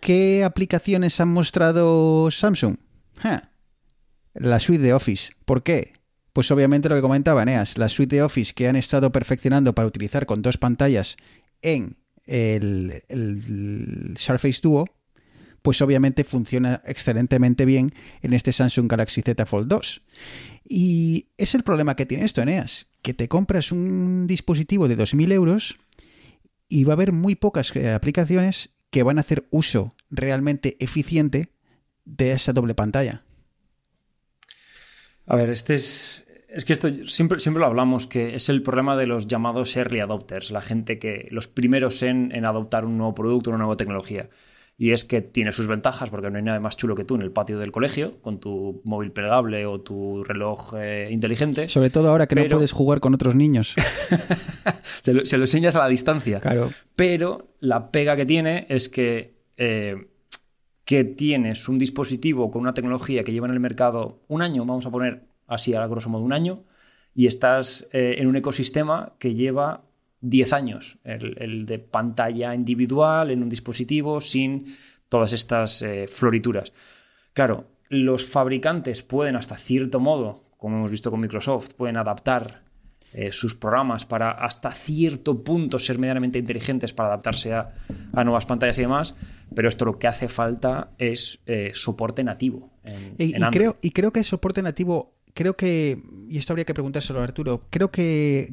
¿qué 0.00 0.44
aplicaciones 0.44 1.20
han 1.20 1.28
mostrado 1.28 2.30
Samsung? 2.30 2.76
La 4.34 4.60
suite 4.60 4.82
de 4.82 4.94
Office. 4.94 5.32
¿Por 5.44 5.62
qué? 5.62 5.94
Pues 6.32 6.50
obviamente 6.52 6.88
lo 6.88 6.94
que 6.94 7.02
comentaba 7.02 7.42
Eneas, 7.42 7.76
la 7.76 7.88
suite 7.88 8.16
de 8.16 8.22
Office 8.22 8.52
que 8.54 8.68
han 8.68 8.76
estado 8.76 9.10
perfeccionando 9.10 9.74
para 9.74 9.88
utilizar 9.88 10.26
con 10.26 10.42
dos 10.42 10.56
pantallas 10.56 11.16
en 11.62 11.96
el, 12.30 13.02
el 13.08 14.14
Surface 14.16 14.60
Duo, 14.62 14.86
pues 15.62 15.82
obviamente 15.82 16.24
funciona 16.24 16.82
excelentemente 16.86 17.64
bien 17.64 17.90
en 18.22 18.32
este 18.32 18.52
Samsung 18.52 18.90
Galaxy 18.90 19.22
Z 19.22 19.44
Fold 19.46 19.68
2. 19.68 20.02
Y 20.68 21.26
es 21.36 21.54
el 21.54 21.62
problema 21.62 21.96
que 21.96 22.06
tiene 22.06 22.24
esto, 22.24 22.40
Eneas, 22.40 22.86
que 23.02 23.14
te 23.14 23.28
compras 23.28 23.72
un 23.72 24.26
dispositivo 24.26 24.88
de 24.88 24.96
2.000 24.96 25.32
euros 25.32 25.76
y 26.68 26.84
va 26.84 26.92
a 26.92 26.94
haber 26.94 27.12
muy 27.12 27.34
pocas 27.34 27.74
eh, 27.74 27.90
aplicaciones 27.90 28.70
que 28.90 29.02
van 29.02 29.18
a 29.18 29.22
hacer 29.22 29.46
uso 29.50 29.94
realmente 30.10 30.76
eficiente 30.80 31.52
de 32.04 32.32
esa 32.32 32.52
doble 32.52 32.74
pantalla. 32.74 33.24
A 35.26 35.36
ver, 35.36 35.50
este 35.50 35.74
es. 35.74 36.26
Es 36.52 36.64
que 36.64 36.72
esto 36.72 36.88
siempre, 37.06 37.38
siempre 37.40 37.60
lo 37.60 37.66
hablamos, 37.66 38.06
que 38.06 38.34
es 38.34 38.48
el 38.48 38.62
problema 38.62 38.96
de 38.96 39.06
los 39.06 39.28
llamados 39.28 39.76
early 39.76 40.00
adopters, 40.00 40.50
la 40.50 40.62
gente 40.62 40.98
que. 40.98 41.28
los 41.30 41.46
primeros 41.46 42.02
en, 42.02 42.32
en 42.34 42.44
adoptar 42.44 42.84
un 42.84 42.98
nuevo 42.98 43.14
producto, 43.14 43.50
una 43.50 43.58
nueva 43.58 43.76
tecnología. 43.76 44.28
Y 44.80 44.92
es 44.92 45.04
que 45.04 45.20
tiene 45.20 45.52
sus 45.52 45.66
ventajas, 45.66 46.08
porque 46.08 46.30
no 46.30 46.38
hay 46.38 46.42
nada 46.42 46.58
más 46.58 46.74
chulo 46.74 46.94
que 46.94 47.04
tú 47.04 47.14
en 47.14 47.20
el 47.20 47.30
patio 47.30 47.58
del 47.58 47.70
colegio, 47.70 48.18
con 48.22 48.40
tu 48.40 48.80
móvil 48.84 49.12
plegable 49.12 49.66
o 49.66 49.82
tu 49.82 50.24
reloj 50.24 50.72
eh, 50.78 51.08
inteligente. 51.10 51.68
Sobre 51.68 51.90
todo 51.90 52.08
ahora 52.08 52.26
que 52.26 52.34
no 52.34 52.48
puedes 52.48 52.72
jugar 52.72 52.98
con 53.00 53.12
otros 53.12 53.34
niños. 53.34 53.74
Se 55.02 55.12
lo, 55.12 55.24
se 55.24 55.36
lo 55.36 55.44
enseñas 55.44 55.76
a 55.76 55.80
la 55.80 55.88
distancia. 55.88 56.40
Claro. 56.40 56.70
Pero 56.96 57.54
la 57.60 57.90
pega 57.90 58.16
que 58.16 58.26
tiene 58.26 58.66
es 58.68 58.88
que, 58.88 59.34
eh, 59.56 60.08
que 60.84 61.04
tienes 61.04 61.68
un 61.68 61.78
dispositivo 61.78 62.50
con 62.50 62.62
una 62.62 62.72
tecnología 62.72 63.22
que 63.22 63.32
lleva 63.32 63.46
en 63.48 63.54
el 63.54 63.60
mercado 63.60 64.20
un 64.28 64.42
año, 64.42 64.64
vamos 64.64 64.86
a 64.86 64.90
poner 64.90 65.29
así 65.50 65.74
a 65.74 65.86
grosso 65.86 66.08
modo 66.08 66.24
un 66.24 66.32
año, 66.32 66.64
y 67.14 67.26
estás 67.26 67.88
eh, 67.92 68.16
en 68.18 68.28
un 68.28 68.36
ecosistema 68.36 69.12
que 69.18 69.34
lleva 69.34 69.82
10 70.22 70.52
años, 70.52 70.98
el, 71.04 71.36
el 71.38 71.66
de 71.66 71.78
pantalla 71.78 72.54
individual 72.54 73.30
en 73.30 73.42
un 73.42 73.48
dispositivo 73.48 74.20
sin 74.20 74.66
todas 75.08 75.32
estas 75.32 75.82
eh, 75.82 76.06
florituras. 76.06 76.72
Claro, 77.32 77.66
los 77.88 78.24
fabricantes 78.24 79.02
pueden 79.02 79.36
hasta 79.36 79.56
cierto 79.56 80.00
modo, 80.00 80.44
como 80.56 80.76
hemos 80.76 80.90
visto 80.90 81.10
con 81.10 81.20
Microsoft, 81.20 81.72
pueden 81.74 81.96
adaptar 81.96 82.62
eh, 83.12 83.32
sus 83.32 83.56
programas 83.56 84.04
para 84.04 84.30
hasta 84.30 84.70
cierto 84.70 85.42
punto 85.42 85.80
ser 85.80 85.98
medianamente 85.98 86.38
inteligentes 86.38 86.92
para 86.92 87.08
adaptarse 87.08 87.52
a, 87.52 87.74
a 88.12 88.22
nuevas 88.22 88.46
pantallas 88.46 88.78
y 88.78 88.82
demás, 88.82 89.16
pero 89.52 89.68
esto 89.68 89.84
lo 89.84 89.98
que 89.98 90.06
hace 90.06 90.28
falta 90.28 90.92
es 90.96 91.40
eh, 91.46 91.72
soporte 91.74 92.22
nativo. 92.22 92.70
En, 92.84 93.16
Y, 93.18 93.24
en 93.24 93.30
y 93.30 93.34
Android. 93.34 93.50
creo, 93.52 93.76
y 93.82 93.90
creo 93.90 94.12
que 94.12 94.20
el 94.20 94.24
soporte 94.24 94.62
nativo, 94.62 95.16
creo 95.34 95.56
que, 95.56 96.02
y 96.28 96.38
esto 96.38 96.52
habría 96.52 96.64
que 96.64 96.74
preguntárselo 96.74 97.20
a 97.20 97.24
Arturo, 97.24 97.66
creo 97.70 97.90
que 97.90 98.52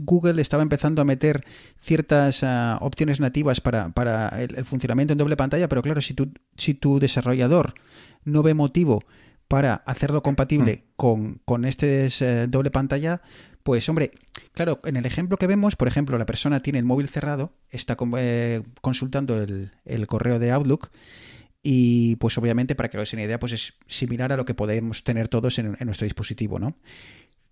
Google 0.00 0.42
estaba 0.42 0.62
empezando 0.62 1.00
a 1.02 1.04
meter 1.04 1.44
ciertas 1.78 2.42
ah, 2.42 2.78
opciones 2.80 3.20
nativas 3.20 3.60
para, 3.60 3.90
para 3.90 4.28
el, 4.42 4.56
el 4.56 4.64
funcionamiento 4.64 5.12
en 5.12 5.18
doble 5.18 5.36
pantalla, 5.36 5.68
pero 5.68 5.82
claro, 5.82 6.00
si 6.00 6.14
tu, 6.14 6.32
si 6.56 6.74
tu 6.74 6.98
desarrollador 6.98 7.74
no 8.24 8.42
ve 8.42 8.54
motivo 8.54 9.02
para 9.48 9.74
hacerlo 9.86 10.22
compatible 10.22 10.84
con, 10.96 11.40
con 11.44 11.64
este 11.64 12.08
eh, 12.20 12.46
doble 12.48 12.70
pantalla, 12.72 13.22
pues 13.62 13.88
hombre, 13.88 14.10
claro, 14.52 14.80
en 14.84 14.96
el 14.96 15.06
ejemplo 15.06 15.36
que 15.36 15.46
vemos, 15.46 15.76
por 15.76 15.86
ejemplo, 15.88 16.18
la 16.18 16.26
persona 16.26 16.60
tiene 16.60 16.78
el 16.80 16.84
móvil 16.84 17.08
cerrado, 17.08 17.52
está 17.70 17.96
con- 17.96 18.12
eh, 18.16 18.62
consultando 18.80 19.40
el, 19.42 19.70
el 19.84 20.06
correo 20.08 20.38
de 20.40 20.50
Outlook 20.52 20.90
y 21.68 22.14
pues 22.16 22.38
obviamente 22.38 22.76
para 22.76 22.88
que 22.88 22.96
den 22.96 23.08
una 23.14 23.24
idea, 23.24 23.40
pues 23.40 23.52
es 23.52 23.74
similar 23.88 24.30
a 24.30 24.36
lo 24.36 24.44
que 24.44 24.54
podemos 24.54 25.02
tener 25.02 25.26
todos 25.26 25.58
en, 25.58 25.76
en 25.80 25.86
nuestro 25.86 26.04
dispositivo, 26.04 26.60
¿no? 26.60 26.76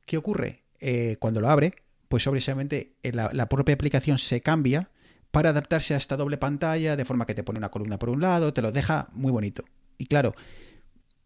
¿Qué 0.07 0.17
ocurre? 0.17 0.63
Eh, 0.79 1.17
cuando 1.19 1.41
lo 1.41 1.49
abre, 1.51 1.75
pues 2.07 2.25
obviamente 2.29 2.95
eh, 3.03 3.11
la, 3.11 3.31
la 3.33 3.49
propia 3.49 3.75
aplicación 3.75 4.19
se 4.21 4.41
cambia 4.41 4.89
para 5.33 5.51
adaptarse 5.51 5.95
a 5.95 5.97
esta 5.97 6.17
doble 6.17 6.39
pantalla, 6.39 6.95
de 6.95 7.05
forma 7.05 7.27
que 7.27 7.35
te 7.35 7.43
pone 7.43 7.59
una 7.59 7.73
columna 7.73 7.99
por 7.99 8.09
un 8.09 8.21
lado, 8.21 8.55
te 8.55 8.63
lo 8.63 8.71
deja 8.71 9.09
muy 9.15 9.33
bonito. 9.33 9.65
Y 9.99 10.07
claro, 10.07 10.37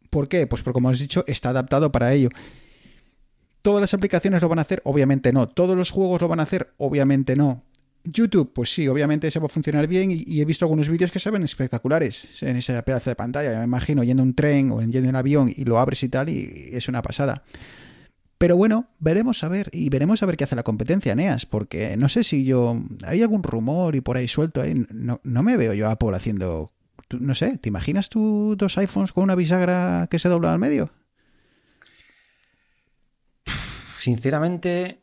¿por 0.09 0.27
qué? 0.31 0.47
Pues 0.47 0.63
porque 0.63 0.77
como 0.77 0.89
os 0.89 0.99
he 0.99 1.03
dicho, 1.03 1.25
está 1.27 1.51
adaptado 1.51 1.93
para 1.93 2.15
ello. 2.15 2.31
¿Todas 3.61 3.83
las 3.83 3.93
aplicaciones 3.93 4.41
lo 4.41 4.49
van 4.49 4.61
a 4.61 4.63
hacer? 4.63 4.81
Obviamente 4.85 5.31
no. 5.31 5.47
¿Todos 5.47 5.77
los 5.77 5.91
juegos 5.91 6.23
lo 6.23 6.29
van 6.29 6.41
a 6.41 6.45
hacer? 6.45 6.73
Obviamente 6.79 7.37
no. 7.37 7.65
YouTube, 8.05 8.53
pues 8.53 8.73
sí, 8.73 8.89
obviamente 8.89 9.31
se 9.31 9.39
va 9.39 9.47
a 9.47 9.49
funcionar 9.49 9.87
bien 9.87 10.11
y, 10.11 10.41
he 10.41 10.45
visto 10.45 10.65
algunos 10.65 10.89
vídeos 10.89 11.11
que 11.11 11.19
se 11.19 11.31
ven 11.31 11.43
espectaculares 11.43 12.43
en 12.43 12.57
ese 12.57 12.83
pedazo 12.83 13.11
de 13.11 13.17
pantalla. 13.17 13.59
Me 13.59 13.65
imagino 13.65 14.03
yendo 14.03 14.23
en 14.23 14.29
un 14.29 14.35
tren 14.35 14.71
o 14.71 14.81
yendo 14.81 14.99
en 14.99 15.09
un 15.09 15.17
avión 15.17 15.53
y 15.55 15.65
lo 15.65 15.79
abres 15.79 16.03
y 16.03 16.09
tal 16.09 16.29
y 16.29 16.71
es 16.73 16.89
una 16.89 17.03
pasada. 17.03 17.43
Pero 18.39 18.57
bueno, 18.57 18.89
veremos 19.01 19.43
a 19.43 19.49
ver 19.49 19.69
y 19.73 19.89
veremos 19.89 20.23
a 20.23 20.27
ver 20.27 20.37
qué 20.37 20.45
hace 20.45 20.55
la 20.55 20.63
competencia, 20.63 21.15
Neas, 21.15 21.45
porque 21.45 21.97
no 21.97 22.09
sé 22.09 22.23
si 22.23 22.45
yo... 22.45 22.81
Hay 23.05 23.21
algún 23.21 23.43
rumor 23.43 23.97
y 23.97 24.01
por 24.01 24.17
ahí 24.17 24.29
suelto. 24.29 24.63
No, 24.91 25.21
no 25.25 25.43
me 25.43 25.57
veo 25.57 25.75
yo 25.75 25.89
a 25.89 25.93
Apple 25.93 26.15
haciendo 26.15 26.69
no 27.11 27.35
sé, 27.35 27.59
¿te 27.59 27.69
imaginas 27.69 28.09
tú 28.09 28.55
dos 28.57 28.77
iPhones 28.79 29.13
con 29.13 29.25
una 29.25 29.35
bisagra 29.35 30.09
que 30.11 30.19
se 30.19 30.29
dobla 30.29 30.53
al 30.53 30.59
medio? 30.59 30.91
Sinceramente, 33.97 35.03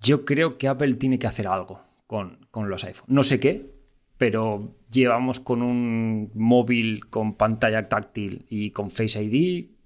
yo 0.00 0.24
creo 0.24 0.58
que 0.58 0.68
Apple 0.68 0.94
tiene 0.94 1.18
que 1.18 1.26
hacer 1.26 1.46
algo 1.46 1.82
con, 2.06 2.46
con 2.50 2.68
los 2.68 2.84
iPhones. 2.84 3.08
No 3.08 3.22
sé 3.22 3.40
qué, 3.40 3.70
pero 4.18 4.76
llevamos 4.90 5.40
con 5.40 5.62
un 5.62 6.30
móvil 6.34 7.06
con 7.06 7.34
pantalla 7.34 7.88
táctil 7.88 8.46
y 8.48 8.70
con 8.70 8.90
Face 8.90 9.22
ID 9.22 9.76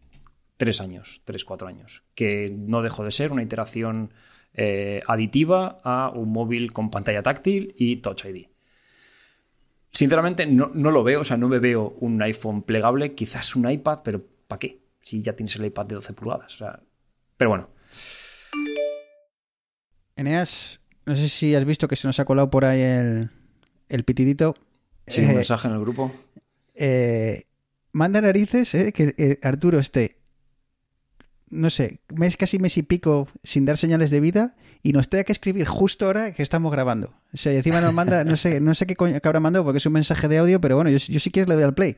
tres 0.61 0.83
años, 0.83 1.23
tres, 1.25 1.47
cuatro 1.47 1.69
años, 1.69 2.03
que 2.15 2.55
no 2.55 2.83
dejó 2.83 3.03
de 3.03 3.11
ser 3.11 3.33
una 3.33 3.43
iteración 3.43 4.13
eh, 4.53 5.01
aditiva 5.07 5.81
a 5.83 6.11
un 6.11 6.31
móvil 6.33 6.75
con 6.75 6.91
pantalla 6.91 7.23
táctil 7.23 7.75
y 7.79 7.97
Touch 7.97 8.27
ID. 8.27 8.45
Sinceramente, 9.91 10.45
no, 10.45 10.71
no 10.75 10.91
lo 10.91 11.03
veo, 11.03 11.23
o 11.23 11.25
sea, 11.25 11.39
no 11.39 11.49
me 11.49 11.61
veo 11.61 11.97
un 12.01 12.21
iPhone 12.21 12.63
plegable, 12.63 13.15
quizás 13.15 13.57
un 13.57 13.71
iPad, 13.71 14.01
pero 14.05 14.23
¿para 14.47 14.59
qué? 14.59 14.83
Si 15.01 15.23
ya 15.23 15.33
tienes 15.33 15.57
el 15.57 15.65
iPad 15.65 15.87
de 15.87 15.95
12 15.95 16.13
pulgadas. 16.13 16.63
Pero 17.39 17.49
bueno, 17.49 17.71
Eneas, 20.21 20.81
no 21.07 21.15
sé 21.17 21.29
si 21.29 21.55
has 21.55 21.65
visto 21.65 21.89
que 21.89 21.97
se 21.97 22.07
nos 22.07 22.21
ha 22.21 22.25
colado 22.25 22.51
por 22.51 22.65
ahí 22.65 22.81
el, 22.81 23.31
el 23.89 24.05
pitidito. 24.05 24.55
sí, 25.07 25.23
Eh, 25.23 25.27
un 25.29 25.35
mensaje 25.37 25.69
en 25.69 25.75
el 25.75 25.81
grupo. 25.81 26.13
eh, 26.75 27.47
manda 27.93 28.21
narices 28.21 28.75
eh, 28.75 28.93
que 28.93 29.15
eh, 29.19 29.39
Arturo 29.43 29.79
esté, 29.79 30.19
no 31.49 31.69
sé, 31.71 32.01
mes 32.15 32.37
casi 32.37 32.59
mes 32.59 32.77
y 32.79 32.83
pico 32.85 33.29
sin 33.43 33.65
dar 33.65 33.77
señales 33.77 34.11
de 34.11 34.21
vida 34.21 34.55
y 34.83 34.93
nos 34.93 35.09
tenga 35.09 35.25
que 35.25 35.33
escribir 35.33 35.67
justo 35.67 36.07
ahora 36.07 36.33
que 36.33 36.43
estamos 36.43 36.71
grabando. 36.71 37.13
O 37.33 37.37
sea, 37.37 37.53
y 37.53 37.57
encima 37.57 37.81
nos 37.81 37.93
manda, 37.93 38.23
no 38.25 38.37
sé, 38.37 38.61
no 38.61 38.75
sé 38.75 38.87
qué 38.87 38.95
coño 38.95 39.19
que 39.21 39.27
habrá 39.29 39.41
mandado 39.41 39.65
porque 39.65 39.79
es 39.79 39.87
un 39.87 39.95
mensaje 39.95 40.29
de 40.29 40.39
audio, 40.39 40.61
pero 40.61 40.77
bueno, 40.77 40.91
yo, 40.91 40.99
yo 40.99 41.19
si 41.19 41.31
quieres 41.31 41.49
le 41.49 41.55
doy 41.57 41.65
al 41.65 41.75
play. 41.75 41.97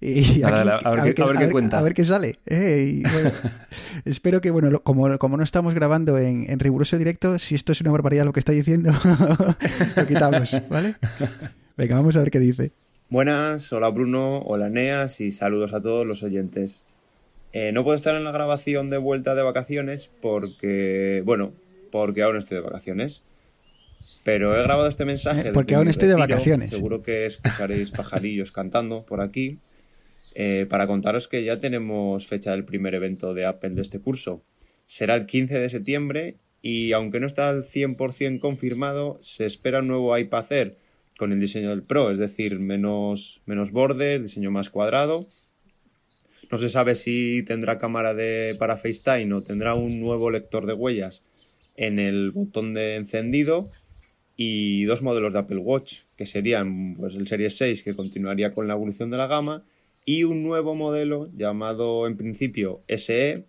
Y 0.00 0.42
a 0.44 0.50
ver 0.50 1.14
qué- 1.14 1.22
a 1.22 1.26
ver 1.26 1.36
qué 1.38 1.48
cuenta. 1.50 1.78
a 1.78 1.82
ver 1.82 1.92
qué 1.94 2.04
sale. 2.04 2.36
eh, 2.46 2.84
y 2.88 3.02
bueno, 3.02 3.32
espero 4.04 4.40
que, 4.40 4.50
bueno, 4.50 4.70
lo- 4.70 4.82
como, 4.82 5.18
como 5.18 5.36
no 5.36 5.42
estamos 5.42 5.74
grabando 5.74 6.18
en, 6.18 6.48
en 6.48 6.58
riguroso 6.60 6.96
directo, 6.98 7.36
si 7.38 7.54
esto 7.56 7.72
es 7.72 7.80
una 7.80 7.90
barbaridad 7.90 8.24
lo 8.24 8.32
que 8.32 8.38
está 8.40 8.52
diciendo, 8.52 8.92
lo 9.96 10.06
quitamos, 10.06 10.56
¿vale? 10.68 10.94
Venga, 11.76 11.96
vamos 11.96 12.16
a 12.16 12.20
ver 12.20 12.30
qué 12.30 12.38
dice. 12.38 12.70
Buenas, 13.10 13.72
hola 13.72 13.88
Bruno, 13.88 14.38
hola 14.42 14.68
Neas 14.68 15.20
y 15.20 15.32
saludos 15.32 15.72
a 15.74 15.80
todos 15.80 16.06
los 16.06 16.22
oyentes. 16.22 16.84
Eh, 17.52 17.72
no 17.72 17.82
puedo 17.82 17.96
estar 17.96 18.14
en 18.14 18.24
la 18.24 18.30
grabación 18.32 18.90
de 18.90 18.98
vuelta 18.98 19.34
de 19.34 19.42
vacaciones 19.42 20.10
porque, 20.20 21.22
bueno, 21.24 21.52
porque 21.90 22.22
aún 22.22 22.36
estoy 22.36 22.58
de 22.58 22.62
vacaciones. 22.64 23.24
Pero 24.22 24.56
he 24.56 24.62
grabado 24.62 24.86
este 24.88 25.04
mensaje. 25.04 25.50
Porque 25.52 25.74
aún 25.74 25.88
estoy 25.88 26.08
de 26.08 26.14
vacaciones. 26.14 26.70
Seguro 26.70 27.02
que 27.02 27.26
escucharéis 27.26 27.90
pajarillos 27.90 28.52
cantando 28.52 29.02
por 29.04 29.20
aquí. 29.20 29.58
Eh, 30.40 30.66
para 30.70 30.86
contaros 30.86 31.26
que 31.26 31.42
ya 31.42 31.58
tenemos 31.58 32.28
fecha 32.28 32.52
del 32.52 32.64
primer 32.64 32.94
evento 32.94 33.34
de 33.34 33.44
Apple 33.44 33.70
de 33.70 33.82
este 33.82 33.98
curso. 33.98 34.44
Será 34.84 35.16
el 35.16 35.26
15 35.26 35.58
de 35.58 35.68
septiembre 35.68 36.36
y 36.62 36.92
aunque 36.92 37.18
no 37.18 37.26
está 37.26 37.48
al 37.48 37.64
100% 37.64 38.38
confirmado, 38.38 39.18
se 39.20 39.46
espera 39.46 39.80
un 39.80 39.88
nuevo 39.88 40.16
iPad 40.16 40.52
Air 40.52 40.76
con 41.18 41.32
el 41.32 41.40
diseño 41.40 41.70
del 41.70 41.82
Pro, 41.82 42.12
es 42.12 42.18
decir, 42.18 42.60
menos, 42.60 43.42
menos 43.46 43.72
bordes, 43.72 44.22
diseño 44.22 44.52
más 44.52 44.70
cuadrado. 44.70 45.26
No 46.52 46.58
se 46.58 46.70
sabe 46.70 46.94
si 46.94 47.42
tendrá 47.42 47.78
cámara 47.78 48.14
de, 48.14 48.54
para 48.60 48.76
FaceTime 48.76 49.34
o 49.34 49.42
tendrá 49.42 49.74
un 49.74 49.98
nuevo 49.98 50.30
lector 50.30 50.66
de 50.66 50.72
huellas 50.74 51.24
en 51.74 51.98
el 51.98 52.30
botón 52.30 52.74
de 52.74 52.94
encendido 52.94 53.70
y 54.36 54.84
dos 54.84 55.02
modelos 55.02 55.32
de 55.32 55.40
Apple 55.40 55.58
Watch, 55.58 56.02
que 56.16 56.26
serían 56.26 56.94
pues, 56.94 57.16
el 57.16 57.26
Series 57.26 57.56
6, 57.56 57.82
que 57.82 57.96
continuaría 57.96 58.52
con 58.52 58.68
la 58.68 58.74
evolución 58.74 59.10
de 59.10 59.16
la 59.16 59.26
gama, 59.26 59.64
y 60.08 60.24
un 60.24 60.42
nuevo 60.42 60.74
modelo 60.74 61.28
llamado 61.36 62.06
en 62.06 62.16
principio 62.16 62.80
SE, 62.88 63.44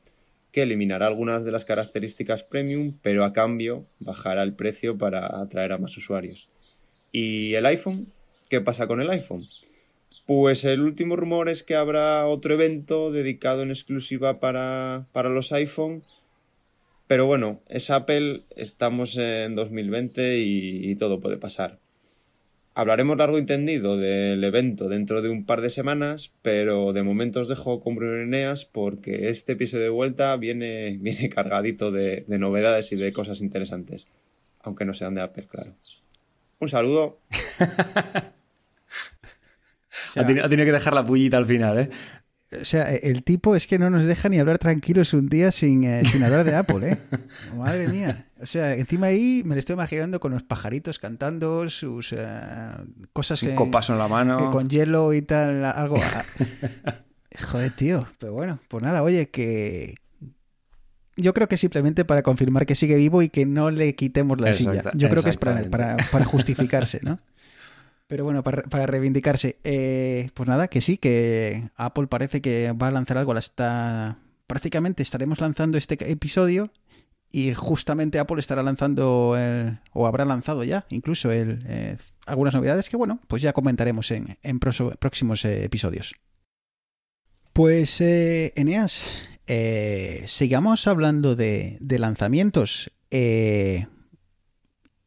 que 0.52 0.64
eliminará 0.64 1.08
algunas 1.08 1.46
de 1.46 1.54
las 1.54 1.64
características 1.64 2.44
premium, 2.44 2.98
pero 3.02 3.24
a 3.24 3.32
cambio 3.32 3.86
bajará 4.02 4.44
el 4.44 4.52
precio 4.52 4.98
para 4.98 5.40
atraer 5.40 5.72
a 5.72 5.78
más 5.78 5.96
usuarios. 5.96 6.50
¿Y 7.14 7.54
el 7.54 7.66
iPhone? 7.66 8.12
¿Qué 8.50 8.60
pasa 8.60 8.88
con 8.88 9.00
el 9.00 9.10
iPhone? 9.10 9.48
Pues 10.26 10.66
el 10.66 10.82
último 10.82 11.16
rumor 11.16 11.48
es 11.48 11.64
que 11.64 11.76
habrá 11.76 12.26
otro 12.26 12.56
evento 12.56 13.10
dedicado 13.10 13.64
en 13.64 13.70
exclusiva 13.70 14.42
para, 14.42 15.06
para 15.14 15.30
los 15.30 15.54
iPhone. 15.54 16.04
Pero 17.08 17.26
bueno, 17.26 17.62
es 17.70 17.90
Apple, 17.90 18.42
estamos 18.58 19.16
en 19.16 19.56
2020 19.56 20.40
y, 20.40 20.92
y 20.92 20.96
todo 20.98 21.22
puede 21.22 21.38
pasar. 21.38 21.80
Hablaremos 22.80 23.18
largo 23.18 23.38
y 23.38 23.46
tendido 23.46 23.98
del 23.98 24.42
evento 24.42 24.88
dentro 24.88 25.22
de 25.22 25.28
un 25.28 25.46
par 25.46 25.60
de 25.60 25.70
semanas, 25.70 26.32
pero 26.42 26.94
de 26.94 27.04
momento 27.04 27.42
os 27.42 27.50
dejo 27.50 27.82
con 27.82 27.96
Bruno 27.96 28.22
Eneas 28.22 28.64
porque 28.64 29.28
este 29.28 29.52
episodio 29.52 29.84
de 29.84 29.90
vuelta 29.90 30.34
viene, 30.38 30.98
viene 31.02 31.28
cargadito 31.28 31.92
de, 31.92 32.24
de 32.26 32.38
novedades 32.38 32.94
y 32.94 32.96
de 32.96 33.12
cosas 33.12 33.42
interesantes. 33.42 34.08
Aunque 34.62 34.86
no 34.86 34.94
sean 34.94 35.14
de 35.14 35.22
Apple, 35.22 35.46
claro. 35.50 35.74
Un 36.60 36.70
saludo. 36.70 37.20
Ha 40.16 40.26
tenido, 40.26 40.46
ha 40.46 40.50
tenido 40.50 40.66
que 40.66 40.72
dejar 40.72 40.94
la 40.94 41.04
pullita 41.04 41.38
al 41.38 41.46
final, 41.46 41.78
¿eh? 41.78 41.90
O 42.52 42.66
sea, 42.66 42.92
el 42.96 43.24
tipo 43.24 43.56
es 43.56 43.68
que 43.68 43.78
no 43.78 43.92
nos 43.92 44.06
deja 44.06 44.28
ni 44.28 44.40
hablar 44.40 44.58
tranquilos 44.58 45.14
un 45.14 45.28
día 45.28 45.52
sin, 45.52 45.84
eh, 45.84 46.04
sin 46.04 46.24
hablar 46.24 46.44
de 46.44 46.56
Apple, 46.56 46.92
¿eh? 46.92 46.98
Madre 47.56 47.88
mía. 47.88 48.26
O 48.42 48.46
sea, 48.48 48.74
encima 48.74 49.08
ahí 49.08 49.44
me 49.46 49.54
lo 49.54 49.60
estoy 49.60 49.76
imaginando 49.76 50.20
con 50.20 50.32
los 50.32 50.42
pajaritos 50.42 50.98
cantando, 50.98 51.70
sus 51.70 52.12
eh, 52.14 52.18
cosas 53.14 53.40
que, 53.40 53.50
Un 53.50 53.56
copazo 53.56 53.94
en 53.94 54.00
la 54.00 54.08
mano. 54.08 54.50
con 54.50 54.68
hielo 54.68 55.14
y 55.14 55.22
tal, 55.22 55.64
algo. 55.64 55.98
ah, 55.98 56.96
Joder, 57.52 57.72
tío. 57.72 58.08
Pero 58.18 58.34
bueno, 58.34 58.60
pues 58.68 58.84
nada, 58.84 59.04
oye, 59.04 59.30
que. 59.30 59.96
Yo 61.16 61.34
creo 61.34 61.48
que 61.48 61.58
simplemente 61.58 62.06
para 62.06 62.24
confirmar 62.24 62.66
que 62.66 62.76
sigue 62.76 62.96
vivo 62.96 63.22
y 63.22 63.30
que 63.30 63.46
no 63.46 63.72
le 63.72 63.94
quitemos 63.94 64.40
la 64.42 64.54
silla. 64.54 64.84
Yo 64.96 65.10
creo 65.10 65.22
que 65.22 65.30
es 65.30 65.38
para, 65.38 65.98
para 66.12 66.26
justificarse, 66.26 67.02
¿no? 67.04 67.20
Pero 68.10 68.24
bueno, 68.24 68.42
para, 68.42 68.88
reivindicarse. 68.88 69.60
Eh, 69.64 70.32
pues 70.34 70.50
nada, 70.50 70.68
que 70.68 70.82
sí, 70.82 70.98
que 70.98 71.70
Apple 71.76 72.08
parece 72.08 72.42
que 72.42 72.72
va 72.72 72.88
a 72.88 72.92
lanzar 72.92 73.20
algo. 73.20 73.36
La 73.36 73.40
está... 73.40 74.18
Prácticamente 74.48 75.04
estaremos 75.04 75.40
lanzando 75.40 75.78
este 75.78 75.96
episodio 76.12 76.72
y 77.32 77.54
justamente 77.54 78.18
Apple 78.18 78.40
estará 78.40 78.64
lanzando, 78.64 79.38
o 79.94 80.08
habrá 80.08 80.26
lanzado 80.26 80.64
ya 80.64 80.88
incluso 80.90 81.32
el, 81.32 81.60
eh, 81.68 81.98
algunas 82.26 82.56
novedades 82.56 82.90
que, 82.90 82.98
bueno, 82.98 83.20
pues 83.28 83.44
ya 83.44 83.54
comentaremos 83.54 84.10
en, 84.10 84.60
próximos 84.60 85.46
eh, 85.46 85.66
episodios. 85.66 86.16
Pues, 87.54 88.02
Eneas, 88.02 89.08
sigamos 90.26 90.88
hablando 90.88 91.36
de, 91.36 91.78
lanzamientos. 91.80 92.92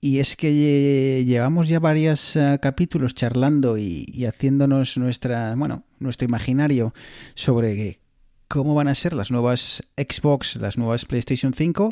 Y 0.04 0.18
es 0.18 0.34
que 0.34 0.50
lle- 0.50 1.24
llevamos 1.24 1.68
ya 1.68 1.78
varios 1.78 2.34
eh, 2.34 2.58
capítulos 2.60 3.14
charlando 3.14 3.78
y, 3.78 4.24
haciéndonos 4.26 4.98
nuestra, 4.98 5.54
bueno, 5.56 5.84
nuestro 6.00 6.26
imaginario 6.26 6.92
sobre 7.36 8.00
cómo 8.48 8.74
van 8.74 8.88
a 8.88 8.96
ser 8.96 9.12
las 9.12 9.30
nuevas 9.30 9.84
Xbox, 9.96 10.56
las 10.56 10.76
nuevas 10.76 11.04
PlayStation 11.04 11.54
5. 11.54 11.90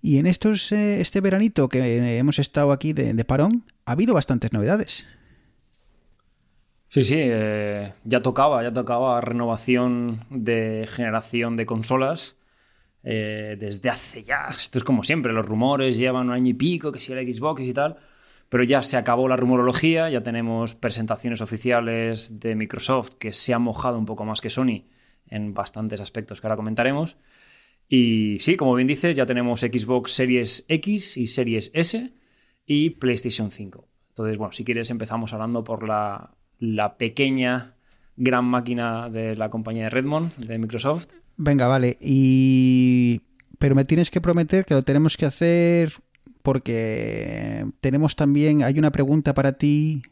Y 0.00 0.16
en 0.16 0.26
estos, 0.26 0.72
eh, 0.72 1.02
este 1.02 1.20
veranito 1.20 1.68
que 1.68 2.18
hemos 2.18 2.38
estado 2.38 2.72
aquí 2.72 2.94
de, 2.94 3.22
parón, 3.26 3.66
ha 3.84 3.92
habido 3.92 4.14
bastantes 4.14 4.54
novedades. 4.54 5.04
Sí, 6.88 7.04
sí, 7.04 7.16
eh, 7.18 7.92
ya 8.04 8.22
tocaba, 8.22 8.62
ya 8.62 8.72
tocaba 8.72 9.20
renovación 9.20 10.24
de 10.30 10.88
generación 10.90 11.56
de 11.56 11.66
consolas. 11.66 12.36
Eh, 13.02 13.56
desde 13.58 13.88
hace 13.88 14.22
ya, 14.22 14.46
esto 14.50 14.78
es 14.78 14.84
como 14.84 15.04
siempre, 15.04 15.32
los 15.32 15.46
rumores 15.46 15.98
llevan 15.98 16.28
un 16.28 16.34
año 16.34 16.48
y 16.48 16.54
pico, 16.54 16.92
que 16.92 17.00
si 17.00 17.12
el 17.12 17.34
Xbox 17.34 17.62
y 17.62 17.72
tal, 17.72 17.96
pero 18.48 18.64
ya 18.64 18.82
se 18.82 18.96
acabó 18.96 19.28
la 19.28 19.36
rumorología, 19.36 20.10
ya 20.10 20.22
tenemos 20.22 20.74
presentaciones 20.74 21.40
oficiales 21.40 22.40
de 22.40 22.56
Microsoft 22.56 23.14
que 23.18 23.32
se 23.32 23.54
ha 23.54 23.58
mojado 23.58 23.98
un 23.98 24.06
poco 24.06 24.24
más 24.24 24.40
que 24.40 24.50
Sony 24.50 24.84
en 25.28 25.54
bastantes 25.54 26.00
aspectos 26.00 26.40
que 26.40 26.46
ahora 26.46 26.56
comentaremos. 26.56 27.16
Y 27.88 28.38
sí, 28.40 28.56
como 28.56 28.74
bien 28.74 28.88
dices, 28.88 29.16
ya 29.16 29.26
tenemos 29.26 29.60
Xbox 29.60 30.12
Series 30.12 30.64
X 30.68 31.16
y 31.16 31.26
Series 31.26 31.70
S 31.74 32.12
y 32.66 32.90
PlayStation 32.90 33.50
5. 33.50 33.88
Entonces, 34.10 34.36
bueno, 34.36 34.52
si 34.52 34.64
quieres 34.64 34.90
empezamos 34.90 35.32
hablando 35.32 35.64
por 35.64 35.86
la, 35.86 36.34
la 36.58 36.96
pequeña 36.98 37.74
gran 38.16 38.44
máquina 38.44 39.08
de 39.08 39.34
la 39.34 39.48
compañía 39.48 39.84
de 39.84 39.90
Redmond, 39.90 40.34
de 40.36 40.58
Microsoft. 40.58 41.08
Venga, 41.42 41.68
vale. 41.68 41.96
Y. 42.02 43.22
Pero 43.58 43.74
me 43.74 43.86
tienes 43.86 44.10
que 44.10 44.20
prometer 44.20 44.66
que 44.66 44.74
lo 44.74 44.82
tenemos 44.82 45.16
que 45.16 45.24
hacer 45.24 45.94
porque 46.42 47.64
tenemos 47.80 48.14
también. 48.14 48.62
Hay 48.62 48.78
una 48.78 48.92
pregunta 48.92 49.32
para 49.32 49.54
ti 49.54 50.02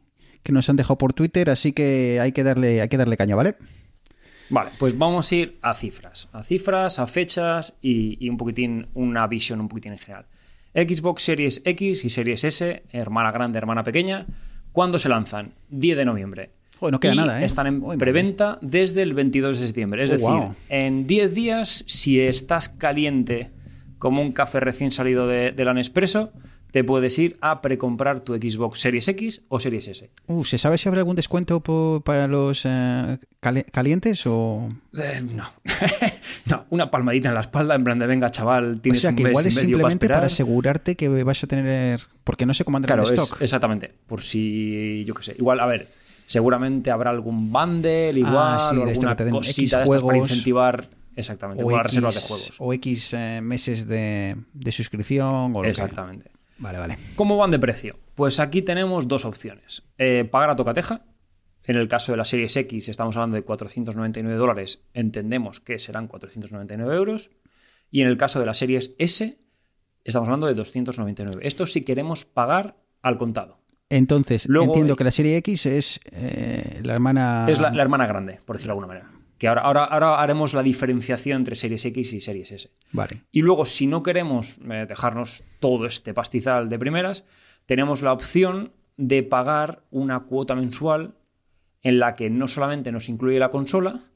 que 0.43 0.53
nos 0.53 0.71
han 0.71 0.77
dejado 0.77 0.97
por 0.97 1.13
Twitter, 1.13 1.51
así 1.51 1.73
que 1.73 2.19
hay 2.19 2.33
que 2.33 2.45
darle, 2.45 2.81
hay 2.81 2.89
que 2.89 2.97
darle 2.97 3.19
caña, 3.19 3.37
¿vale? 3.37 3.57
Vale, 4.49 4.71
pues 4.79 4.97
vamos 4.97 5.31
a 5.31 5.35
ir 5.35 5.59
a 5.61 5.75
cifras. 5.75 6.31
A 6.33 6.43
cifras, 6.43 6.99
a 6.99 7.07
fechas 7.07 7.75
y, 7.83 8.17
y 8.25 8.31
un 8.31 8.39
poquitín, 8.39 8.87
una 8.95 9.27
visión 9.27 9.61
un 9.61 9.69
poquitín 9.69 9.93
en 9.93 9.99
general. 9.99 10.27
Xbox 10.75 11.23
Series 11.25 11.61
X 11.63 12.07
y 12.07 12.09
Series 12.09 12.45
S, 12.45 12.85
hermana 12.91 13.33
grande, 13.33 13.59
hermana 13.59 13.83
pequeña, 13.83 14.27
¿cuándo 14.73 14.99
se 14.99 15.11
lanzan? 15.11 15.53
10 15.69 15.99
de 15.99 16.05
noviembre. 16.07 16.51
Joder, 16.81 16.93
no 16.93 17.01
queda 17.01 17.15
y 17.15 17.17
nada, 17.17 17.43
¿eh? 17.43 17.45
Están 17.45 17.67
en 17.67 17.99
preventa 17.99 18.59
desde 18.63 19.03
el 19.03 19.15
22 19.15 19.59
de 19.61 19.67
septiembre. 19.67 20.03
Es 20.05 20.11
Oh, 20.11 20.15
decir, 20.15 20.29
wow. 20.29 20.55
en 20.69 21.07
10 21.07 21.35
días, 21.35 21.85
si 21.87 22.21
estás 22.21 22.69
caliente 22.69 23.51
como 23.99 24.23
un 24.23 24.33
café 24.33 24.61
recién 24.61 24.93
salido 24.93 25.27
de, 25.27 25.51
de 25.53 25.65
la 25.65 25.75
Nespresso, 25.75 26.31
te 26.71 26.85
puedes 26.85 27.19
ir 27.19 27.39
a 27.41 27.63
precomprar 27.63 28.21
tu 28.21 28.35
Xbox 28.37 28.81
Series 28.81 29.09
X 29.09 29.41
o 29.49 29.59
Series 29.59 29.89
S. 29.89 30.11
Uh, 30.27 30.45
¿Se 30.45 30.59
sabe 30.59 30.77
si 30.77 30.87
habrá 30.87 31.01
algún 31.01 31.17
descuento 31.17 31.61
para 32.05 32.29
los 32.29 32.63
eh, 32.67 33.19
cali- 33.41 33.65
calientes 33.65 34.27
o...? 34.27 34.69
Eh, 34.97 35.23
no. 35.35 35.51
no, 36.45 36.67
una 36.71 36.91
palmadita 36.91 37.29
en 37.31 37.35
la 37.37 37.41
espalda, 37.41 37.75
en 37.75 37.85
plan 37.85 37.99
de 37.99 38.07
venga, 38.07 38.31
chaval, 38.31 38.75
O 38.77 38.81
tienes 38.81 39.01
sea, 39.01 39.11
un 39.11 39.17
que 39.17 39.23
mes 39.25 39.31
igual 39.33 39.47
es 39.47 39.55
medio 39.55 39.63
para 39.79 39.91
simplemente 39.91 39.95
esperar. 40.05 40.17
para 40.19 40.27
asegurarte 40.27 40.95
que 40.97 41.09
vas 41.25 41.43
a 41.43 41.47
tener... 41.47 42.01
Porque 42.23 42.45
no 42.47 42.53
sé 42.55 42.65
cómo 42.65 42.77
andará 42.77 42.97
Claro, 42.97 43.09
el 43.09 43.15
es- 43.15 43.21
stock. 43.23 43.41
exactamente. 43.41 43.91
Por 44.07 44.21
si, 44.23 45.05
yo 45.07 45.15
qué 45.15 45.23
sé. 45.23 45.35
Igual, 45.39 45.61
a 45.61 45.67
ver, 45.67 45.89
seguramente 46.29 46.91
habrá 46.91 47.11
algún 47.11 47.51
bundle, 47.51 48.13
igual, 48.13 48.35
Ah, 48.37 48.69
sí, 48.71 48.77
o 48.77 48.85
de 48.85 48.93
esto 48.93 49.09
alguna 49.09 49.31
cosita 49.31 49.79
de 49.79 49.83
estas 49.85 49.89
para 49.89 50.01
juegos. 50.13 50.31
incentivar. 50.31 50.89
Exactamente, 51.17 51.65
o 51.65 51.67
con 51.67 51.73
las 51.75 51.81
X, 51.87 51.95
reservas 51.95 52.15
de 52.15 52.21
juegos. 52.21 52.53
o 52.61 52.73
X 52.75 53.15
eh, 53.15 53.41
meses 53.43 53.89
de, 53.89 54.37
de 54.53 54.73
suscripción 54.73 55.27
o 55.27 55.49
lo 55.49 55.63
que- 55.63 55.71
Exactamente. 55.71 56.31
Vale, 56.59 56.79
vale. 56.79 56.99
¿Cómo 57.17 57.37
van 57.37 57.51
de 57.51 57.59
precio? 57.59 57.97
Pues 58.15 58.39
aquí 58.41 58.63
tenemos 58.63 59.09
dos 59.09 59.25
opciones. 59.25 59.83
Eh, 59.97 60.25
pagar 60.31 60.51
a 60.51 60.57
tocateja. 60.57 61.03
En 61.65 61.77
el 61.77 61.87
caso 61.89 62.13
de 62.13 62.19
la 62.19 62.25
Series 62.25 62.57
X 62.57 62.89
estamos 62.89 63.17
hablando 63.17 63.35
de 63.37 63.43
499 63.43 64.37
dólares. 64.39 64.83
Entendemos 64.95 65.61
que 65.61 65.79
serán 65.79 66.07
499 66.09 66.95
euros. 66.97 67.31
Y 67.91 68.01
en 68.03 68.09
el 68.09 68.17
caso 68.17 68.39
de 68.41 68.47
la 68.47 68.55
Series 68.55 68.95
S 68.99 69.39
estamos 70.05 70.27
hablando 70.29 70.47
de 70.47 70.55
299. 70.55 71.47
Esto 71.47 71.67
si 71.67 71.83
queremos 71.85 72.25
pagar 72.25 72.77
al 73.03 73.19
contado. 73.19 73.59
Entonces, 73.91 74.47
Luego, 74.49 74.67
entiendo 74.67 74.95
eh, 74.95 74.97
que 74.97 75.05
la 75.05 75.11
serie 75.11 75.37
X 75.39 75.67
es 75.67 76.01
eh, 76.11 76.81
la 76.83 76.95
hermana... 76.95 77.47
Es 77.49 77.61
la, 77.61 77.71
la 77.71 77.83
hermana 77.83 78.07
grande, 78.07 78.41
por 78.45 78.57
decirlo 78.57 78.75
de 78.75 78.81
alguna 78.81 78.87
manera. 78.87 79.11
Que 79.39 79.49
ahora, 79.49 79.63
ahora, 79.63 79.85
ahora 79.85 80.21
haremos 80.21 80.53
la 80.53 80.63
diferenciación 80.63 81.39
entre 81.39 81.55
Series 81.55 81.85
X 81.85 82.13
y 82.13 82.21
Series 82.21 82.53
S. 82.53 82.71
Vale. 82.93 83.23
Y 83.31 83.43
luego, 83.43 83.65
si 83.65 83.87
no 83.87 84.03
queremos 84.03 84.59
eh, 84.69 84.85
dejarnos 84.89 85.45
todo 85.61 85.87
este 85.87 86.13
pastizal 86.13 86.69
de 86.69 86.79
primeras, 86.79 87.25
tenemos 87.65 88.03
la 88.03 88.13
opción 88.13 88.73
de 88.97 89.23
pagar 89.23 89.85
una 89.91 90.21
cuota 90.25 90.55
mensual 90.55 91.15
en 91.83 91.99
la 92.01 92.17
que 92.17 92.31
no 92.31 92.49
solamente 92.49 92.91
nos 92.91 93.09
incluye 93.09 93.39
la 93.39 93.51
consola, 93.51 94.11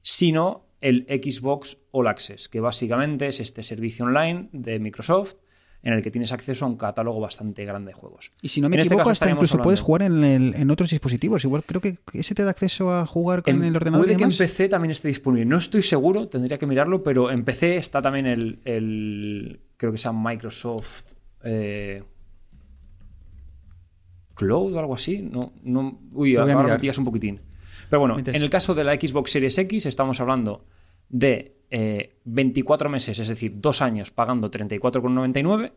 sino 0.00 0.66
el 0.80 1.06
Xbox 1.06 1.78
All 1.92 2.08
Access, 2.08 2.48
que 2.48 2.60
básicamente 2.60 3.28
es 3.28 3.40
este 3.40 3.62
servicio 3.62 4.06
online 4.06 4.48
de 4.52 4.78
Microsoft 4.78 5.34
en 5.84 5.92
el 5.94 6.02
que 6.02 6.10
tienes 6.10 6.30
acceso 6.32 6.64
a 6.64 6.68
un 6.68 6.76
catálogo 6.76 7.18
bastante 7.20 7.64
grande 7.64 7.88
de 7.88 7.92
juegos. 7.94 8.30
Y 8.40 8.48
si 8.50 8.60
no 8.60 8.68
me 8.68 8.76
En 8.76 8.82
este 8.82 8.94
equivoco, 8.94 9.10
hasta 9.10 9.28
incluso 9.30 9.58
puedes 9.58 9.80
jugar 9.80 10.02
en, 10.02 10.22
el- 10.22 10.54
en 10.54 10.70
otros 10.70 10.90
dispositivos. 10.90 11.44
Igual 11.44 11.64
creo 11.64 11.80
que 11.80 11.98
ese 12.12 12.34
te 12.34 12.44
da 12.44 12.50
acceso 12.50 12.92
a 12.94 13.04
jugar 13.06 13.42
con 13.42 13.56
En- 13.56 13.64
el 13.64 13.74
ordenador 13.76 14.04
Puede 14.06 14.14
y 14.14 14.16
que 14.16 14.24
en. 14.24 14.30
PC 14.36 14.68
también 14.68 14.92
esté 14.92 15.08
disponible. 15.08 15.44
No 15.46 15.56
estoy 15.56 15.82
seguro, 15.82 16.28
tendría 16.28 16.56
que 16.58 16.66
mirarlo, 16.66 17.02
pero 17.02 17.30
en 17.30 17.44
PC 17.44 17.76
está 17.76 18.00
también 18.00 18.26
el. 18.26 18.60
el- 18.64 19.60
creo 19.76 19.90
que 19.92 19.98
sea 19.98 20.12
Microsoft. 20.12 21.02
eh, 21.44 22.04
Cloud 24.34 24.74
o 24.74 24.78
algo 24.78 24.94
así. 24.94 25.20
No, 25.22 25.52
no, 25.62 26.00
uy, 26.12 26.36
ahora 26.36 26.56
me 26.62 26.78
pillas 26.78 26.98
un 26.98 27.04
poquitín. 27.04 27.40
Pero 27.90 28.00
bueno, 28.00 28.14
Mientras- 28.14 28.36
en 28.36 28.42
el 28.42 28.50
caso 28.50 28.74
de 28.74 28.84
la 28.84 28.94
Xbox 28.94 29.30
Series 29.32 29.58
X, 29.58 29.86
estamos 29.86 30.20
hablando 30.20 30.64
de 31.08 31.56
eh, 31.72 32.18
24 32.24 32.88
meses, 32.88 33.18
es 33.18 33.28
decir, 33.28 33.54
dos 33.56 33.82
años 33.82 34.10
pagando 34.12 34.50
34,99. 34.50 35.72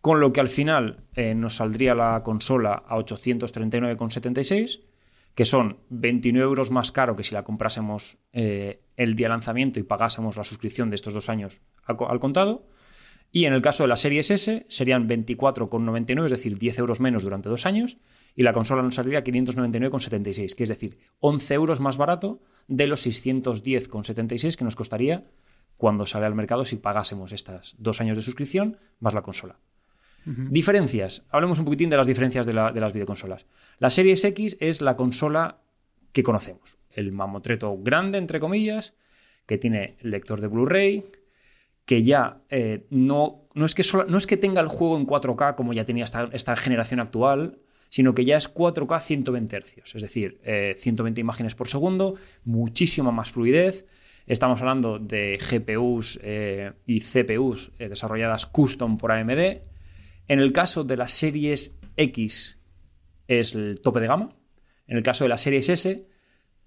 Con 0.00 0.20
lo 0.20 0.32
que 0.32 0.40
al 0.40 0.48
final 0.48 1.04
eh, 1.14 1.34
nos 1.34 1.56
saldría 1.56 1.94
la 1.94 2.22
consola 2.22 2.84
a 2.86 2.96
839,76 2.96 4.80
que 5.34 5.44
son 5.44 5.78
29 5.90 6.44
euros 6.48 6.70
más 6.72 6.90
caro 6.90 7.14
que 7.14 7.22
si 7.22 7.32
la 7.32 7.44
comprásemos 7.44 8.18
eh, 8.32 8.80
el 8.96 9.14
día 9.14 9.26
de 9.26 9.34
lanzamiento 9.34 9.78
y 9.78 9.84
pagásemos 9.84 10.36
la 10.36 10.42
suscripción 10.42 10.90
de 10.90 10.96
estos 10.96 11.14
dos 11.14 11.28
años 11.28 11.60
al, 11.84 11.96
co- 11.96 12.08
al 12.10 12.18
contado. 12.18 12.66
Y 13.30 13.44
en 13.44 13.52
el 13.52 13.62
caso 13.62 13.84
de 13.84 13.88
la 13.88 13.96
Series 13.96 14.32
S 14.32 14.66
serían 14.68 15.08
24,99, 15.08 16.24
es 16.24 16.30
decir, 16.32 16.58
10 16.58 16.78
euros 16.80 16.98
menos 16.98 17.22
durante 17.22 17.48
dos 17.48 17.66
años. 17.66 17.98
Y 18.38 18.44
la 18.44 18.52
consola 18.52 18.82
nos 18.82 18.94
saldría 18.94 19.24
599,76, 19.24 20.54
que 20.54 20.62
es 20.62 20.68
decir, 20.68 20.96
11 21.18 21.54
euros 21.54 21.80
más 21.80 21.96
barato 21.96 22.40
de 22.68 22.86
los 22.86 23.04
610,76 23.04 24.54
que 24.56 24.64
nos 24.64 24.76
costaría 24.76 25.24
cuando 25.76 26.06
sale 26.06 26.26
al 26.26 26.36
mercado 26.36 26.64
si 26.64 26.76
pagásemos 26.76 27.32
estos 27.32 27.74
dos 27.78 28.00
años 28.00 28.16
de 28.16 28.22
suscripción 28.22 28.76
más 29.00 29.12
la 29.12 29.22
consola. 29.22 29.56
Diferencias. 30.24 31.24
Hablemos 31.30 31.58
un 31.58 31.64
poquitín 31.64 31.90
de 31.90 31.96
las 31.96 32.06
diferencias 32.06 32.46
de, 32.46 32.52
la- 32.52 32.70
de 32.70 32.80
las 32.80 32.92
videoconsolas. 32.92 33.46
La 33.78 33.90
Series 33.90 34.22
X 34.24 34.56
es 34.60 34.82
la 34.82 34.94
consola 34.96 35.58
que 36.12 36.22
conocemos. 36.22 36.78
El 36.90 37.10
mamotreto 37.12 37.76
grande, 37.78 38.18
entre 38.18 38.38
comillas, 38.38 38.94
que 39.46 39.58
tiene 39.58 39.96
lector 40.02 40.40
de 40.40 40.46
Blu-ray, 40.48 41.06
que 41.86 42.02
ya 42.04 42.42
eh, 42.50 42.86
no, 42.90 43.46
no, 43.54 43.64
es 43.64 43.74
que 43.74 43.82
no 44.06 44.18
es 44.18 44.26
que 44.26 44.36
tenga 44.36 44.60
el 44.60 44.68
juego 44.68 44.96
en 44.98 45.06
4K 45.06 45.54
como 45.56 45.72
ya 45.72 45.84
tenía 45.84 46.04
esta, 46.04 46.28
esta 46.32 46.54
generación 46.56 47.00
actual, 47.00 47.58
sino 47.88 48.14
que 48.14 48.24
ya 48.24 48.36
es 48.36 48.52
4K 48.52 49.00
120 49.00 49.60
Hz, 49.60 49.94
es 49.94 50.02
decir, 50.02 50.40
eh, 50.44 50.74
120 50.76 51.20
imágenes 51.20 51.54
por 51.54 51.68
segundo, 51.68 52.16
muchísima 52.44 53.10
más 53.10 53.30
fluidez. 53.30 53.86
Estamos 54.26 54.60
hablando 54.60 54.98
de 54.98 55.38
GPUs 55.38 56.20
eh, 56.22 56.72
y 56.86 57.00
CPUs 57.00 57.72
eh, 57.78 57.88
desarrolladas 57.88 58.44
custom 58.46 58.98
por 58.98 59.12
AMD. 59.12 59.62
En 60.28 60.40
el 60.40 60.52
caso 60.52 60.84
de 60.84 60.98
las 60.98 61.12
series 61.12 61.78
X 61.96 62.58
es 63.26 63.54
el 63.54 63.80
tope 63.80 64.00
de 64.00 64.06
gama. 64.06 64.28
En 64.86 64.98
el 64.98 65.02
caso 65.02 65.24
de 65.24 65.30
las 65.30 65.40
series 65.40 65.70
S, 65.70 66.06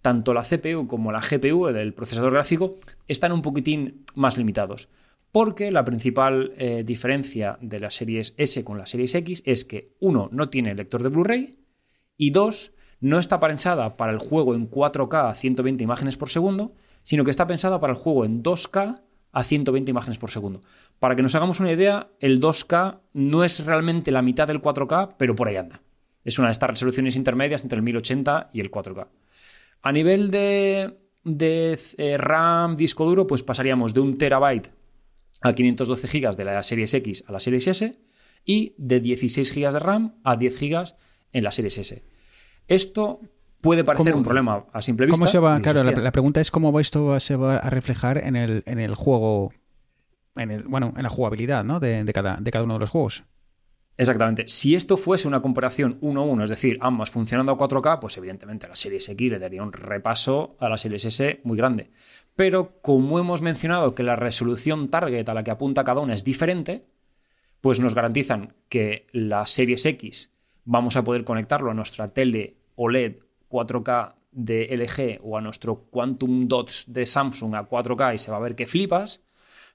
tanto 0.01 0.33
la 0.33 0.41
CPU 0.41 0.87
como 0.87 1.11
la 1.11 1.21
GPU, 1.21 1.67
el 1.67 1.93
procesador 1.93 2.33
gráfico, 2.33 2.79
están 3.07 3.31
un 3.31 3.43
poquitín 3.43 4.05
más 4.15 4.37
limitados. 4.37 4.89
Porque 5.31 5.71
la 5.71 5.85
principal 5.85 6.53
eh, 6.57 6.83
diferencia 6.85 7.57
de 7.61 7.79
las 7.79 7.95
series 7.95 8.33
S 8.37 8.63
con 8.65 8.77
las 8.77 8.89
series 8.89 9.15
X 9.15 9.43
es 9.45 9.63
que, 9.63 9.95
uno, 9.99 10.29
no 10.31 10.49
tiene 10.49 10.75
lector 10.75 11.03
de 11.03 11.09
Blu-ray 11.09 11.57
y 12.17 12.31
dos, 12.31 12.73
no 12.99 13.17
está 13.17 13.39
pensada 13.39 13.95
para 13.95 14.11
el 14.11 14.19
juego 14.19 14.55
en 14.55 14.69
4K 14.69 15.29
a 15.29 15.33
120 15.33 15.83
imágenes 15.83 16.17
por 16.17 16.29
segundo, 16.29 16.73
sino 17.01 17.23
que 17.23 17.31
está 17.31 17.47
pensada 17.47 17.79
para 17.79 17.93
el 17.93 17.99
juego 17.99 18.25
en 18.25 18.43
2K 18.43 19.01
a 19.31 19.43
120 19.43 19.89
imágenes 19.89 20.17
por 20.19 20.31
segundo. 20.31 20.61
Para 20.99 21.15
que 21.15 21.23
nos 21.23 21.33
hagamos 21.33 21.61
una 21.61 21.71
idea, 21.71 22.09
el 22.19 22.41
2K 22.41 22.99
no 23.13 23.43
es 23.45 23.65
realmente 23.65 24.11
la 24.11 24.21
mitad 24.21 24.47
del 24.47 24.61
4K, 24.61 25.15
pero 25.17 25.35
por 25.35 25.47
ahí 25.47 25.55
anda. 25.55 25.81
Es 26.25 26.37
una 26.37 26.49
de 26.49 26.53
estas 26.53 26.69
resoluciones 26.69 27.15
intermedias 27.15 27.63
entre 27.63 27.77
el 27.77 27.83
1080 27.83 28.49
y 28.53 28.59
el 28.59 28.69
4K. 28.69 29.07
A 29.81 29.91
nivel 29.91 30.29
de, 30.29 30.97
eh, 31.25 32.17
RAM, 32.17 32.75
disco 32.75 33.05
duro, 33.05 33.25
pues 33.25 33.41
pasaríamos 33.41 33.93
de 33.93 34.01
un 34.01 34.17
terabyte 34.17 34.71
a 35.41 35.53
512 35.53 36.07
GB 36.19 36.35
de 36.35 36.45
la 36.45 36.63
Series 36.63 36.93
X 36.93 37.23
a 37.27 37.31
la 37.31 37.39
Series 37.39 37.67
S 37.67 37.99
y 38.45 38.73
de 38.77 38.99
16 38.99 39.53
GB 39.55 39.71
de 39.73 39.79
RAM 39.79 40.15
a 40.23 40.35
10 40.35 40.59
GB 40.59 40.93
en 41.33 41.43
la 41.43 41.51
Series 41.51 41.77
S. 41.77 42.03
Esto 42.67 43.19
puede 43.61 43.83
parecer 43.83 44.13
¿Cómo- 44.13 44.19
un 44.19 44.23
problema 44.23 44.65
a 44.71 44.81
simple 44.81 45.05
vista. 45.05 45.17
¿Cómo 45.19 45.27
se 45.27 45.39
va? 45.39 45.59
Claro, 45.61 45.83
la, 45.83 46.11
pregunta 46.11 46.41
es 46.41 46.51
cómo 46.51 46.79
esto 46.79 47.05
va- 47.05 47.19
se 47.19 47.35
va 47.35 47.57
a 47.57 47.69
reflejar 47.69 48.17
en 48.19 48.35
el, 48.35 48.63
en 48.65 48.79
el 48.79 48.95
juego, 48.95 49.53
en 50.35 50.51
el, 50.51 50.63
bueno, 50.63 50.93
en 50.97 51.03
la 51.03 51.09
jugabilidad, 51.09 51.63
¿no? 51.63 51.79
De, 51.79 52.03
de 52.03 52.13
cada, 52.13 52.37
de 52.39 52.51
cada 52.51 52.63
uno 52.63 52.75
de 52.75 52.79
los 52.81 52.89
juegos. 52.89 53.23
Exactamente. 53.97 54.45
Si 54.47 54.73
esto 54.73 54.97
fuese 54.97 55.27
una 55.27 55.41
comparación 55.41 55.99
1-1, 56.01 56.45
es 56.45 56.49
decir, 56.49 56.77
ambas 56.81 57.11
funcionando 57.11 57.51
a 57.51 57.57
4K, 57.57 57.99
pues 57.99 58.17
evidentemente 58.17 58.67
la 58.67 58.75
Series 58.75 59.07
X 59.09 59.29
le 59.31 59.37
daría 59.37 59.61
un 59.61 59.73
repaso 59.73 60.55
a 60.59 60.69
la 60.69 60.77
Series 60.77 61.05
S 61.05 61.41
muy 61.43 61.57
grande. 61.57 61.91
Pero 62.35 62.81
como 62.81 63.19
hemos 63.19 63.41
mencionado 63.41 63.93
que 63.93 64.03
la 64.03 64.15
resolución 64.15 64.89
target 64.89 65.27
a 65.27 65.33
la 65.33 65.43
que 65.43 65.51
apunta 65.51 65.83
cada 65.83 66.01
una 66.01 66.13
es 66.13 66.23
diferente, 66.23 66.85
pues 67.61 67.79
nos 67.79 67.93
garantizan 67.93 68.53
que 68.69 69.07
la 69.11 69.45
Series 69.45 69.85
X 69.85 70.31
vamos 70.65 70.95
a 70.95 71.03
poder 71.03 71.23
conectarlo 71.23 71.71
a 71.71 71.73
nuestra 71.73 72.07
tele 72.07 72.55
OLED 72.75 73.17
4K 73.49 74.15
de 74.31 74.67
LG 74.75 75.19
o 75.23 75.37
a 75.37 75.41
nuestro 75.41 75.85
Quantum 75.91 76.47
Dots 76.47 76.85
de 76.87 77.05
Samsung 77.05 77.55
a 77.55 77.67
4K 77.67 78.15
y 78.15 78.17
se 78.17 78.31
va 78.31 78.37
a 78.37 78.41
ver 78.41 78.55
que 78.55 78.67
flipas. 78.67 79.21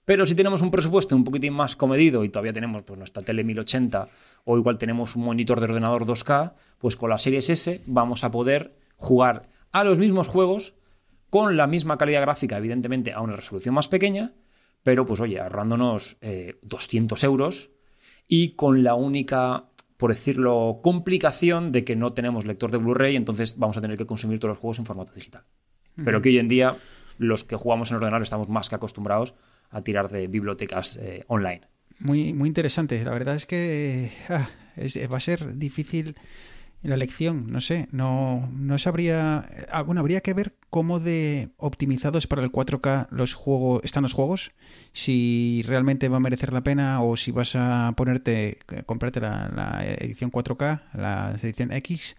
Pero 0.04 0.24
si 0.24 0.34
tenemos 0.34 0.62
un 0.62 0.70
presupuesto 0.70 1.16
un 1.16 1.24
poquitín 1.24 1.52
más 1.52 1.74
comedido 1.76 2.24
y 2.24 2.28
todavía 2.28 2.52
tenemos 2.52 2.82
pues, 2.82 2.98
nuestra 2.98 3.22
tele 3.22 3.44
1080 3.44 4.08
o 4.44 4.56
igual 4.56 4.78
tenemos 4.78 5.16
un 5.16 5.24
monitor 5.24 5.58
de 5.58 5.64
ordenador 5.64 6.06
2K, 6.06 6.52
pues 6.78 6.96
con 6.96 7.10
la 7.10 7.18
Series 7.18 7.50
S 7.50 7.82
vamos 7.86 8.24
a 8.24 8.30
poder 8.30 8.72
jugar 8.96 9.48
a 9.72 9.84
los 9.84 9.98
mismos 9.98 10.28
juegos 10.28 10.74
con 11.30 11.56
la 11.56 11.66
misma 11.66 11.98
calidad 11.98 12.22
gráfica, 12.22 12.56
evidentemente 12.58 13.12
a 13.12 13.20
una 13.20 13.36
resolución 13.36 13.74
más 13.74 13.88
pequeña, 13.88 14.32
pero 14.82 15.04
pues 15.06 15.20
oye, 15.20 15.40
ahorrándonos 15.40 16.16
eh, 16.20 16.58
200 16.62 17.22
euros 17.24 17.70
y 18.28 18.54
con 18.54 18.82
la 18.84 18.94
única, 18.94 19.64
por 19.96 20.12
decirlo, 20.12 20.80
complicación 20.82 21.72
de 21.72 21.84
que 21.84 21.96
no 21.96 22.12
tenemos 22.12 22.44
lector 22.46 22.70
de 22.70 22.78
Blu-ray, 22.78 23.16
entonces 23.16 23.58
vamos 23.58 23.76
a 23.76 23.80
tener 23.80 23.96
que 23.96 24.06
consumir 24.06 24.38
todos 24.38 24.50
los 24.54 24.58
juegos 24.58 24.78
en 24.78 24.86
formato 24.86 25.12
digital. 25.12 25.44
Pero 26.04 26.20
que 26.20 26.28
hoy 26.28 26.38
en 26.38 26.48
día 26.48 26.76
los 27.18 27.44
que 27.44 27.56
jugamos 27.56 27.90
en 27.90 27.96
ordenador 27.96 28.22
estamos 28.22 28.48
más 28.48 28.68
que 28.68 28.74
acostumbrados 28.74 29.34
a 29.70 29.80
tirar 29.82 30.10
de 30.10 30.26
bibliotecas 30.26 30.98
eh, 30.98 31.24
online. 31.28 31.62
Muy, 31.98 32.34
muy 32.34 32.48
interesante. 32.48 33.02
La 33.02 33.12
verdad 33.12 33.34
es 33.36 33.46
que 33.46 34.12
ah, 34.28 34.50
es- 34.76 34.98
va 35.10 35.16
a 35.16 35.20
ser 35.20 35.56
difícil 35.56 36.14
la 36.86 36.94
elección, 36.94 37.46
no 37.48 37.60
sé, 37.60 37.88
no, 37.92 38.48
no 38.52 38.78
sabría. 38.78 39.48
ah, 39.70 39.82
Bueno, 39.82 40.00
habría 40.00 40.20
que 40.20 40.34
ver 40.34 40.54
cómo 40.70 41.00
de 41.00 41.50
optimizados 41.56 42.26
para 42.26 42.42
el 42.42 42.52
4K 42.52 43.08
los 43.10 43.34
juegos 43.34 43.80
están 43.84 44.02
los 44.02 44.12
juegos, 44.12 44.52
si 44.92 45.62
realmente 45.66 46.08
va 46.08 46.18
a 46.18 46.20
merecer 46.20 46.52
la 46.52 46.62
pena 46.62 47.02
o 47.02 47.16
si 47.16 47.30
vas 47.30 47.54
a 47.56 47.92
ponerte, 47.96 48.58
comprarte 48.86 49.20
la, 49.20 49.48
la 49.54 49.84
edición 49.98 50.30
4K, 50.30 50.82
la 50.94 51.36
edición 51.42 51.72
X, 51.72 52.16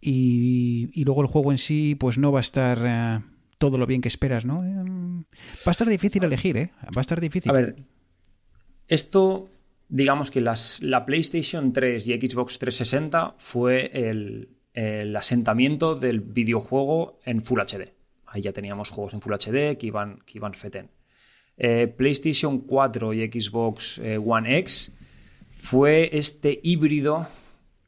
y, 0.00 0.90
y 0.92 1.04
luego 1.04 1.22
el 1.22 1.28
juego 1.28 1.50
en 1.50 1.58
sí, 1.58 1.94
pues 1.94 2.18
no 2.18 2.30
va 2.30 2.40
a 2.40 2.42
estar 2.42 2.78
eh, 2.84 3.20
todo 3.58 3.78
lo 3.78 3.86
bien 3.86 4.02
que 4.02 4.08
esperas, 4.08 4.44
¿no? 4.44 4.64
Eh, 4.64 4.74
va 4.76 5.66
a 5.66 5.70
estar 5.70 5.88
difícil 5.88 6.22
elegir, 6.24 6.56
¿eh? 6.58 6.70
Va 6.84 6.98
a 6.98 7.00
estar 7.00 7.20
difícil. 7.20 7.50
A 7.50 7.54
ver, 7.54 7.76
esto, 8.88 9.48
digamos 9.88 10.30
que 10.30 10.40
las, 10.40 10.82
la 10.82 11.04
PlayStation 11.06 11.72
3 11.72 12.08
y 12.08 12.14
Xbox 12.14 12.58
360 12.58 13.34
fue 13.38 13.90
el, 13.92 14.48
asentamiento 15.16 15.94
del 15.94 16.20
videojuego 16.20 17.20
en 17.24 17.42
Full 17.42 17.60
HD. 17.60 17.92
Ahí 18.26 18.42
ya 18.42 18.52
teníamos 18.52 18.90
juegos 18.90 19.14
en 19.14 19.20
Full 19.20 19.34
HD 19.34 19.78
que 19.78 19.86
iban, 19.86 20.18
que 20.26 20.38
iban 20.38 20.54
feten. 20.54 20.90
Eh, 21.56 21.86
PlayStation 21.96 22.58
4 22.58 23.14
y 23.14 23.30
Xbox 23.30 23.98
eh, 23.98 24.18
One 24.18 24.58
X 24.58 24.90
fue 25.54 26.10
este 26.18 26.58
híbrido 26.64 27.28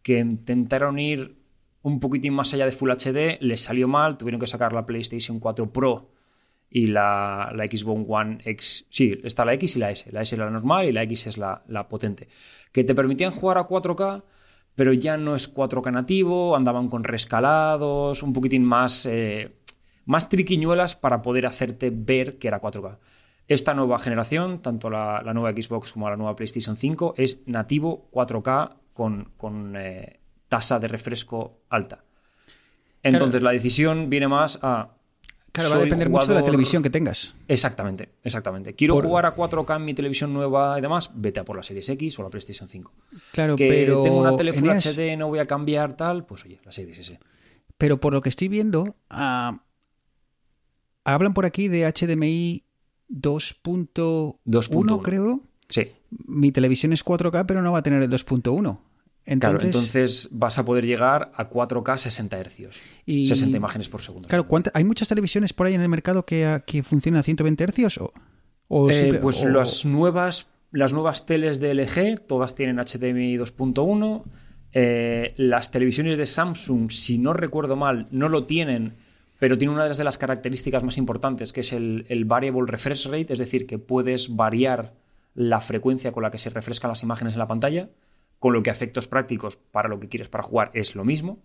que 0.03 0.20
intentaron 0.20 1.01
ir 1.01 1.36
un 1.82 1.99
poquitín 1.99 2.34
más 2.34 2.55
allá 2.55 2.66
de 2.66 2.72
Full 2.72 2.90
HD, 2.90 3.38
les 3.40 3.61
salió 3.61 3.88
mal, 3.88 4.16
tuvieron 4.16 4.40
que 4.40 4.47
sacar 4.47 4.72
la 4.72 4.86
PlayStation 4.86 5.40
4 5.40 5.72
Pro 5.72 6.11
y 6.70 6.88
la, 6.88 7.52
la 7.54 7.64
Xbox 7.66 8.04
One 8.08 8.38
X. 8.44 8.86
Sí, 8.90 9.18
está 9.24 9.44
la 9.44 9.54
X 9.54 9.76
y 9.76 9.78
la 9.78 9.90
S. 9.90 10.10
La 10.12 10.22
S 10.22 10.34
es 10.34 10.38
la 10.38 10.50
normal 10.50 10.86
y 10.86 10.92
la 10.92 11.02
X 11.04 11.28
es 11.28 11.38
la, 11.38 11.62
la 11.68 11.88
potente. 11.88 12.28
Que 12.72 12.84
te 12.84 12.94
permitían 12.94 13.32
jugar 13.32 13.58
a 13.58 13.66
4K, 13.66 14.22
pero 14.74 14.92
ya 14.92 15.16
no 15.16 15.34
es 15.34 15.52
4K 15.52 15.92
nativo, 15.92 16.56
andaban 16.56 16.88
con 16.88 17.04
rescalados, 17.04 18.22
un 18.22 18.32
poquitín 18.32 18.64
más, 18.64 19.06
eh, 19.06 19.56
más 20.04 20.28
triquiñuelas 20.28 20.96
para 20.96 21.22
poder 21.22 21.46
hacerte 21.46 21.90
ver 21.90 22.38
que 22.38 22.48
era 22.48 22.60
4K. 22.60 22.98
Esta 23.48 23.74
nueva 23.74 23.98
generación, 23.98 24.60
tanto 24.60 24.90
la, 24.90 25.22
la 25.24 25.32
nueva 25.32 25.52
Xbox 25.52 25.92
como 25.92 26.10
la 26.10 26.16
nueva 26.16 26.34
PlayStation 26.34 26.76
5, 26.76 27.14
es 27.16 27.42
nativo 27.46 28.08
4K 28.10 28.74
con, 28.92 29.30
con 29.36 29.76
eh, 29.76 30.18
tasa 30.48 30.80
de 30.80 30.88
refresco 30.88 31.60
alta. 31.68 32.02
Entonces 33.02 33.42
la 33.42 33.52
decisión 33.52 34.10
viene 34.10 34.26
más 34.28 34.58
a... 34.62 34.95
claro, 35.57 35.70
va 35.70 35.76
a 35.76 35.84
depender 35.84 36.09
mucho 36.09 36.28
de 36.28 36.34
la 36.34 36.42
televisión 36.44 36.82
que 36.82 36.90
tengas. 36.90 37.34
Exactamente, 37.48 38.09
exactamente. 38.22 38.74
Quiero 38.74 38.94
Por- 38.94 39.04
jugar 39.04 39.26
a 39.26 39.34
4K 39.34 39.76
en 39.76 39.84
mi 39.84 39.94
televisión 39.94 40.32
nueva 40.32 40.78
y 40.78 40.82
demás, 40.82 41.11
vete 41.14 41.40
a 41.40 41.44
por 41.44 41.57
la 41.57 41.62
Series 41.62 41.88
X 41.88 42.18
o 42.18 42.22
la 42.22 42.30
PlayStation 42.30 42.68
5. 42.68 42.92
Claro, 43.32 43.57
que 43.57 43.68
pero. 43.68 44.02
tengo 44.02 44.20
una 44.20 44.36
tele 44.36 44.52
Full 44.52 44.68
Eneas, 44.68 44.86
HD, 44.86 45.16
no 45.16 45.28
voy 45.28 45.38
a 45.40 45.46
cambiar 45.46 45.96
tal, 45.96 46.24
pues 46.24 46.44
oye, 46.44 46.61
la 46.64 46.72
Series 46.72 46.98
S. 46.98 47.18
Pero 47.78 47.98
por 48.00 48.12
lo 48.12 48.20
que 48.22 48.28
estoy 48.28 48.48
viendo, 48.48 48.96
ah, 49.11 49.62
hablan 51.04 51.34
por 51.34 51.44
aquí 51.46 51.68
de 51.68 51.84
HDMI 51.86 52.64
2.1, 53.09 54.38
2.1. 54.44 55.02
creo. 55.02 55.40
Sí, 55.68 55.90
Mi 56.26 56.52
televisión 56.52 56.92
es 56.92 57.04
4K, 57.04 57.44
pero 57.46 57.61
no 57.62 57.72
va 57.72 57.80
a 57.80 57.82
tener 57.82 58.02
el 58.02 58.09
2.1. 58.11 58.78
Entonces, 59.26 59.58
claro, 59.58 59.66
entonces 59.66 60.28
vas 60.32 60.56
a 60.58 60.64
poder 60.64 60.86
llegar 60.86 61.32
a 61.34 61.50
4K 61.50 61.98
60 61.98 62.38
Hz. 62.44 62.80
Y- 63.06 63.26
60 63.26 63.56
imágenes 63.56 63.88
por 63.88 64.00
segundo. 64.00 64.28
claro, 64.28 64.46
¿cuánta- 64.46 64.70
¿hay 64.72 64.84
muchas 64.84 65.08
televisiones 65.08 65.52
por 65.52 65.66
ahí 65.66 65.74
en 65.74 65.80
el 65.80 65.88
mercado 65.88 66.24
que, 66.24 66.62
que 66.66 66.82
funcionan 66.84 67.20
a 67.20 67.22
120 67.24 67.64
Hz? 67.66 67.98
¿O, 67.98 68.12
o 68.68 68.88
Eh, 68.88 68.92
simple- 68.92 69.18
pues 69.18 69.42
o- 69.44 69.48
las 69.48 69.84
nuevas, 69.84 70.46
las 70.70 70.92
nuevas 70.92 71.26
teles 71.26 71.58
de 71.60 71.70
LG, 71.74 72.18
todas 72.26 72.54
tienen 72.54 72.78
HDMI 72.78 73.36
2.1. 73.36 74.24
Eh, 74.72 75.34
las 75.38 75.70
televisiones 75.70 76.18
de 76.18 76.26
Samsung, 76.26 76.90
si 76.90 77.18
no 77.18 77.32
recuerdo 77.32 77.76
mal, 77.76 78.08
no 78.10 78.28
lo 78.28 78.44
tienen, 78.46 78.94
pero 79.38 79.56
tiene 79.58 79.72
una 79.74 79.86
de 79.88 80.04
las 80.04 80.18
características 80.18 80.82
más 80.82 80.98
importantes, 80.98 81.52
que 81.52 81.60
es 81.62 81.72
el, 81.72 82.04
el 82.08 82.24
variable 82.26 82.70
refresh 82.70 83.06
rate, 83.06 83.32
es 83.32 83.38
decir, 83.38 83.66
que 83.66 83.78
puedes 83.78 84.36
variar 84.36 84.94
la 85.34 85.60
frecuencia 85.60 86.12
con 86.12 86.22
la 86.22 86.30
que 86.30 86.38
se 86.38 86.50
refrescan 86.50 86.90
las 86.90 87.02
imágenes 87.02 87.34
en 87.34 87.38
la 87.40 87.46
pantalla, 87.48 87.88
con 88.39 88.53
lo 88.53 88.62
que 88.62 88.70
efectos 88.70 89.07
prácticos 89.07 89.57
para 89.57 89.89
lo 89.89 90.01
que 90.01 90.09
quieres 90.09 90.28
para 90.28 90.45
jugar 90.45 90.70
es 90.74 90.95
lo 90.95 91.05
mismo. 91.05 91.43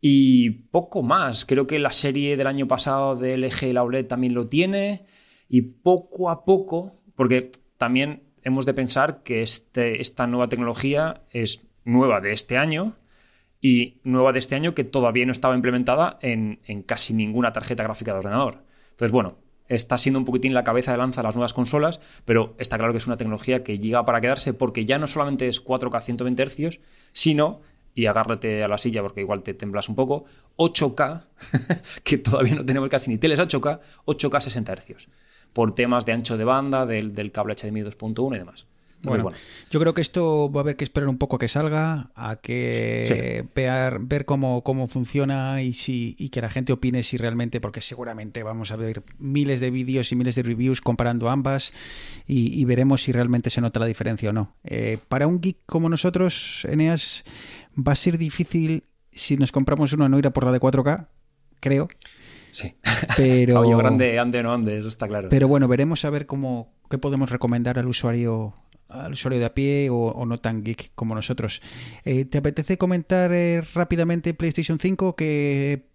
Y 0.00 0.50
poco 0.50 1.02
más. 1.02 1.44
Creo 1.44 1.66
que 1.66 1.78
la 1.78 1.92
serie 1.92 2.36
del 2.36 2.46
año 2.46 2.68
pasado 2.68 3.16
de 3.16 3.38
LG 3.38 3.72
la 3.72 3.82
OLED 3.82 4.06
también 4.06 4.34
lo 4.34 4.48
tiene. 4.48 5.06
Y 5.48 5.62
poco 5.62 6.30
a 6.30 6.44
poco, 6.44 7.00
porque 7.14 7.50
también 7.78 8.22
hemos 8.42 8.66
de 8.66 8.74
pensar 8.74 9.22
que 9.22 9.42
este, 9.42 10.00
esta 10.00 10.26
nueva 10.26 10.48
tecnología 10.48 11.22
es 11.30 11.66
nueva 11.84 12.20
de 12.20 12.32
este 12.32 12.58
año 12.58 12.96
y 13.60 14.00
nueva 14.04 14.32
de 14.32 14.38
este 14.40 14.54
año 14.54 14.74
que 14.74 14.84
todavía 14.84 15.24
no 15.24 15.32
estaba 15.32 15.54
implementada 15.54 16.18
en, 16.20 16.60
en 16.66 16.82
casi 16.82 17.14
ninguna 17.14 17.52
tarjeta 17.52 17.82
gráfica 17.82 18.12
de 18.12 18.18
ordenador. 18.18 18.62
Entonces, 18.90 19.10
bueno, 19.10 19.38
está 19.68 19.98
siendo 19.98 20.18
un 20.18 20.24
poquitín 20.24 20.54
la 20.54 20.64
cabeza 20.64 20.92
de 20.92 20.98
lanza 20.98 21.22
de 21.22 21.28
las 21.28 21.34
nuevas 21.34 21.52
consolas, 21.52 22.00
pero 22.24 22.54
está 22.58 22.76
claro 22.76 22.92
que 22.92 22.98
es 22.98 23.06
una 23.06 23.16
tecnología 23.16 23.62
que 23.62 23.78
llega 23.78 24.04
para 24.04 24.20
quedarse 24.20 24.54
porque 24.54 24.84
ya 24.84 24.98
no 24.98 25.06
solamente 25.06 25.48
es 25.48 25.64
4K 25.64 26.00
120 26.00 26.46
Hz, 26.46 26.80
sino, 27.12 27.60
y 27.94 28.06
agárrate 28.06 28.62
a 28.62 28.68
la 28.68 28.78
silla 28.78 29.02
porque 29.02 29.20
igual 29.20 29.42
te 29.42 29.54
temblas 29.54 29.88
un 29.88 29.94
poco, 29.94 30.24
8K, 30.56 31.24
que 32.04 32.18
todavía 32.18 32.54
no 32.54 32.64
tenemos 32.64 32.88
casi 32.88 33.10
ni 33.10 33.18
teles 33.18 33.40
8K, 33.40 33.80
8K 34.06 34.40
60 34.40 34.76
Hz, 34.76 35.08
por 35.52 35.74
temas 35.74 36.04
de 36.04 36.12
ancho 36.12 36.36
de 36.36 36.44
banda, 36.44 36.86
del, 36.86 37.14
del 37.14 37.32
cable 37.32 37.54
HDMI 37.54 37.82
2.1 37.82 38.34
y 38.34 38.38
demás. 38.38 38.66
Entonces, 39.04 39.22
Bueno, 39.22 39.38
yo 39.70 39.80
creo 39.80 39.94
que 39.94 40.00
esto 40.00 40.50
va 40.50 40.60
a 40.60 40.62
haber 40.62 40.76
que 40.76 40.84
esperar 40.84 41.08
un 41.08 41.18
poco 41.18 41.36
a 41.36 41.38
que 41.38 41.48
salga, 41.48 42.10
a 42.14 42.36
que 42.36 43.44
ver 44.00 44.24
cómo, 44.24 44.62
cómo 44.62 44.86
funciona 44.88 45.62
y, 45.62 45.72
si, 45.72 46.16
y 46.18 46.30
que 46.30 46.40
la 46.40 46.50
gente 46.50 46.72
opine 46.72 47.02
si 47.02 47.16
realmente, 47.16 47.60
porque 47.60 47.80
seguramente 47.80 48.42
vamos 48.42 48.72
a 48.72 48.76
ver 48.76 49.02
miles 49.18 49.60
de 49.60 49.70
vídeos 49.70 50.10
y 50.12 50.16
miles 50.16 50.34
de 50.34 50.42
reviews 50.42 50.80
comparando 50.80 51.28
ambas 51.28 51.72
y, 52.26 52.58
y 52.58 52.64
veremos 52.64 53.02
si 53.02 53.12
realmente 53.12 53.50
se 53.50 53.60
nota 53.60 53.80
la 53.80 53.86
diferencia 53.86 54.30
o 54.30 54.32
no. 54.32 54.54
Eh, 54.64 54.98
para 55.08 55.26
un 55.26 55.40
geek 55.40 55.58
como 55.66 55.88
nosotros, 55.88 56.64
Eneas, 56.68 57.24
va 57.76 57.92
a 57.92 57.96
ser 57.96 58.18
difícil 58.18 58.84
si 59.12 59.36
nos 59.36 59.52
compramos 59.52 59.92
uno 59.92 60.08
no 60.08 60.18
ir 60.18 60.26
a 60.26 60.32
por 60.32 60.44
la 60.44 60.52
de 60.52 60.60
4K, 60.60 61.06
creo, 61.60 61.88
Sí. 62.50 62.74
pero... 63.16 63.54
Caballo 63.62 63.78
grande, 63.78 64.18
ande 64.18 64.40
o 64.40 64.42
no 64.44 64.52
ande, 64.52 64.78
eso 64.78 64.88
está 64.88 65.08
claro. 65.08 65.28
Pero 65.28 65.48
bueno, 65.48 65.66
veremos 65.68 66.04
a 66.04 66.10
ver 66.10 66.26
cómo 66.26 66.72
qué 66.88 66.98
podemos 66.98 67.30
recomendar 67.30 67.78
al 67.78 67.86
usuario 67.86 68.54
al 68.94 69.12
usuario 69.12 69.38
de 69.38 69.46
a 69.46 69.54
pie 69.54 69.88
o, 69.90 70.24
no 70.26 70.38
tan 70.38 70.62
geek 70.62 70.92
como 70.94 71.14
nosotros. 71.14 71.60
Eh, 72.04 72.24
¿Te 72.24 72.38
apetece 72.38 72.78
comentar 72.78 73.32
eh, 73.32 73.62
rápidamente 73.74 74.34
PlayStation 74.34 74.78
5 74.78 75.16
que 75.16 75.86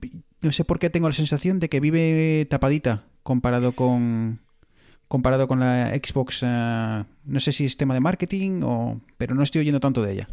no 0.41 0.51
sé 0.51 0.63
por 0.65 0.79
qué 0.79 0.89
tengo 0.89 1.07
la 1.07 1.13
sensación 1.13 1.59
de 1.59 1.69
que 1.69 1.79
vive 1.79 2.45
tapadita 2.49 3.05
comparado 3.23 3.73
con 3.73 4.39
comparado 5.07 5.47
con 5.47 5.59
la 5.59 5.89
Xbox? 5.89 6.41
eh, 6.43 7.03
no 7.25 7.39
sé 7.39 7.51
si 7.51 7.65
es 7.65 7.77
tema 7.77 7.93
de 7.93 7.99
marketing 7.99 8.61
o 8.63 9.01
pero 9.17 9.35
no 9.35 9.43
estoy 9.43 9.61
oyendo 9.61 9.79
tanto 9.79 10.01
de 10.01 10.13
ella. 10.13 10.29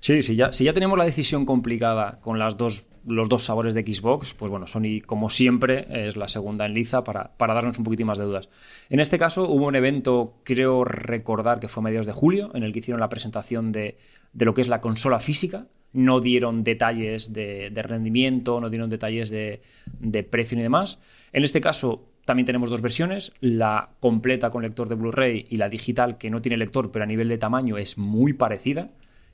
Sí, 0.00 0.22
sí, 0.22 0.34
ya, 0.34 0.50
si 0.52 0.64
ya 0.64 0.72
tenemos 0.72 0.98
la 0.98 1.04
decisión 1.04 1.44
complicada 1.44 2.20
con 2.20 2.38
las 2.38 2.56
dos, 2.56 2.88
los 3.06 3.28
dos 3.28 3.42
sabores 3.42 3.74
de 3.74 3.82
Xbox, 3.82 4.32
pues 4.32 4.50
bueno, 4.50 4.66
Sony, 4.66 5.02
como 5.04 5.28
siempre, 5.28 5.86
es 5.90 6.16
la 6.16 6.26
segunda 6.26 6.64
en 6.64 6.72
liza 6.72 7.04
para, 7.04 7.36
para 7.36 7.52
darnos 7.52 7.76
un 7.76 7.84
poquitín 7.84 8.06
más 8.06 8.16
de 8.16 8.24
dudas. 8.24 8.48
En 8.88 8.98
este 8.98 9.18
caso 9.18 9.46
hubo 9.46 9.66
un 9.66 9.76
evento, 9.76 10.40
creo 10.42 10.84
recordar 10.84 11.60
que 11.60 11.68
fue 11.68 11.82
a 11.82 11.84
mediados 11.84 12.06
de 12.06 12.14
julio, 12.14 12.50
en 12.54 12.62
el 12.62 12.72
que 12.72 12.78
hicieron 12.78 12.98
la 12.98 13.10
presentación 13.10 13.72
de, 13.72 13.98
de 14.32 14.44
lo 14.46 14.54
que 14.54 14.62
es 14.62 14.68
la 14.68 14.80
consola 14.80 15.20
física. 15.20 15.66
No 15.92 16.20
dieron 16.20 16.64
detalles 16.64 17.34
de, 17.34 17.68
de 17.68 17.82
rendimiento, 17.82 18.58
no 18.58 18.70
dieron 18.70 18.88
detalles 18.88 19.28
de, 19.28 19.60
de 19.98 20.22
precio 20.22 20.56
ni 20.56 20.62
demás. 20.62 20.98
En 21.34 21.44
este 21.44 21.60
caso 21.60 22.08
también 22.24 22.46
tenemos 22.46 22.70
dos 22.70 22.80
versiones, 22.80 23.32
la 23.40 23.90
completa 24.00 24.50
con 24.50 24.62
lector 24.62 24.88
de 24.88 24.94
Blu-ray 24.94 25.46
y 25.50 25.58
la 25.58 25.68
digital 25.68 26.16
que 26.16 26.30
no 26.30 26.40
tiene 26.40 26.56
lector, 26.56 26.90
pero 26.90 27.02
a 27.02 27.06
nivel 27.06 27.28
de 27.28 27.36
tamaño 27.36 27.76
es 27.76 27.98
muy 27.98 28.32
parecida 28.32 28.88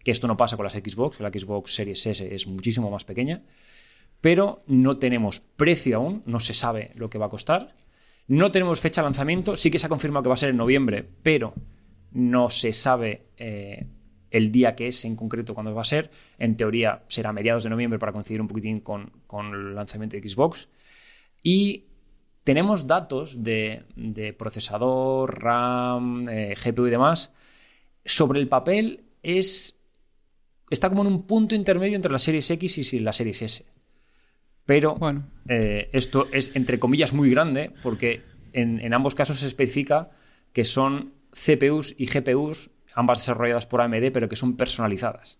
que 0.06 0.12
esto 0.12 0.28
no 0.28 0.36
pasa 0.36 0.56
con 0.56 0.62
las 0.62 0.74
Xbox, 0.74 1.18
la 1.18 1.30
Xbox 1.30 1.74
Series 1.74 2.06
S 2.06 2.32
es 2.32 2.46
muchísimo 2.46 2.92
más 2.92 3.02
pequeña, 3.02 3.42
pero 4.20 4.62
no 4.68 4.98
tenemos 4.98 5.40
precio 5.40 5.96
aún, 5.96 6.22
no 6.26 6.38
se 6.38 6.54
sabe 6.54 6.92
lo 6.94 7.10
que 7.10 7.18
va 7.18 7.26
a 7.26 7.28
costar, 7.28 7.74
no 8.28 8.52
tenemos 8.52 8.78
fecha 8.78 9.00
de 9.00 9.06
lanzamiento, 9.06 9.56
sí 9.56 9.68
que 9.68 9.80
se 9.80 9.86
ha 9.86 9.88
confirmado 9.88 10.22
que 10.22 10.28
va 10.28 10.36
a 10.36 10.38
ser 10.38 10.50
en 10.50 10.58
noviembre, 10.58 11.04
pero 11.24 11.54
no 12.12 12.50
se 12.50 12.72
sabe 12.72 13.30
eh, 13.36 13.84
el 14.30 14.52
día 14.52 14.76
que 14.76 14.86
es 14.86 15.04
en 15.04 15.16
concreto 15.16 15.54
cuándo 15.54 15.74
va 15.74 15.82
a 15.82 15.84
ser, 15.84 16.12
en 16.38 16.56
teoría 16.56 17.02
será 17.08 17.32
mediados 17.32 17.64
de 17.64 17.70
noviembre 17.70 17.98
para 17.98 18.12
coincidir 18.12 18.40
un 18.40 18.46
poquitín 18.46 18.78
con, 18.78 19.10
con 19.26 19.52
el 19.52 19.74
lanzamiento 19.74 20.16
de 20.16 20.28
Xbox, 20.28 20.68
y 21.42 21.86
tenemos 22.44 22.86
datos 22.86 23.42
de, 23.42 23.82
de 23.96 24.32
procesador, 24.34 25.42
RAM, 25.42 26.28
eh, 26.28 26.54
GPU 26.54 26.86
y 26.86 26.90
demás, 26.90 27.34
sobre 28.04 28.38
el 28.38 28.46
papel 28.46 29.02
es 29.24 29.75
está 30.70 30.88
como 30.88 31.02
en 31.02 31.08
un 31.08 31.26
punto 31.26 31.54
intermedio 31.54 31.96
entre 31.96 32.12
la 32.12 32.18
Series 32.18 32.50
X 32.50 32.92
y 32.92 32.98
la 33.00 33.12
Series 33.12 33.42
S. 33.42 33.64
Pero 34.64 34.96
Bueno. 34.96 35.26
eh, 35.48 35.88
esto 35.92 36.26
es, 36.32 36.56
entre 36.56 36.78
comillas, 36.78 37.12
muy 37.12 37.30
grande, 37.30 37.70
porque 37.82 38.22
en, 38.52 38.80
en 38.80 38.94
ambos 38.94 39.14
casos 39.14 39.38
se 39.40 39.46
especifica 39.46 40.10
que 40.52 40.64
son 40.64 41.12
CPUs 41.32 41.94
y 41.98 42.06
GPUs, 42.06 42.70
ambas 42.94 43.18
desarrolladas 43.20 43.66
por 43.66 43.80
AMD, 43.80 44.10
pero 44.12 44.28
que 44.28 44.36
son 44.36 44.56
personalizadas. 44.56 45.38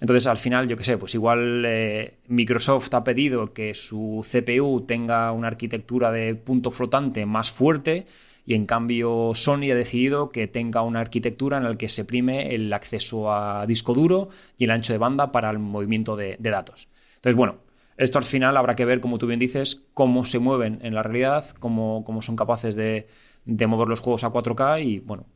Entonces, 0.00 0.26
al 0.26 0.36
final, 0.36 0.66
yo 0.66 0.76
qué 0.76 0.84
sé, 0.84 0.98
pues 0.98 1.14
igual 1.14 1.64
eh, 1.66 2.18
Microsoft 2.26 2.92
ha 2.92 3.02
pedido 3.04 3.54
que 3.54 3.72
su 3.72 4.26
CPU 4.30 4.84
tenga 4.86 5.32
una 5.32 5.46
arquitectura 5.48 6.10
de 6.12 6.34
punto 6.34 6.70
flotante 6.70 7.24
más 7.24 7.50
fuerte 7.50 8.06
y 8.46 8.54
en 8.54 8.64
cambio 8.64 9.32
Sony 9.34 9.72
ha 9.72 9.74
decidido 9.74 10.30
que 10.30 10.46
tenga 10.46 10.82
una 10.82 11.00
arquitectura 11.00 11.58
en 11.58 11.64
la 11.64 11.74
que 11.74 11.88
se 11.88 12.04
prime 12.04 12.54
el 12.54 12.72
acceso 12.72 13.32
a 13.32 13.66
disco 13.66 13.92
duro 13.92 14.28
y 14.56 14.64
el 14.64 14.70
ancho 14.70 14.92
de 14.92 14.98
banda 14.98 15.32
para 15.32 15.50
el 15.50 15.58
movimiento 15.58 16.16
de, 16.16 16.36
datos. 16.38 16.88
Entonces, 17.16 17.34
bueno, 17.34 17.56
esto 17.96 18.18
al 18.18 18.24
final 18.24 18.56
habrá 18.56 18.76
que 18.76 18.84
ver, 18.84 19.00
como 19.00 19.18
tú 19.18 19.26
bien 19.26 19.40
dices, 19.40 19.84
cómo 19.94 20.24
se 20.24 20.38
mueven 20.38 20.78
en 20.82 20.94
la 20.94 21.02
realidad, 21.02 21.44
cómo, 21.58 22.04
cómo 22.04 22.22
son 22.22 22.36
capaces 22.36 22.76
de, 22.76 23.08
mover 23.44 23.88
los 23.88 24.00
juegos 24.00 24.22
a 24.22 24.30
4K 24.30 24.84
y, 24.84 25.00
bueno, 25.00 25.26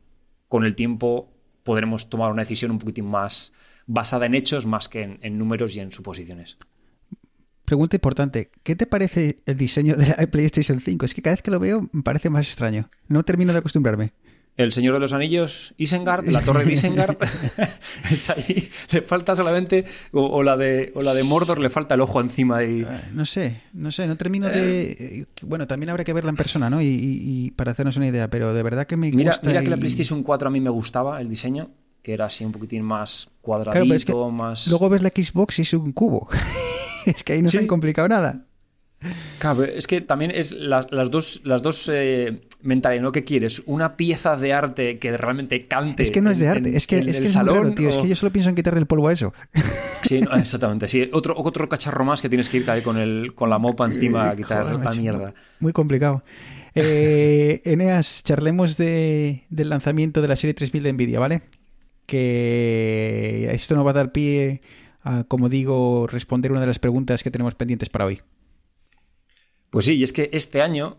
con 0.47 0.63
el 0.63 0.75
tiempo 0.75 1.29
podremos 1.63 2.09
tomar 2.09 2.31
una 2.31 2.43
decisión 2.43 2.71
un 2.71 2.79
poquitín 2.79 3.05
más 3.05 3.51
basada 3.87 4.25
en 4.25 4.35
hechos 4.35 4.65
más 4.65 4.87
que 4.87 5.17
en 5.21 5.37
números 5.37 5.75
y 5.75 5.81
en 5.81 5.91
suposiciones. 5.91 6.57
Pregunta 7.65 7.95
importante, 7.95 8.51
¿qué 8.63 8.75
te 8.75 8.85
parece 8.85 9.37
el 9.45 9.57
diseño 9.57 9.95
de 9.95 10.07
la 10.07 10.15
PlayStation 10.31 10.79
5? 10.81 11.05
Es 11.05 11.13
que 11.13 11.21
cada 11.21 11.35
vez 11.35 11.41
que 11.41 11.51
lo 11.51 11.59
veo 11.59 11.89
me 11.91 12.03
parece 12.03 12.29
más 12.29 12.47
extraño. 12.47 12.89
No 13.07 13.23
termino 13.23 13.53
de 13.53 13.59
acostumbrarme. 13.59 14.11
El 14.57 14.73
Señor 14.73 14.93
de 14.95 14.99
los 14.99 15.13
Anillos, 15.13 15.73
Isengard, 15.77 16.27
la 16.27 16.41
torre 16.41 16.65
de 16.65 16.73
Isengard, 16.73 17.15
es 18.11 18.29
ahí. 18.29 18.69
Le 18.91 19.01
falta 19.03 19.33
solamente, 19.33 19.85
o, 20.11 20.23
o 20.25 20.43
la 20.43 20.57
de, 20.57 20.91
o 20.93 21.01
la 21.01 21.13
de 21.13 21.23
Mordor, 21.23 21.57
le 21.59 21.69
falta 21.69 21.95
el 21.95 22.01
ojo 22.01 22.19
encima. 22.19 22.61
Y... 22.63 22.81
Eh, 22.81 22.87
No 23.13 23.23
sé, 23.25 23.61
no 23.73 23.91
sé, 23.91 24.07
no 24.07 24.17
termino 24.17 24.49
de... 24.49 24.91
eh, 24.91 25.25
Bueno, 25.43 25.67
también 25.67 25.89
habrá 25.89 26.03
que 26.03 26.11
verla 26.11 26.31
en 26.31 26.35
persona, 26.35 26.69
¿no? 26.69 26.81
Y, 26.81 26.85
y- 26.87 27.45
y 27.45 27.51
para 27.51 27.71
hacernos 27.71 27.95
una 27.95 28.07
idea, 28.07 28.29
pero 28.29 28.53
de 28.53 28.61
verdad 28.61 28.85
que 28.85 28.97
me 28.97 29.09
Mira, 29.09 29.31
gusta 29.31 29.47
mira 29.47 29.61
que 29.61 29.69
la 29.69 29.77
PlayStation 29.77 30.21
4 30.21 30.49
a 30.49 30.51
mí 30.51 30.59
me 30.59 30.69
gustaba 30.69 31.21
el 31.21 31.29
diseño, 31.29 31.71
que 32.03 32.11
era 32.13 32.25
así 32.25 32.43
un 32.43 32.51
poquitín 32.51 32.83
más 32.83 33.29
cuadradito, 33.39 33.71
Claro, 33.71 33.85
pero 33.87 33.95
es 33.95 34.05
que 34.05 34.13
más... 34.35 34.67
luego 34.67 34.89
ves 34.89 35.01
la 35.01 35.09
Xbox 35.15 35.59
y 35.59 35.61
es 35.61 35.73
un 35.73 35.93
cubo. 35.93 36.27
es 37.05 37.23
que 37.23 37.33
ahí 37.33 37.41
no 37.41 37.49
se 37.49 37.59
han 37.59 37.67
complicado 37.67 38.07
nada. 38.07 38.45
Claro, 39.39 39.63
es 39.63 39.87
que 39.87 40.01
también 40.01 40.29
es 40.29 40.51
la- 40.51 40.85
las 40.91 41.09
dos, 41.09 41.41
las 41.43 41.63
dos 41.63 41.89
eh, 41.91 42.41
mentalidades, 42.61 43.01
¿no? 43.01 43.11
¿Qué 43.11 43.23
quieres? 43.23 43.63
¿Una 43.65 43.97
pieza 43.97 44.35
de 44.35 44.53
arte 44.53 44.99
que 44.99 45.17
realmente 45.17 45.65
cante? 45.65 46.03
Es 46.03 46.11
que 46.11 46.21
no 46.21 46.29
es 46.29 46.37
de 46.37 46.47
arte, 46.49 46.69
en- 46.69 46.75
es 46.75 46.85
que, 46.85 46.99
en 46.99 47.09
es, 47.09 47.19
que 47.19 47.25
es 47.25 47.31
salón? 47.31 47.55
raro, 47.57 47.71
tío. 47.73 47.89
Es 47.89 47.97
que 47.97 48.07
yo 48.07 48.15
solo 48.15 48.31
pienso 48.31 48.49
en 48.51 48.55
quitarle 48.55 48.79
el 48.79 48.85
polvo 48.85 49.07
a 49.07 49.13
eso. 49.13 49.33
Sí, 50.03 50.19
no, 50.19 50.35
exactamente. 50.35 50.89
Sí, 50.89 51.09
otro, 51.13 51.35
otro 51.37 51.69
cacharro 51.69 52.03
más 52.03 52.21
que 52.21 52.27
tienes 52.27 52.49
que 52.49 52.57
ir 52.57 52.69
ahí 52.69 52.81
con, 52.81 52.97
el, 52.97 53.33
con 53.33 53.49
la 53.49 53.59
mopa 53.59 53.85
encima 53.85 54.29
a 54.31 54.35
quitar 54.35 54.63
Joder, 54.63 54.79
la 54.79 54.83
macho, 54.83 54.99
mierda. 54.99 55.33
Muy 55.59 55.71
complicado. 55.73 56.23
Eh, 56.75 57.61
Eneas, 57.65 58.21
charlemos 58.23 58.77
de- 58.77 59.45
del 59.49 59.69
lanzamiento 59.69 60.21
de 60.21 60.27
la 60.27 60.35
serie 60.35 60.53
3000 60.55 60.83
de 60.83 60.93
Nvidia, 60.93 61.19
¿vale? 61.19 61.43
Que 62.07 63.49
esto 63.53 63.75
nos 63.75 63.85
va 63.85 63.91
a 63.91 63.93
dar 63.93 64.11
pie 64.11 64.61
como 65.27 65.49
digo, 65.49 66.07
responder 66.07 66.51
una 66.51 66.61
de 66.61 66.67
las 66.67 66.79
preguntas 66.79 67.23
que 67.23 67.31
tenemos 67.31 67.55
pendientes 67.55 67.89
para 67.89 68.05
hoy. 68.05 68.21
Pues 69.69 69.85
sí, 69.85 69.95
y 69.95 70.03
es 70.03 70.13
que 70.13 70.29
este 70.33 70.61
año 70.61 70.97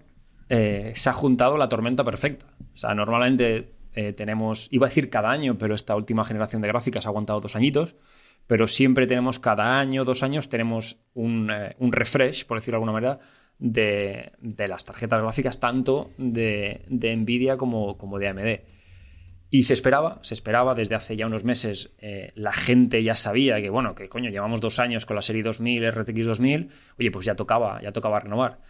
eh, 0.49 0.93
se 0.95 1.11
ha 1.11 1.13
juntado 1.13 1.57
la 1.57 1.69
tormenta 1.69 2.05
perfecta. 2.05 2.47
O 2.75 2.77
sea, 2.77 2.95
normalmente 2.95 3.73
eh, 3.95 4.13
tenemos, 4.13 4.69
iba 4.71 4.87
a 4.87 4.89
decir 4.89 5.11
cada 5.11 5.31
año, 5.31 5.57
pero 5.59 5.75
esta 5.75 5.95
última 5.95 6.25
generación 6.25 6.63
de 6.63 6.69
gráficas 6.69 7.07
ha 7.07 7.11
aguantado 7.11 7.41
dos 7.41 7.55
añitos, 7.55 7.95
pero 8.47 8.67
siempre 8.67 9.07
tenemos 9.07 9.39
cada 9.39 9.79
año, 9.79 10.05
dos 10.05 10.23
años, 10.23 10.49
tenemos 10.49 10.99
un, 11.15 11.51
eh, 11.51 11.77
un 11.79 11.93
refresh, 11.93 12.47
por 12.47 12.59
decirlo 12.59 12.77
de 12.77 12.85
alguna 12.85 12.93
manera, 12.93 13.21
de, 13.59 14.33
de 14.41 14.69
las 14.69 14.85
tarjetas 14.85 15.23
gráficas, 15.23 15.61
tanto 15.61 16.11
de, 16.19 16.83
de 16.89 17.17
Nvidia 17.17 17.57
como, 17.57 17.97
como 17.97 18.19
de 18.19 18.29
AMD. 18.29 18.61
Y 19.55 19.65
se 19.65 19.75
esperaba, 19.75 20.19
se 20.23 20.33
esperaba 20.33 20.75
desde 20.75 20.95
hace 20.95 21.15
ya 21.15 21.27
unos 21.27 21.45
meses, 21.45 21.93
eh, 21.99 22.33
la 22.37 22.55
gente 22.55 23.03
ya 23.03 23.15
sabía 23.15 23.61
que, 23.61 23.69
bueno, 23.69 23.95
que 23.95 24.09
coño, 24.09 24.31
llevamos 24.31 24.63
dos 24.63 24.79
años 24.79 25.05
con 25.05 25.15
la 25.15 25.21
serie 25.21 25.43
2000, 25.43 25.91
RTX 25.93 26.25
2000, 26.25 26.71
oye, 26.99 27.11
pues 27.11 27.27
ya 27.27 27.35
tocaba, 27.35 27.79
ya 27.83 27.93
tocaba 27.93 28.19
renovar. 28.19 28.63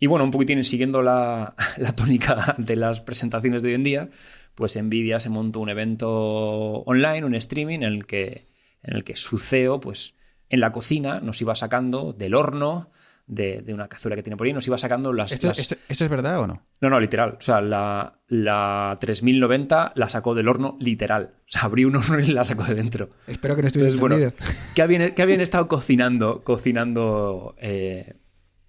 Y 0.00 0.08
bueno, 0.08 0.24
un 0.24 0.32
poquitín 0.32 0.64
siguiendo 0.64 1.00
la, 1.00 1.54
la 1.76 1.94
tónica 1.94 2.56
de 2.58 2.74
las 2.74 3.00
presentaciones 3.00 3.62
de 3.62 3.68
hoy 3.68 3.74
en 3.76 3.84
día, 3.84 4.10
pues 4.56 4.76
Nvidia 4.76 5.20
se 5.20 5.30
montó 5.30 5.60
un 5.60 5.68
evento 5.68 6.10
online, 6.10 7.24
un 7.24 7.36
streaming, 7.36 7.76
en 7.76 7.84
el 7.84 8.04
que, 8.04 8.48
en 8.82 8.96
el 8.96 9.04
que 9.04 9.14
su 9.14 9.38
CEO, 9.38 9.78
pues 9.78 10.16
en 10.48 10.58
la 10.58 10.72
cocina, 10.72 11.20
nos 11.20 11.40
iba 11.40 11.54
sacando 11.54 12.12
del 12.12 12.34
horno, 12.34 12.90
de, 13.26 13.60
de 13.62 13.74
una 13.74 13.88
cazuela 13.88 14.14
que 14.16 14.22
tiene 14.22 14.36
por 14.36 14.46
ahí, 14.46 14.52
nos 14.52 14.66
iba 14.66 14.78
sacando 14.78 15.12
las... 15.12 15.32
¿Esto, 15.32 15.48
las- 15.48 15.58
esto- 15.58 15.76
esto 15.88 16.04
es 16.04 16.10
verdad 16.10 16.38
o 16.40 16.46
no? 16.46 16.62
no, 16.80 16.90
no, 16.90 17.00
literal. 17.00 17.36
O 17.38 17.40
sea, 17.40 17.60
la, 17.60 18.20
la 18.28 18.96
3090 19.00 19.92
la 19.96 20.08
sacó 20.08 20.34
del 20.34 20.48
horno 20.48 20.76
literal. 20.80 21.34
O 21.40 21.44
sea, 21.48 21.62
abrió 21.62 21.88
un 21.88 21.96
horno 21.96 22.20
y 22.20 22.26
la 22.26 22.44
sacó 22.44 22.64
de 22.64 22.74
dentro. 22.74 23.10
Espero 23.26 23.56
que 23.56 23.62
no 23.62 23.68
estuviera 23.68 23.92
Entonces, 23.92 24.18
bueno. 24.20 24.54
¿qué 24.74 24.82
habían, 24.82 25.12
qué 25.14 25.22
habían 25.22 25.40
estado 25.40 25.66
cocinando, 25.68 26.44
cocinando 26.44 27.56
eh, 27.60 28.14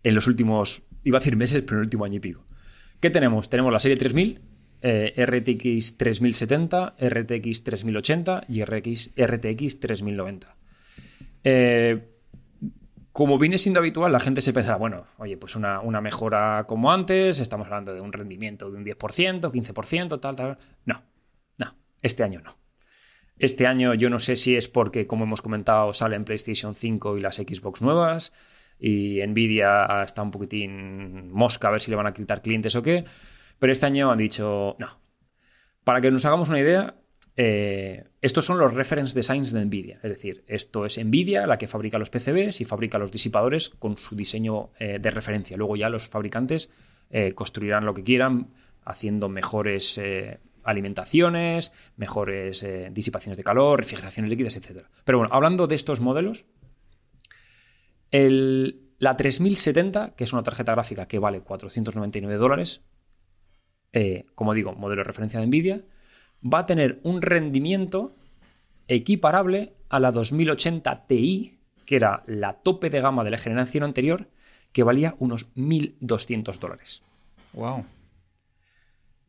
en 0.03 0.15
los 0.15 0.25
últimos, 0.27 0.83
iba 1.03 1.17
a 1.17 1.19
decir 1.21 1.35
meses, 1.35 1.61
pero 1.61 1.73
en 1.75 1.79
el 1.81 1.85
último 1.85 2.05
año 2.05 2.15
y 2.15 2.19
pico? 2.19 2.45
¿Qué 2.99 3.09
tenemos? 3.11 3.49
Tenemos 3.49 3.71
la 3.71 3.79
serie 3.79 3.95
3000, 3.97 4.41
eh, 4.81 5.13
RTX 5.23 5.97
3070, 5.97 6.95
RTX 6.99 7.63
3080 7.63 8.45
y 8.49 8.63
RX, 8.63 9.13
RTX 9.15 9.79
3090. 9.81 10.55
Eh, 11.43 12.09
como 13.18 13.39
viene 13.39 13.57
siendo 13.57 13.80
habitual, 13.80 14.11
la 14.11 14.20
gente 14.20 14.41
se 14.41 14.53
pensará, 14.53 14.78
bueno, 14.78 15.07
oye, 15.18 15.38
pues 15.38 15.55
una, 15.55 15.80
una 15.80 16.01
mejora 16.01 16.65
como 16.68 16.91
antes, 16.91 17.39
estamos 17.39 17.65
hablando 17.65 17.95
de 17.95 17.99
un 17.99 18.13
rendimiento 18.13 18.70
de 18.70 18.78
un 18.78 18.86
10%, 18.86 19.51
15%, 19.51 20.20
tal, 20.20 20.36
tal. 20.36 20.59
No, 20.86 21.01
no, 21.57 21.76
este 22.03 22.22
año 22.22 22.41
no. 22.41 22.59
Este 23.39 23.65
año 23.65 23.95
yo 23.95 24.11
no 24.11 24.20
sé 24.20 24.36
si 24.36 24.55
es 24.55 24.68
porque, 24.68 25.07
como 25.07 25.24
hemos 25.24 25.41
comentado, 25.41 25.93
salen 25.93 26.26
PlayStation 26.26 26.76
5 26.76 27.18
y 27.18 27.22
las 27.22 27.38
Xbox 27.38 27.82
nuevas 27.82 28.34
y 28.80 29.20
Nvidia 29.26 30.03
está 30.03 30.22
un 30.22 30.30
poquitín 30.30 31.32
mosca 31.32 31.70
a 31.70 31.72
ver 31.72 31.82
si 31.82 31.89
le 31.89 31.97
van 31.97 32.05
a 32.05 32.13
quitar 32.13 32.43
clientes 32.43 32.76
o 32.76 32.84
qué, 32.84 33.03
pero 33.57 33.74
este 33.74 33.88
año 33.88 34.11
han 34.11 34.20
dicho 34.20 34.76
no. 34.78 35.01
Para 35.84 36.01
que 36.01 36.11
nos 36.11 36.24
hagamos 36.26 36.49
una 36.49 36.59
idea, 36.59 36.93
eh, 37.39 38.03
estos 38.21 38.45
son 38.45 38.57
los 38.57 38.73
reference 38.73 39.13
designs 39.13 39.51
de 39.53 39.63
Nvidia, 39.63 39.99
es 40.03 40.11
decir, 40.11 40.43
esto 40.47 40.85
es 40.85 40.97
Nvidia 40.97 41.45
la 41.45 41.57
que 41.59 41.67
fabrica 41.67 41.99
los 41.99 42.09
PCBs 42.09 42.61
y 42.61 42.65
fabrica 42.65 42.97
los 42.97 43.11
disipadores 43.11 43.69
con 43.69 43.97
su 43.97 44.15
diseño 44.15 44.71
eh, 44.79 44.97
de 44.99 45.11
referencia. 45.11 45.55
Luego 45.55 45.75
ya 45.75 45.89
los 45.89 46.07
fabricantes 46.07 46.71
eh, 47.11 47.33
construirán 47.33 47.85
lo 47.85 47.93
que 47.93 48.03
quieran 48.03 48.47
haciendo 48.83 49.29
mejores 49.29 49.99
alimentaciones, 50.63 51.71
mejores 51.95 52.65
disipaciones 52.91 53.38
de 53.38 53.43
calor, 53.43 53.79
refrigeraciones 53.79 54.29
líquidas, 54.29 54.55
etc. 54.55 54.85
Pero 55.05 55.17
bueno, 55.19 55.33
hablando 55.33 55.67
de 55.67 55.75
estos 55.75 55.99
modelos, 56.01 56.45
el- 58.11 58.81
la 58.99 59.15
3070, 59.15 60.15
que 60.15 60.23
es 60.23 60.33
una 60.33 60.43
tarjeta 60.43 60.71
gráfica 60.71 61.07
que 61.07 61.19
vale 61.19 61.41
499 61.41 62.35
dólares, 62.38 62.81
como 64.35 64.53
digo, 64.53 64.73
modelo 64.73 65.01
de 65.01 65.03
referencia 65.07 65.39
de 65.39 65.47
Nvidia, 65.47 65.81
va 66.43 66.59
a 66.59 66.65
tener 66.65 66.99
un 67.03 67.21
rendimiento 67.21 68.15
equiparable 68.88 69.73
a 69.89 69.99
la 69.99 70.11
2080 70.11 71.07
Ti, 71.07 71.57
que 71.85 71.95
era 71.95 72.23
la 72.27 72.53
tope 72.53 72.89
de 72.89 73.01
gama 73.01 73.23
de 73.23 73.31
la 73.31 73.38
generación 73.38 73.83
anterior, 73.83 74.27
que 74.71 74.83
valía 74.83 75.15
unos 75.19 75.47
1.200 75.55 76.59
dólares. 76.59 77.01
Wow. 77.53 77.85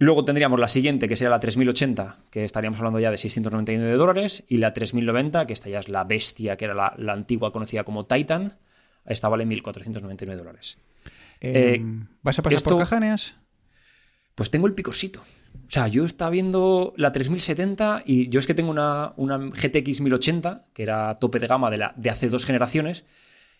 Luego 0.01 0.25
tendríamos 0.25 0.61
la 0.61 0.69
siguiente, 0.69 1.09
que 1.09 1.17
sería 1.17 1.31
la 1.31 1.41
3080, 1.41 2.19
que 2.31 2.45
estaríamos 2.45 2.79
hablando 2.79 3.01
ya 3.01 3.11
de 3.11 3.19
699 3.19 3.97
dólares, 3.97 4.45
y 4.49 4.59
la 4.59 4.73
3090, 4.73 5.47
que 5.47 5.53
esta 5.53 5.69
ya 5.69 5.81
es 5.81 5.89
la 5.89 6.05
bestia, 6.05 6.57
que 6.57 6.67
era 6.67 6.75
la, 6.75 6.95
la 6.99 7.15
antigua 7.15 7.51
conocida 7.53 7.83
como 7.83 8.07
Titan, 8.07 8.59
esta 9.07 9.29
vale 9.29 9.45
1.499 9.47 10.37
dólares. 10.37 10.79
Eh, 11.41 11.83
¿Vas 12.23 12.39
a 12.39 12.43
pasar 12.43 12.57
esto- 12.57 12.71
por 12.71 12.79
caja, 12.81 12.99
Eneas? 12.99 13.37
Pues 14.37 14.51
tengo 14.53 14.69
el 14.69 14.75
picosito. 14.75 15.25
O 15.69 15.71
sea, 15.71 15.87
yo 15.87 16.07
estaba 16.07 16.31
viendo 16.31 16.95
la 16.97 17.13
3070 17.13 18.03
y 18.07 18.31
yo 18.31 18.41
es 18.41 18.47
que 18.47 18.55
tengo 18.55 18.71
una, 18.71 19.13
una 19.17 19.37
GTX 19.37 20.01
1080, 20.01 20.65
que 20.73 20.83
era 20.83 21.19
tope 21.19 21.39
de 21.39 21.47
gama 21.47 21.71
de, 21.71 21.77
la, 21.77 21.93
de 21.95 22.09
hace 22.09 22.31
dos 22.31 22.47
generaciones, 22.47 23.05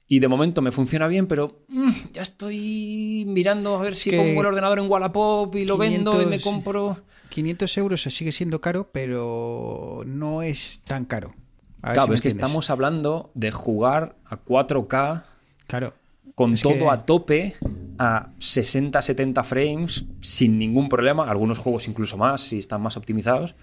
y 0.07 0.21
de 0.21 0.29
momento 0.29 0.63
me 0.63 0.73
funciona 0.73 1.07
bien, 1.07 1.27
pero 1.27 1.61
mm, 1.69 1.91
ya 2.15 2.23
estoy 2.23 3.25
mirando 3.29 3.77
a 3.77 3.83
ver 3.83 3.95
si 3.95 4.09
Que 4.11 4.17
pongo 4.17 4.41
el 4.41 4.47
ordenador 4.47 4.79
en 4.79 4.91
Wallapop 4.91 5.55
y 5.55 5.67
lo 5.67 5.77
vendo 5.77 6.13
y 6.15 6.25
me 6.25 6.39
500, 6.39 6.43
compro... 6.43 6.99
500 7.29 7.77
euros 7.77 8.01
sigue 8.03 8.33
siendo 8.33 8.63
caro, 8.63 8.89
pero 8.91 10.03
no 10.07 10.41
es 10.41 10.81
tan 10.87 11.05
caro. 11.05 11.35
A 11.83 11.93
Claro, 11.93 12.09
si 12.09 12.15
es 12.15 12.21
que 12.23 12.29
estamos 12.29 12.71
hablando 12.71 13.31
de 13.35 13.51
jugar 13.51 14.17
a 14.25 14.39
4K 14.43 15.25
Claro. 15.67 15.93
con 16.35 16.55
Es 16.55 16.63
todo 16.63 16.73
que- 16.73 16.89
a 16.89 17.05
tope 17.05 17.57
a 17.99 18.31
60-70 18.39 19.45
frames 19.45 20.05
sin 20.21 20.59
ningún 20.59 20.89
problema, 20.89 21.29
algunos 21.29 21.59
juegos 21.59 21.89
incluso 21.89 22.17
más 22.17 22.41
si 22.41 22.59
están 22.59 22.81
más 22.81 22.97
optimizados. 22.97 23.55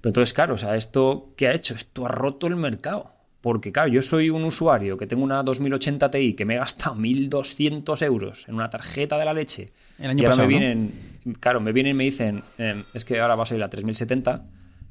Pero 0.00 0.10
entonces, 0.10 0.32
claro, 0.32 0.54
o 0.54 0.58
sea, 0.58 0.76
¿esto 0.76 1.32
qué 1.36 1.48
ha 1.48 1.54
hecho? 1.54 1.74
Esto 1.74 2.06
ha 2.06 2.08
roto 2.08 2.46
el 2.46 2.56
mercado. 2.56 3.12
Porque, 3.40 3.70
claro, 3.70 3.88
yo 3.88 4.02
soy 4.02 4.30
un 4.30 4.44
usuario 4.44 4.98
que 4.98 5.06
tengo 5.06 5.22
una 5.22 5.42
2080 5.44 6.10
Ti 6.10 6.34
que 6.34 6.44
me 6.44 6.54
he 6.54 6.58
gastado 6.58 6.96
1.200 6.96 8.02
euros 8.02 8.48
en 8.48 8.56
una 8.56 8.68
tarjeta 8.68 9.16
de 9.16 9.24
la 9.24 9.32
leche. 9.32 9.72
El 9.98 10.10
año 10.10 10.22
y 10.22 10.26
ahora 10.26 10.30
pasado, 10.32 10.48
me 10.48 10.54
¿no? 10.54 10.58
vienen, 10.58 10.92
claro, 11.38 11.60
me 11.60 11.72
vienen 11.72 11.92
y 11.92 11.94
me 11.94 12.04
dicen, 12.04 12.42
eh, 12.58 12.82
es 12.94 13.04
que 13.04 13.20
ahora 13.20 13.36
va 13.36 13.44
a 13.44 13.46
salir 13.46 13.60
la 13.60 13.70
3070 13.70 14.44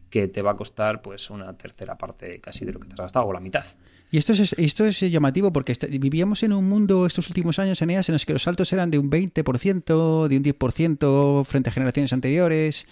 que 0.09 0.30
te 0.30 0.41
va 0.41 0.51
a 0.51 0.55
costar 0.55 1.01
pues 1.01 1.30
una 1.30 1.53
tercera 1.57 1.97
parte 1.97 2.39
casi 2.39 2.63
de 2.63 2.71
lo 2.71 2.80
que 2.80 2.88
te 2.88 2.93
has 2.93 2.99
gastado 2.99 3.25
o 3.25 3.34
la 3.34 3.41
mitad. 3.41 3.65
Y 4.10 4.18
esto 4.18 4.32
es, 4.34 4.53
esto 4.58 4.86
es 4.86 4.99
llamativo 5.01 5.51
porque 5.51 5.74
est- 5.74 5.89
vivíamos 5.89 6.41
en 6.43 6.53
un 6.53 6.68
mundo 6.70 7.05
estos 7.05 7.28
últimos 7.30 7.60
años, 7.60 7.82
Eneas, 7.82 8.08
en 8.10 8.14
los 8.14 8.26
que 8.26 8.34
los 8.34 8.43
saltos 8.43 8.72
eran 8.72 8.89
de 8.89 8.99
un 8.99 9.10
20%, 9.10 10.28
de 10.28 10.38
un 10.38 10.43
10% 10.43 11.43
frente 11.45 11.70
a 11.70 11.74
generaciones 11.74 12.14
anteriores. 12.14 12.86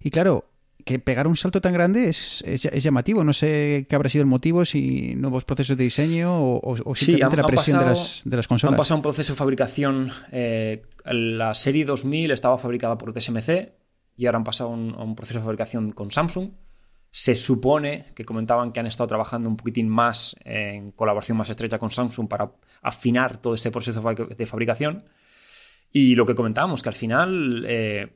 Y 0.00 0.10
claro, 0.10 0.44
que 0.84 0.98
pegar 0.98 1.26
un 1.26 1.36
salto 1.36 1.60
tan 1.60 1.72
grande 1.74 2.08
es, 2.08 2.42
es, 2.46 2.64
es 2.64 2.82
llamativo. 2.82 3.22
No 3.24 3.32
sé 3.32 3.84
qué 3.88 3.94
habrá 3.96 4.08
sido 4.08 4.22
el 4.22 4.28
motivo, 4.28 4.64
si 4.64 5.14
nuevos 5.16 5.44
procesos 5.44 5.76
de 5.76 5.84
diseño 5.84 6.32
o, 6.40 6.56
o- 6.58 6.90
o 6.90 6.94
Sí, 6.94 7.06
simplemente 7.06 7.34
han- 7.34 7.36
la 7.36 7.42
han 7.42 7.46
presión 7.54 7.78
de, 7.78 7.84
pasado- 7.84 8.00
las, 8.00 8.22
de 8.24 8.36
las 8.36 8.46
Han 8.46 8.48
consolas. 8.48 8.76
pasado 8.78 8.96
un 8.96 9.02
proceso 9.02 9.32
de 9.32 9.36
fabricación. 9.36 10.10
eh, 10.32 10.82
la 11.04 11.52
serie 11.54 11.84
2000 11.84 12.30
estaba 12.30 12.58
fabricada 12.58 12.96
por 12.96 13.12
TSMC 13.12 13.72
y 14.16 14.26
ahora 14.26 14.38
han 14.38 14.44
pasado 14.44 14.70
un- 14.70 14.94
a 14.94 15.02
un 15.02 15.16
proceso 15.16 15.38
de 15.40 15.44
fabricación 15.44 15.90
con 15.92 16.10
Samsung. 16.12 16.50
Se 17.10 17.34
supone 17.34 18.06
que 18.14 18.24
comentaban 18.24 18.70
que 18.72 18.80
han 18.80 18.86
estado 18.86 19.08
trabajando 19.08 19.48
un 19.48 19.56
poquitín 19.56 19.88
más 19.88 20.36
en 20.44 20.92
colaboración 20.92 21.36
más 21.36 21.50
estrecha 21.50 21.78
con 21.78 21.90
Samsung 21.90 22.28
para 22.28 22.52
afinar 22.82 23.38
todo 23.38 23.54
este 23.54 23.70
proceso 23.70 24.00
de 24.00 24.06
fabri- 24.06 24.36
de 24.36 24.46
fabricación. 24.46 25.04
Y 25.92 26.14
lo 26.14 26.24
que 26.24 26.36
comentábamos, 26.36 26.82
que 26.84 26.88
al 26.88 26.94
final 26.94 27.64
eh, 27.66 28.12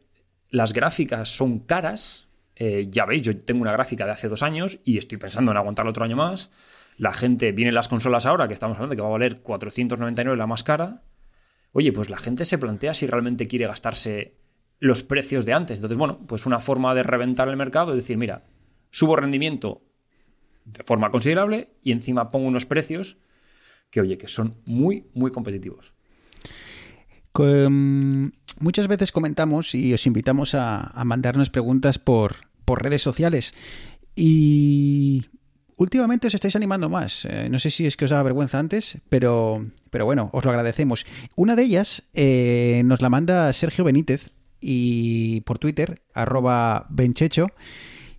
las 0.51 0.73
gráficas 0.73 1.29
son 1.29 1.59
caras. 1.61 2.29
Eh, 2.55 2.87
ya 2.89 3.05
veis, 3.05 3.23
yo 3.23 3.37
tengo 3.37 3.63
una 3.63 3.73
gráfica 3.73 4.05
de 4.07 4.13
hace 4.13 4.29
dos 4.29 4.45
años 4.45 4.79
y 4.85 4.97
estoy 4.99 5.19
pensando 5.19 5.51
en 5.51 5.57
aguantarla 5.57 5.91
otro 5.91 6.05
año 6.05 6.15
más. 6.17 6.53
La 6.97 7.13
gente, 7.13 7.51
vienen 7.51 7.75
las 7.75 7.89
consolas 7.89 8.27
ahora, 8.27 8.47
que 8.47 8.55
estamos 8.55 8.77
hablando 8.77 8.93
de 8.93 8.97
que 8.97 9.03
va 9.03 9.09
a 9.09 9.13
valer 9.13 9.41
499 9.43 10.37
la 10.37 10.47
más 10.47 10.63
cara. 10.63 11.03
Oye, 11.73 11.91
pues 11.91 12.11
la 12.11 12.17
gente 12.19 12.45
se 12.45 12.59
plantea 12.59 12.95
si 12.95 13.09
realmente 13.09 13.49
quiere 13.49 13.67
gastarse 13.67 14.37
los 14.79 15.03
precios 15.03 15.45
de 15.45 15.53
antes. 15.53 15.79
Entonces, 15.79 15.99
bueno, 15.99 16.21
pues 16.29 16.47
una 16.47 16.61
forma 16.61 16.95
de 16.95 17.03
reventar 17.03 17.49
el 17.49 17.57
mercado 17.57 17.91
es 17.91 17.97
decir, 17.97 18.17
mira, 18.17 18.45
subo 18.95 19.17
rendimiento 19.17 19.83
de 20.65 20.85
forma 20.85 21.11
considerable 21.11 21.71
y 21.83 21.91
encima 21.91 22.31
pongo 22.31 22.47
unos 22.47 22.65
precios 22.65 23.17
que, 23.91 24.01
oye, 24.01 24.17
que 24.19 24.29
son 24.29 24.55
muy, 24.67 25.09
muy 25.15 25.33
competitivos. 25.33 25.95
Com- 27.33 28.31
muchas 28.61 28.87
veces 28.87 29.11
comentamos 29.11 29.75
y 29.75 29.93
os 29.93 30.07
invitamos 30.07 30.55
a, 30.55 30.93
mandarnos 31.05 31.51
preguntas 31.51 31.99
por, 31.99 32.37
por 32.65 32.85
redes 32.85 33.03
sociales. 33.03 33.53
Y 34.15 35.27
últimamente 35.77 36.29
os 36.29 36.35
estáis 36.35 36.55
animando 36.55 36.89
más. 36.89 37.25
Eh, 37.25 37.49
no 37.51 37.59
sé 37.59 37.71
si 37.71 37.87
es 37.87 37.97
que 37.97 38.05
os 38.05 38.13
daba 38.13 38.23
vergüenza 38.23 38.61
antes, 38.61 38.99
pero, 39.09 39.67
pero 39.91 40.05
bueno, 40.05 40.31
os 40.33 40.45
lo 40.45 40.53
agradecemos. 40.53 41.05
Una 41.35 41.57
de 41.57 41.65
ellas 41.65 42.05
eh, 42.15 42.83
nos 42.85 43.03
la 43.03 43.11
manda 43.11 43.53
Sergio 43.53 43.83
Benítez 43.83 44.31
y 44.61 45.41
por 45.41 45.59
Twitter, 45.59 46.01
arroba 46.15 46.87
benchecho. 46.91 47.49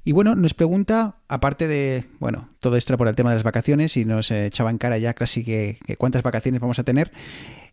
Y 0.08 0.12
bueno, 0.12 0.36
nos 0.36 0.54
pregunta, 0.54 1.16
aparte 1.28 1.68
de, 1.68 2.06
bueno, 2.20 2.50
todo 2.60 2.78
esto 2.78 2.96
por 2.96 3.08
el 3.08 3.16
tema 3.16 3.32
de 3.32 3.38
las 3.38 3.44
vacaciones 3.44 3.98
y 3.98 4.06
nos 4.06 4.30
eh, 4.30 4.46
echaba 4.46 4.70
en 4.70 4.78
cara 4.78 5.00
ya 5.00 5.16
casi 5.16 5.44
que, 5.44 5.80
que 5.84 5.98
cuántas 5.98 6.22
vacaciones 6.22 6.62
vamos 6.62 6.78
a 6.78 6.84
tener, 6.84 7.12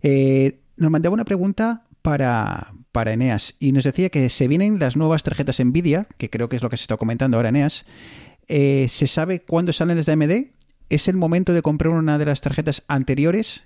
eh, 0.02 0.60
nos 0.78 0.90
mandaba 0.90 1.12
una 1.12 1.26
pregunta 1.26 1.84
para, 2.00 2.72
para 2.90 3.12
Eneas 3.12 3.54
y 3.60 3.72
nos 3.72 3.84
decía 3.84 4.08
que 4.08 4.30
se 4.30 4.48
vienen 4.48 4.78
las 4.78 4.96
nuevas 4.96 5.22
tarjetas 5.22 5.60
Nvidia, 5.62 6.08
que 6.16 6.30
creo 6.30 6.48
que 6.48 6.56
es 6.56 6.62
lo 6.62 6.70
que 6.70 6.78
se 6.78 6.84
está 6.84 6.96
comentando 6.96 7.36
ahora 7.36 7.50
Eneas. 7.50 7.84
Eh, 8.48 8.86
¿Se 8.88 9.06
sabe 9.06 9.42
cuándo 9.42 9.74
salen 9.74 9.98
las 9.98 10.06
de 10.06 10.12
AMD? 10.12 10.32
¿Es 10.88 11.08
el 11.08 11.16
momento 11.16 11.52
de 11.52 11.60
comprar 11.60 11.92
una 11.92 12.16
de 12.16 12.24
las 12.24 12.40
tarjetas 12.40 12.82
anteriores? 12.88 13.64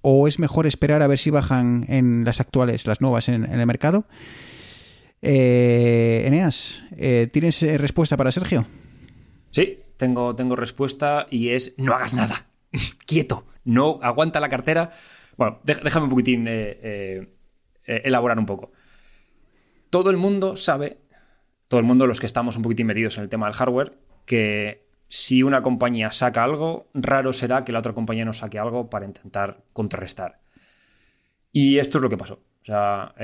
¿O 0.00 0.28
es 0.28 0.38
mejor 0.38 0.66
esperar 0.66 1.02
a 1.02 1.08
ver 1.08 1.18
si 1.18 1.28
bajan 1.28 1.84
en 1.88 2.24
las 2.24 2.40
actuales, 2.40 2.86
las 2.86 3.02
nuevas 3.02 3.28
en, 3.28 3.44
en 3.44 3.60
el 3.60 3.66
mercado? 3.66 4.06
Eh, 5.20 6.22
Eneas, 6.26 6.82
eh, 6.96 7.28
¿tienes 7.32 7.62
eh, 7.62 7.76
respuesta 7.76 8.16
para 8.16 8.30
Sergio? 8.30 8.66
Sí, 9.50 9.80
tengo, 9.96 10.34
tengo 10.36 10.54
respuesta 10.56 11.26
y 11.30 11.50
es 11.50 11.74
no 11.76 11.94
hagas 11.94 12.14
nada. 12.14 12.46
Quieto. 13.06 13.44
No 13.64 13.98
aguanta 14.02 14.40
la 14.40 14.48
cartera. 14.48 14.92
Bueno, 15.36 15.60
déjame 15.64 16.04
un 16.04 16.10
poquitín 16.10 16.46
eh, 16.48 17.28
elaborar 17.86 18.38
un 18.38 18.46
poco. 18.46 18.72
Todo 19.90 20.10
el 20.10 20.16
mundo 20.16 20.56
sabe, 20.56 20.98
todo 21.68 21.80
el 21.80 21.86
mundo, 21.86 22.06
los 22.06 22.20
que 22.20 22.26
estamos 22.26 22.56
un 22.56 22.62
poquitín 22.62 22.86
metidos 22.86 23.16
en 23.18 23.24
el 23.24 23.28
tema 23.28 23.46
del 23.46 23.54
hardware, 23.54 23.98
que 24.24 24.86
si 25.08 25.42
una 25.42 25.62
compañía 25.62 26.12
saca 26.12 26.44
algo, 26.44 26.88
raro 26.94 27.32
será 27.32 27.64
que 27.64 27.72
la 27.72 27.78
otra 27.78 27.92
compañía 27.92 28.24
no 28.24 28.32
saque 28.32 28.58
algo 28.58 28.90
para 28.90 29.06
intentar 29.06 29.62
contrarrestar. 29.72 30.40
Y 31.52 31.78
esto 31.78 31.98
es 31.98 32.02
lo 32.02 32.10
que 32.10 32.16
pasó. 32.18 32.40
O 32.62 32.64
sea, 32.64 33.14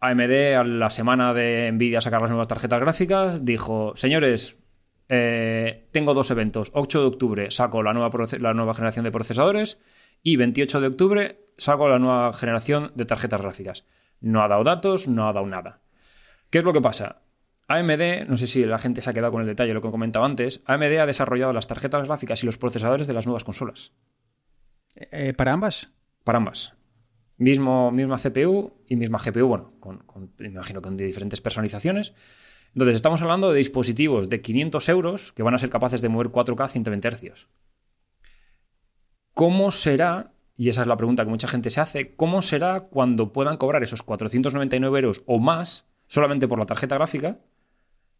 AMD 0.00 0.54
a 0.56 0.64
la 0.64 0.90
semana 0.90 1.32
de 1.32 1.70
Nvidia 1.72 2.00
sacar 2.00 2.20
las 2.20 2.30
nuevas 2.30 2.48
tarjetas 2.48 2.80
gráficas 2.80 3.44
dijo, 3.44 3.92
señores, 3.96 4.56
eh, 5.08 5.88
tengo 5.92 6.14
dos 6.14 6.30
eventos. 6.30 6.70
8 6.74 7.00
de 7.00 7.06
octubre 7.06 7.50
saco 7.50 7.82
la 7.82 7.92
nueva, 7.92 8.10
la 8.38 8.54
nueva 8.54 8.74
generación 8.74 9.04
de 9.04 9.12
procesadores 9.12 9.80
y 10.22 10.36
28 10.36 10.80
de 10.80 10.86
octubre 10.86 11.40
saco 11.56 11.88
la 11.88 11.98
nueva 11.98 12.32
generación 12.32 12.92
de 12.94 13.04
tarjetas 13.04 13.40
gráficas. 13.40 13.84
No 14.20 14.42
ha 14.42 14.48
dado 14.48 14.64
datos, 14.64 15.08
no 15.08 15.28
ha 15.28 15.32
dado 15.32 15.46
nada. 15.46 15.80
¿Qué 16.50 16.58
es 16.58 16.64
lo 16.64 16.72
que 16.72 16.80
pasa? 16.80 17.22
AMD, 17.68 18.28
no 18.28 18.36
sé 18.36 18.46
si 18.46 18.64
la 18.64 18.78
gente 18.78 19.02
se 19.02 19.10
ha 19.10 19.12
quedado 19.12 19.32
con 19.32 19.40
el 19.40 19.48
detalle 19.48 19.68
de 19.68 19.74
lo 19.74 19.82
que 19.82 19.90
comentaba 19.90 20.26
antes, 20.26 20.62
AMD 20.66 20.98
ha 21.00 21.06
desarrollado 21.06 21.52
las 21.52 21.66
tarjetas 21.66 22.06
gráficas 22.06 22.42
y 22.42 22.46
los 22.46 22.58
procesadores 22.58 23.06
de 23.06 23.12
las 23.12 23.26
nuevas 23.26 23.44
consolas. 23.44 23.92
Eh, 24.94 25.34
¿Para 25.36 25.52
ambas? 25.52 25.90
Para 26.22 26.38
ambas. 26.38 26.75
Mismo, 27.38 27.90
misma 27.90 28.16
CPU 28.16 28.72
y 28.86 28.96
misma 28.96 29.18
GPU, 29.18 29.46
bueno, 29.46 29.72
con, 29.78 30.02
me 30.38 30.48
imagino 30.48 30.80
con 30.80 30.96
diferentes 30.96 31.40
personalizaciones. 31.40 32.14
Entonces, 32.72 32.96
estamos 32.96 33.20
hablando 33.22 33.50
de 33.50 33.58
dispositivos 33.58 34.28
de 34.28 34.40
500 34.40 34.88
euros 34.88 35.32
que 35.32 35.42
van 35.42 35.54
a 35.54 35.58
ser 35.58 35.70
capaces 35.70 36.02
de 36.02 36.08
mover 36.08 36.28
4K 36.28 36.64
a 36.64 36.68
120 36.68 37.10
Hz. 37.10 37.48
¿Cómo 39.32 39.70
será, 39.70 40.32
y 40.56 40.70
esa 40.70 40.82
es 40.82 40.86
la 40.86 40.96
pregunta 40.96 41.24
que 41.24 41.30
mucha 41.30 41.48
gente 41.48 41.70
se 41.70 41.80
hace, 41.80 42.16
cómo 42.16 42.40
será 42.40 42.80
cuando 42.80 43.32
puedan 43.32 43.58
cobrar 43.58 43.82
esos 43.82 44.02
499 44.02 44.98
euros 44.98 45.22
o 45.26 45.38
más 45.38 45.90
solamente 46.06 46.48
por 46.48 46.58
la 46.58 46.64
tarjeta 46.64 46.96
gráfica 46.96 47.40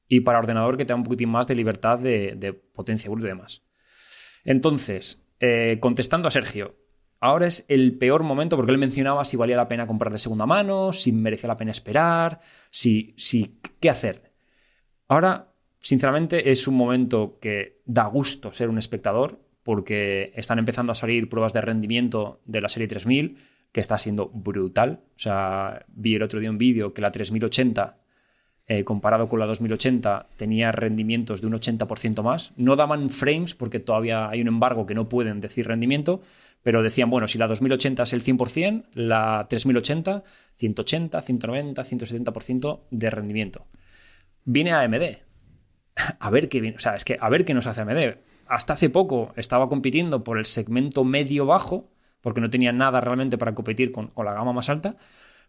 y 0.09 0.21
para 0.21 0.39
ordenador 0.39 0.77
que 0.77 0.85
te 0.85 0.93
da 0.93 0.97
un 0.97 1.05
poquitín 1.05 1.31
más 1.31 1.47
de 1.47 1.55
libertad 1.55 1.99
de, 1.99 2.61
potencia 2.75 3.11
y 3.11 3.23
demás? 3.23 3.63
Entonces, 4.45 5.23
eh, 5.41 5.79
contestando 5.81 6.29
a 6.29 6.31
Sergio, 6.31 6.77
ahora 7.27 7.47
es 7.47 7.65
el 7.69 7.97
peor 7.99 8.23
momento 8.23 8.57
porque 8.57 8.73
él 8.73 8.79
mencionaba 8.79 9.25
si 9.25 9.37
valía 9.37 9.57
la 9.57 9.69
pena 9.69 9.87
comprar 9.87 10.13
de 10.13 10.19
segunda 10.19 10.47
mano, 10.47 10.93
si 10.93 11.13
merecía 11.13 11.49
la 11.49 11.57
pena 11.57 11.71
esperar, 11.71 12.41
si, 12.71 13.15
si 13.17 13.61
qué 13.81 13.91
hacer. 13.91 14.33
Ahora, 15.09 15.53
sinceramente, 15.81 16.51
es 16.51 16.67
un 16.67 16.77
momento 16.77 17.39
que 17.41 17.81
da 17.85 18.07
gusto 18.07 18.53
ser 18.53 18.69
un 18.69 18.79
espectador 18.79 19.41
porque 19.63 20.33
están 20.37 20.59
empezando 20.59 20.93
a 20.93 20.95
salir 20.95 21.29
pruebas 21.29 21.53
de 21.53 21.61
rendimiento 21.61 22.41
de 22.45 22.61
la 22.61 22.69
serie 22.69 22.89
3000 22.89 23.39
que 23.73 23.81
está 23.81 23.99
siendo 23.99 24.29
brutal. 24.29 25.01
O 25.17 25.19
sea, 25.19 25.85
vi 25.89 26.15
el 26.15 26.23
otro 26.23 26.41
día 26.41 26.51
un 26.51 26.59
vídeo 26.59 26.95
que 26.95 27.03
la 27.03 27.11
3080 27.11 27.99
eh, 28.69 28.83
comparado 28.83 29.29
con 29.29 29.39
la 29.39 29.47
2080 29.47 30.27
tenía 30.37 30.73
rendimientos 30.73 31.41
de 31.41 31.47
un 31.47 31.53
80% 31.53 32.23
más. 32.23 32.53
No 32.57 32.75
daban 32.75 33.11
frames 33.11 33.55
porque 33.55 33.79
todavía 33.79 34.29
hay 34.29 34.41
un 34.41 34.49
embargo 34.49 34.87
que 34.87 34.95
no 34.95 35.09
pueden 35.09 35.41
decir 35.41 35.69
rendimiento, 35.69 36.21
pero 36.67 36.83
decían, 36.83 37.11
bueno, 37.11 37.29
si 37.29 37.39
la 37.39 37.47
2080 37.47 38.03
es 38.03 38.13
el 38.13 38.25
100%, 38.25 38.87
la 38.95 39.47
3080, 39.49 40.25
180, 40.57 41.23
190, 41.23 41.85
170% 41.85 42.81
de 42.91 43.09
rendimiento. 43.09 43.67
Viene 44.45 44.73
AMD. 44.73 45.19
A 46.19 46.29
ver 46.29 46.49
qué 46.49 46.61
viene, 46.61 46.77
o 46.77 46.81
sea, 46.81 46.97
es 46.97 47.05
que 47.05 47.19
a 47.21 47.29
ver 47.29 47.45
qué 47.45 47.55
nos 47.55 47.69
hace 47.69 47.83
AMD. 47.83 48.17
Hasta 48.49 48.73
hace 48.73 48.91
poco 48.91 49.33
estaba 49.37 49.69
compitiendo 49.69 50.25
por 50.25 50.39
el 50.39 50.45
segmento 50.45 51.05
medio-bajo, 51.05 51.93
porque 52.21 52.41
no 52.41 52.51
tenía 52.51 52.73
nada 52.73 53.01
realmente 53.01 53.39
para 53.39 53.55
competir 53.55 53.93
con, 53.93 54.09
con 54.09 54.27
la 54.27 54.35
gama 54.35 54.53
más 54.53 54.69
alta. 54.69 54.97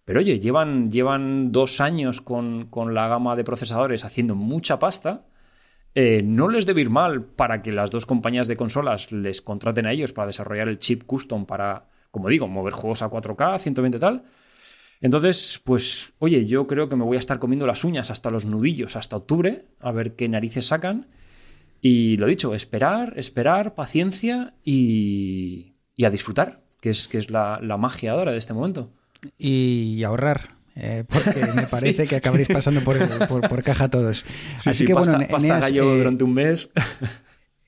Pero 0.05 0.19
oye, 0.19 0.39
llevan, 0.39 0.91
llevan 0.91 1.51
dos 1.51 1.81
años 1.81 2.21
con, 2.21 2.67
con 2.67 2.93
la 2.93 3.07
gama 3.07 3.35
de 3.35 3.43
procesadores 3.43 4.05
haciendo 4.05 4.35
mucha 4.35 4.77
pasta. 4.77 5.25
Eh, 5.99 6.21
no 6.21 6.47
les 6.47 6.67
debe 6.67 6.81
ir 6.81 6.91
mal 6.91 7.23
para 7.23 7.63
que 7.63 7.71
las 7.71 7.89
dos 7.89 8.05
compañías 8.05 8.47
de 8.47 8.55
consolas 8.55 9.11
les 9.11 9.41
contraten 9.41 9.87
a 9.87 9.91
ellos 9.91 10.13
para 10.13 10.27
desarrollar 10.27 10.69
el 10.69 10.77
chip 10.77 11.05
custom 11.05 11.47
para, 11.47 11.89
como 12.11 12.29
digo, 12.29 12.47
mover 12.47 12.73
juegos 12.73 13.01
a 13.01 13.09
4K, 13.09 13.57
120 13.57 13.97
tal. 13.97 14.23
Entonces, 15.01 15.59
pues, 15.63 16.13
oye, 16.19 16.45
yo 16.45 16.67
creo 16.67 16.87
que 16.87 16.95
me 16.95 17.03
voy 17.03 17.17
a 17.17 17.19
estar 17.19 17.39
comiendo 17.39 17.65
las 17.65 17.83
uñas 17.83 18.11
hasta 18.11 18.29
los 18.29 18.45
nudillos, 18.45 18.95
hasta 18.95 19.15
octubre, 19.15 19.65
a 19.79 19.91
ver 19.91 20.15
qué 20.15 20.29
narices 20.29 20.67
sacan. 20.67 21.07
Y 21.81 22.17
lo 22.17 22.27
dicho, 22.27 22.53
esperar, 22.53 23.13
esperar, 23.15 23.73
paciencia 23.73 24.53
y, 24.63 25.77
y 25.95 26.05
a 26.05 26.11
disfrutar, 26.11 26.61
que 26.79 26.91
es, 26.91 27.07
que 27.07 27.17
es 27.17 27.31
la, 27.31 27.59
la 27.59 27.77
magia 27.77 28.11
ahora 28.11 28.33
de 28.33 28.37
este 28.37 28.53
momento. 28.53 28.91
Y 29.39 30.03
ahorrar. 30.03 30.56
Eh, 30.79 31.03
porque 31.07 31.45
me 31.55 31.63
parece 31.71 32.05
que 32.07 32.15
acabaréis 32.17 32.47
pasando 32.49 32.81
por, 32.83 33.27
por, 33.27 33.49
por 33.49 33.63
caja 33.63 33.89
todos. 33.89 34.23
Así 34.65 34.85
que 34.85 34.93
pasta, 34.93 35.11
bueno, 35.13 35.27
pasta 35.29 35.47
Eneas, 35.47 35.61
gallo 35.61 35.93
eh, 35.93 35.97
durante 35.97 36.23
un 36.23 36.33
mes. 36.33 36.69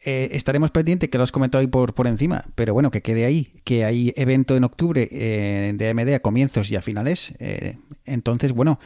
eh, 0.05 0.29
estaremos 0.33 0.71
pendientes, 0.71 1.09
que 1.09 1.17
lo 1.17 1.23
has 1.23 1.31
comentado 1.31 1.59
ahí 1.61 1.67
por, 1.67 1.93
por 1.93 2.07
encima, 2.07 2.45
pero 2.55 2.73
bueno, 2.73 2.91
que 2.91 3.01
quede 3.01 3.25
ahí, 3.25 3.53
que 3.63 3.83
hay 3.83 4.13
evento 4.15 4.55
en 4.55 4.63
octubre 4.63 5.07
eh, 5.11 5.73
de 5.75 5.89
AMD 5.89 6.13
a 6.13 6.19
comienzos 6.19 6.71
y 6.71 6.75
a 6.75 6.81
finales. 6.81 7.33
entonces, 8.05 8.51
bueno, 8.53 8.79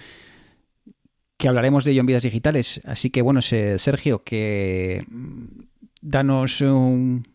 que 1.37 1.47
hablaremos 1.49 1.83
de 1.83 1.91
ello 1.91 1.99
en 2.01 2.05
Vidas 2.05 2.23
Digitales. 2.23 2.81
Así 2.85 3.09
que 3.09 3.21
bueno, 3.21 3.41
se- 3.41 3.77
Sergio, 3.77 4.23
que 4.23 5.05
mm, 5.09 5.45
danos 6.01 6.61
un... 6.61 7.27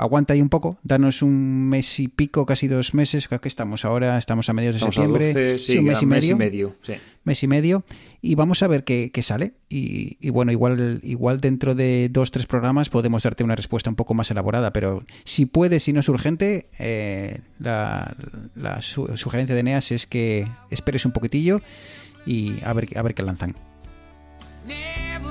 Aguanta 0.00 0.32
ahí 0.32 0.40
un 0.40 0.48
poco, 0.48 0.78
danos 0.82 1.20
un 1.20 1.68
mes 1.68 2.00
y 2.00 2.08
pico, 2.08 2.46
casi 2.46 2.68
dos 2.68 2.94
meses, 2.94 3.28
que 3.28 3.38
estamos 3.48 3.84
ahora, 3.84 4.16
estamos 4.16 4.48
a 4.48 4.54
mediados 4.54 4.80
de 4.80 4.88
Estamos 4.88 4.94
septiembre, 4.94 5.52
12, 5.52 5.58
sí, 5.58 5.76
un 5.78 5.84
mes 5.84 6.02
y 6.02 6.06
medio, 6.06 6.36
medio, 6.38 6.76
sí. 6.80 6.94
mes 7.24 7.42
y 7.42 7.46
medio, 7.46 7.84
y 8.22 8.34
vamos 8.34 8.62
a 8.62 8.66
ver 8.68 8.82
qué, 8.84 9.10
qué 9.12 9.22
sale. 9.22 9.52
Y, 9.68 10.16
y 10.20 10.30
bueno, 10.30 10.52
igual, 10.52 11.00
igual 11.02 11.40
dentro 11.40 11.74
de 11.74 12.08
dos, 12.10 12.30
tres 12.30 12.46
programas 12.46 12.88
podemos 12.88 13.22
darte 13.24 13.44
una 13.44 13.56
respuesta 13.56 13.90
un 13.90 13.96
poco 13.96 14.14
más 14.14 14.30
elaborada, 14.30 14.72
pero 14.72 15.04
si 15.24 15.44
puede, 15.44 15.80
si 15.80 15.92
no 15.92 16.00
es 16.00 16.08
urgente, 16.08 16.70
eh, 16.78 17.40
la, 17.58 18.16
la 18.54 18.80
su- 18.80 19.14
sugerencia 19.18 19.54
de 19.54 19.62
Neas 19.62 19.92
es 19.92 20.06
que 20.06 20.48
esperes 20.70 21.04
un 21.04 21.12
poquitillo 21.12 21.60
y 22.24 22.54
a 22.64 22.72
ver, 22.72 22.88
a 22.96 23.02
ver 23.02 23.14
qué 23.14 23.22
lanzan. 23.22 23.54
Never 24.66 25.30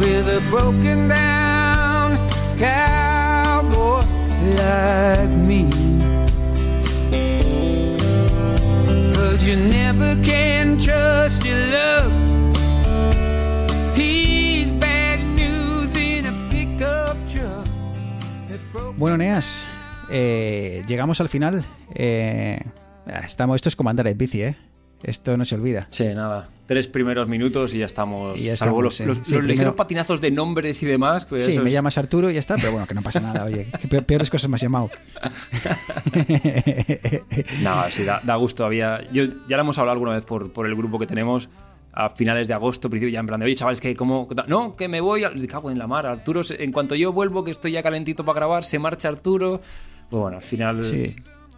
with 0.00 0.28
a 0.28 0.40
broken 0.48 1.08
down 1.08 2.16
cowboy 2.58 4.02
like 4.56 5.28
me. 5.46 5.68
Cause 9.14 9.44
you 9.46 9.56
never 9.56 10.16
can 10.22 10.78
trust 10.78 11.44
your 11.44 11.58
love. 11.76 12.12
He's 13.94 14.72
bad 14.72 15.20
news 15.36 15.94
in 15.94 16.24
a 16.24 16.34
pickup 16.50 17.16
truck. 17.30 17.66
Bueno, 18.96 19.18
Neas, 19.18 19.66
eh, 20.10 20.82
llegamos 20.86 21.20
al 21.20 21.28
final. 21.28 21.64
Eh, 21.94 22.58
estamos, 23.22 23.56
esto 23.56 23.68
es 23.68 23.76
como 23.76 23.90
andar 23.90 24.06
en 24.06 24.16
bici, 24.16 24.42
¿eh? 24.42 24.56
Esto 25.02 25.36
no 25.36 25.44
se 25.44 25.54
olvida. 25.54 25.86
Sí, 25.90 26.04
nada. 26.14 26.48
Tres 26.66 26.86
primeros 26.86 27.26
minutos 27.26 27.74
y 27.74 27.78
ya 27.78 27.86
estamos. 27.86 28.38
Y 28.40 28.44
ya 28.44 28.56
salvo 28.56 28.80
los, 28.82 28.94
sí. 28.96 29.04
los- 29.04 29.16
Sí, 29.16 29.22
los 29.22 29.28
primero- 29.30 29.48
ligeros 29.48 29.74
patinazos 29.74 30.20
de 30.20 30.30
nombres 30.30 30.80
y 30.82 30.86
demás. 30.86 31.26
Pues 31.26 31.44
sí, 31.46 31.58
me 31.58 31.70
llamas 31.72 31.98
Arturo 31.98 32.30
y 32.30 32.34
ya 32.34 32.40
está, 32.40 32.54
pero 32.56 32.70
bueno, 32.72 32.86
que 32.86 32.94
no 32.94 33.02
pasa 33.02 33.18
nada, 33.18 33.44
oye. 33.44 33.66
que 33.90 34.02
peores 34.02 34.30
cosas 34.30 34.48
me 34.48 34.56
has 34.56 34.62
llamado. 34.62 34.90
No, 37.62 37.84
sí, 37.90 38.04
da, 38.04 38.20
da 38.24 38.36
gusto. 38.36 38.64
Había, 38.64 39.00
yo, 39.12 39.24
ya 39.48 39.56
lo 39.56 39.62
hemos 39.62 39.78
hablado 39.78 39.94
alguna 39.94 40.12
vez 40.14 40.24
por, 40.24 40.52
por 40.52 40.66
el 40.66 40.74
grupo 40.76 40.98
que 40.98 41.06
tenemos 41.06 41.48
a 41.92 42.10
finales 42.10 42.46
de 42.46 42.54
agosto, 42.54 42.88
principio 42.88 43.12
ya 43.12 43.20
en 43.20 43.26
plan 43.26 43.40
de, 43.40 43.46
oye, 43.46 43.54
chavales, 43.56 43.80
que 43.80 43.94
como... 43.96 44.28
No, 44.46 44.76
que 44.76 44.86
me 44.88 45.00
voy, 45.00 45.24
al- 45.24 45.44
cago 45.48 45.70
en 45.72 45.78
la 45.78 45.86
mar, 45.88 46.06
Arturo, 46.06 46.40
en 46.50 46.70
cuanto 46.72 46.94
yo 46.94 47.12
vuelvo, 47.12 47.42
que 47.42 47.50
estoy 47.50 47.72
ya 47.72 47.82
calentito 47.82 48.24
para 48.24 48.36
grabar, 48.36 48.64
se 48.64 48.78
marcha 48.78 49.08
Arturo. 49.08 49.60
Pues 50.08 50.20
bueno, 50.20 50.36
al 50.36 50.42
final... 50.42 50.84
Sí. 50.84 51.16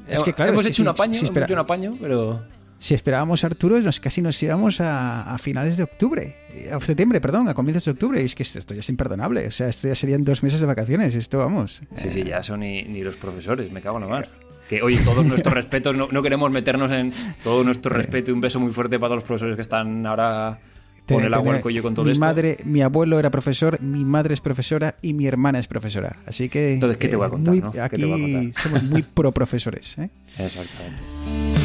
Es 0.09 0.15
hemos- 0.15 0.25
que, 0.25 0.33
claro, 0.33 0.53
hemos 0.53 0.63
es 0.65 0.69
que 0.69 0.73
hecho 0.73 0.83
un 0.83 0.89
apaño, 0.89 1.19
hemos 1.19 1.37
hecho 1.37 1.53
un 1.53 1.59
apaño, 1.59 1.95
pero... 2.01 2.41
Si 2.83 2.95
esperábamos 2.95 3.45
a 3.45 3.47
Arturo, 3.47 3.79
nos, 3.81 4.01
casi 4.01 4.23
nos 4.23 4.43
íbamos 4.43 4.81
a, 4.81 5.33
a 5.33 5.39
finales 5.39 5.77
de 5.77 5.85
octubre. 5.85 6.35
A 6.73 6.81
septiembre, 6.81 7.21
perdón, 7.21 7.47
a 7.49 7.55
comienzos 7.55 7.85
de 7.85 7.93
octubre. 7.93 8.21
Y 8.21 8.25
es 8.25 8.35
que 8.35 8.43
esto, 8.43 8.59
esto 8.59 8.75
ya 8.75 8.81
es 8.81 8.89
imperdonable. 8.89 9.47
O 9.47 9.53
sea, 9.53 9.69
esto 9.69 9.87
ya 9.87 9.95
serían 9.95 10.25
dos 10.25 10.43
meses 10.43 10.59
de 10.59 10.67
vacaciones. 10.67 11.15
Esto, 11.15 11.39
vamos. 11.39 11.81
Sí, 11.95 12.11
sí, 12.11 12.25
ya 12.25 12.43
son 12.43 12.59
ni, 12.59 12.83
ni 12.83 13.03
los 13.03 13.15
profesores, 13.15 13.71
me 13.71 13.81
cago 13.81 13.99
en 13.99 14.03
la 14.07 14.11
mar. 14.11 14.29
Que, 14.69 14.83
oye, 14.83 14.99
todos 15.05 15.25
nuestros 15.25 15.55
respetos, 15.61 15.97
no, 15.97 16.09
no 16.11 16.23
queremos 16.25 16.51
meternos 16.51 16.91
en 16.91 17.13
todo 17.45 17.63
nuestro 17.63 17.95
respeto 17.95 18.33
y 18.33 18.35
un 18.35 18.41
beso 18.41 18.59
muy 18.59 18.73
fuerte 18.73 18.99
para 18.99 19.11
todos 19.11 19.19
los 19.19 19.27
profesores 19.29 19.55
que 19.55 19.63
están 19.63 20.05
ahora 20.05 20.59
con 21.07 21.23
el 21.23 21.33
agua 21.35 21.55
al 21.55 21.61
cuello 21.61 21.85
con 21.85 21.95
todo 21.95 22.05
mi 22.07 22.11
esto. 22.11 22.25
madre, 22.25 22.57
mi 22.65 22.81
abuelo 22.83 23.19
era 23.21 23.31
profesor, 23.31 23.81
mi 23.81 24.05
madre 24.05 24.35
es 24.35 24.41
profesora 24.41 24.97
y 25.03 25.13
mi 25.15 25.29
hermana 25.29 25.61
es 25.61 25.69
profesora. 25.69 26.17
Así 26.27 26.49
que. 26.49 26.75
Entonces, 26.75 26.97
¿qué 26.97 27.09
te 27.09 27.15
voy 27.15 27.27
a 27.27 27.31
contar, 27.31 27.55
muy- 27.55 27.61
no? 27.63 27.71
¿Qué 27.71 27.81
Aquí 27.81 27.97
te 27.97 28.07
voy 28.07 28.21
a 28.21 28.41
contar? 28.51 28.63
somos 28.63 28.83
muy 28.83 29.03
pro 29.05 29.31
profesores. 29.31 29.97
¿eh? 29.99 30.11
Exactamente. 30.39 31.62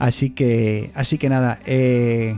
Así 0.00 0.30
que, 0.30 0.90
así 0.94 1.16
que 1.18 1.28
nada, 1.28 1.60
eh, 1.66 2.36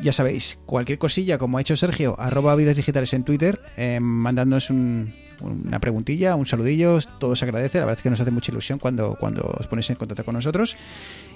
ya 0.00 0.12
sabéis, 0.12 0.58
cualquier 0.66 0.98
cosilla, 0.98 1.38
como 1.38 1.58
ha 1.58 1.60
hecho 1.60 1.74
Sergio, 1.76 2.14
arroba 2.20 2.54
vidas 2.54 2.76
digitales 2.76 3.12
en 3.14 3.24
Twitter, 3.24 3.60
eh, 3.76 3.98
mandándonos 4.00 4.70
un- 4.70 5.12
una 5.40 5.80
preguntilla, 5.80 6.36
un 6.36 6.46
saludillo, 6.46 6.98
todo 7.18 7.34
se 7.34 7.44
agradece, 7.44 7.78
la 7.78 7.86
verdad 7.86 7.98
es 7.98 8.02
que 8.04 8.10
nos 8.10 8.20
hace 8.20 8.30
mucha 8.30 8.52
ilusión 8.52 8.78
cuando, 8.78 9.16
cuando 9.18 9.42
os 9.58 9.66
ponéis 9.66 9.90
en 9.90 9.96
contacto 9.96 10.24
con 10.24 10.34
nosotros. 10.34 10.76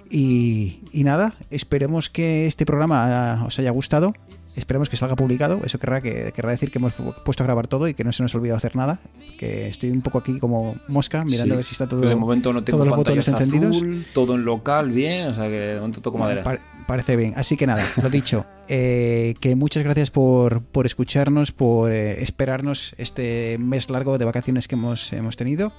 Y, 0.09 0.79
nada, 0.93 1.35
esperemos 1.51 2.09
que 2.11 2.47
este 2.47 2.65
programa 2.65 3.33
ah, 3.41 3.45
os 3.45 3.59
haya 3.59 3.71
gustado. 3.73 4.15
Esperemos 4.57 4.89
que 4.89 4.97
salga 4.97 5.15
publicado. 5.17 5.61
Eso 5.65 5.79
querrá, 5.79 6.01
que, 6.01 6.33
querrá 6.35 6.51
decir 6.51 6.71
que 6.71 6.79
hemos 6.79 6.97
pu- 6.97 7.15
puesto 7.23 7.43
a 7.43 7.47
grabar 7.47 7.69
todo 7.69 7.87
y 7.89 7.95
que 7.95 8.03
no 8.05 8.13
se 8.13 8.23
nos 8.23 8.35
ha 8.35 8.39
olvidado 8.39 8.57
hacer 8.57 8.75
nada. 8.75 8.99
Que 9.39 9.69
estoy 9.69 9.91
un 9.91 10.03
poco 10.03 10.19
aquí 10.19 10.39
como 10.39 10.77
mosca, 10.89 11.25
mirando 11.25 11.45
Sí. 11.45 11.53
a 11.53 11.57
ver 11.57 11.65
si 11.65 11.73
está 11.73 11.87
todo. 11.87 12.01
de 12.01 12.15
momento 12.17 12.53
no 12.53 12.65
tengo 12.65 12.79
todos 12.79 12.89
los 12.89 12.97
botones 12.97 13.29
encendidos. 13.29 13.77
azul, 13.77 14.07
todo 14.15 14.35
en 14.35 14.45
local, 14.45 14.91
bien, 14.91 15.29
o 15.29 15.35
sea 15.35 15.45
que 15.45 15.51
de 15.51 15.77
momento 15.77 16.01
toco 16.01 16.19
madera. 16.19 16.43
Par- 16.43 16.61
parece 16.87 17.17
bien. 17.17 17.35
Así 17.37 17.57
que 17.57 17.67
nada, 17.67 17.85
lo 18.03 18.09
dicho, 18.11 18.47
eh, 18.69 19.35
que 19.41 19.55
muchas 19.57 19.83
gracias 19.85 20.11
por, 20.11 20.63
por 20.63 20.87
escucharnos, 20.87 21.53
por 21.53 21.93
eh, 21.93 22.23
esperarnos 22.23 22.95
este 22.97 23.59
mes 23.59 23.91
largo 23.91 24.17
de 24.19 24.25
vacaciones 24.25 24.69
que 24.69 24.75
hemos, 24.77 25.13
hemos 25.13 25.37
tenido. 25.37 25.73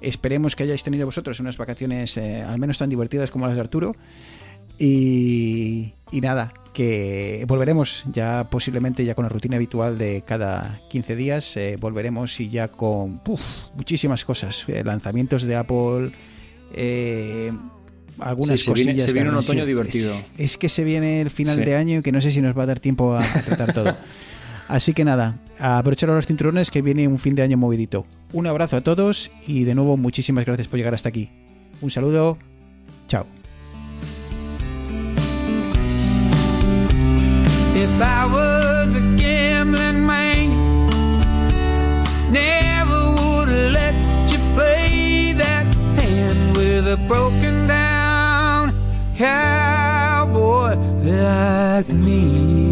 Esperemos 0.00 0.54
que 0.54 0.64
hayáis 0.64 0.82
tenido 0.82 1.06
vosotros 1.06 1.40
unas 1.40 1.56
vacaciones 1.56 2.16
eh, 2.16 2.42
al 2.42 2.58
menos 2.58 2.76
tan 2.78 2.90
divertidas 2.90 3.30
como 3.30 3.46
las 3.46 3.54
de 3.54 3.60
Arturo. 3.62 3.94
Y, 4.78 5.92
y 6.12 6.20
nada, 6.20 6.52
que 6.72 7.44
volveremos 7.48 8.04
ya 8.12 8.48
posiblemente 8.50 9.04
ya 9.04 9.14
con 9.14 9.24
la 9.24 9.28
rutina 9.28 9.56
habitual 9.56 9.98
de 9.98 10.22
cada 10.26 10.80
15 10.90 11.16
días. 11.16 11.56
eh, 11.56 11.76
volveremos 11.80 12.38
y 12.40 12.48
ya 12.48 12.68
con 12.68 13.20
uf, 13.26 13.40
muchísimas 13.74 14.24
cosas. 14.24 14.64
eh, 14.68 14.82
lanzamientos 14.84 15.42
de 15.42 15.56
Apple. 15.56 16.12
eh, 16.74 17.52
algunas 18.20 18.58
Sí, 18.60 18.66
se 18.66 18.72
viene- 18.72 18.90
cosillas 18.92 19.04
se 19.04 19.10
que 19.10 19.14
viene 19.14 19.30
un 19.30 19.36
otoño 19.36 19.64
divertido. 19.64 20.12
Es, 20.12 20.26
es 20.38 20.58
que 20.58 20.68
se 20.68 20.82
viene 20.84 21.20
el 21.20 21.30
final 21.30 21.56
Sí. 21.56 21.62
de 21.64 21.76
año 21.76 21.98
y 22.00 22.02
que 22.02 22.10
no 22.12 22.20
sé 22.20 22.32
si 22.32 22.40
nos 22.40 22.56
va 22.58 22.64
a 22.64 22.66
dar 22.66 22.80
tiempo 22.80 23.14
a, 23.14 23.22
a 23.22 23.42
tratar 23.42 23.72
todo. 23.72 23.96
Así 24.68 24.92
que 24.92 25.04
nada, 25.04 25.38
a 25.58 25.78
abrocharos 25.78 26.14
los 26.16 26.26
cinturones 26.26 26.70
que 26.70 26.82
viene 26.82 27.06
un 27.08 27.18
fin 27.18 27.34
de 27.34 27.42
año 27.42 27.56
movidito. 27.56 28.06
Un 28.32 28.46
abrazo 28.48 28.76
a 28.76 28.80
todos 28.82 29.30
y 29.46 29.64
de 29.64 29.74
nuevo 29.74 29.96
muchísimas 29.96 30.44
gracias 30.44 30.68
por 30.68 30.78
llegar 30.78 30.94
hasta 30.94 31.08
aquí. 31.08 31.30
Un 31.80 31.90
saludo, 31.90 32.36
chao. 33.06 33.37
If 37.90 38.02
I 38.02 38.26
was 38.26 38.94
a 38.94 39.00
gambling 39.16 40.06
man, 40.06 40.48
never 42.30 43.10
would 43.10 43.48
have 43.48 43.72
let 43.72 43.94
you 44.30 44.38
play 44.54 45.32
that 45.32 45.66
hand 45.96 46.56
with 46.56 46.86
a 46.86 46.96
broken 47.08 47.66
down 47.66 48.72
cowboy 49.16 50.76
like 51.02 51.88
me. 51.88 52.67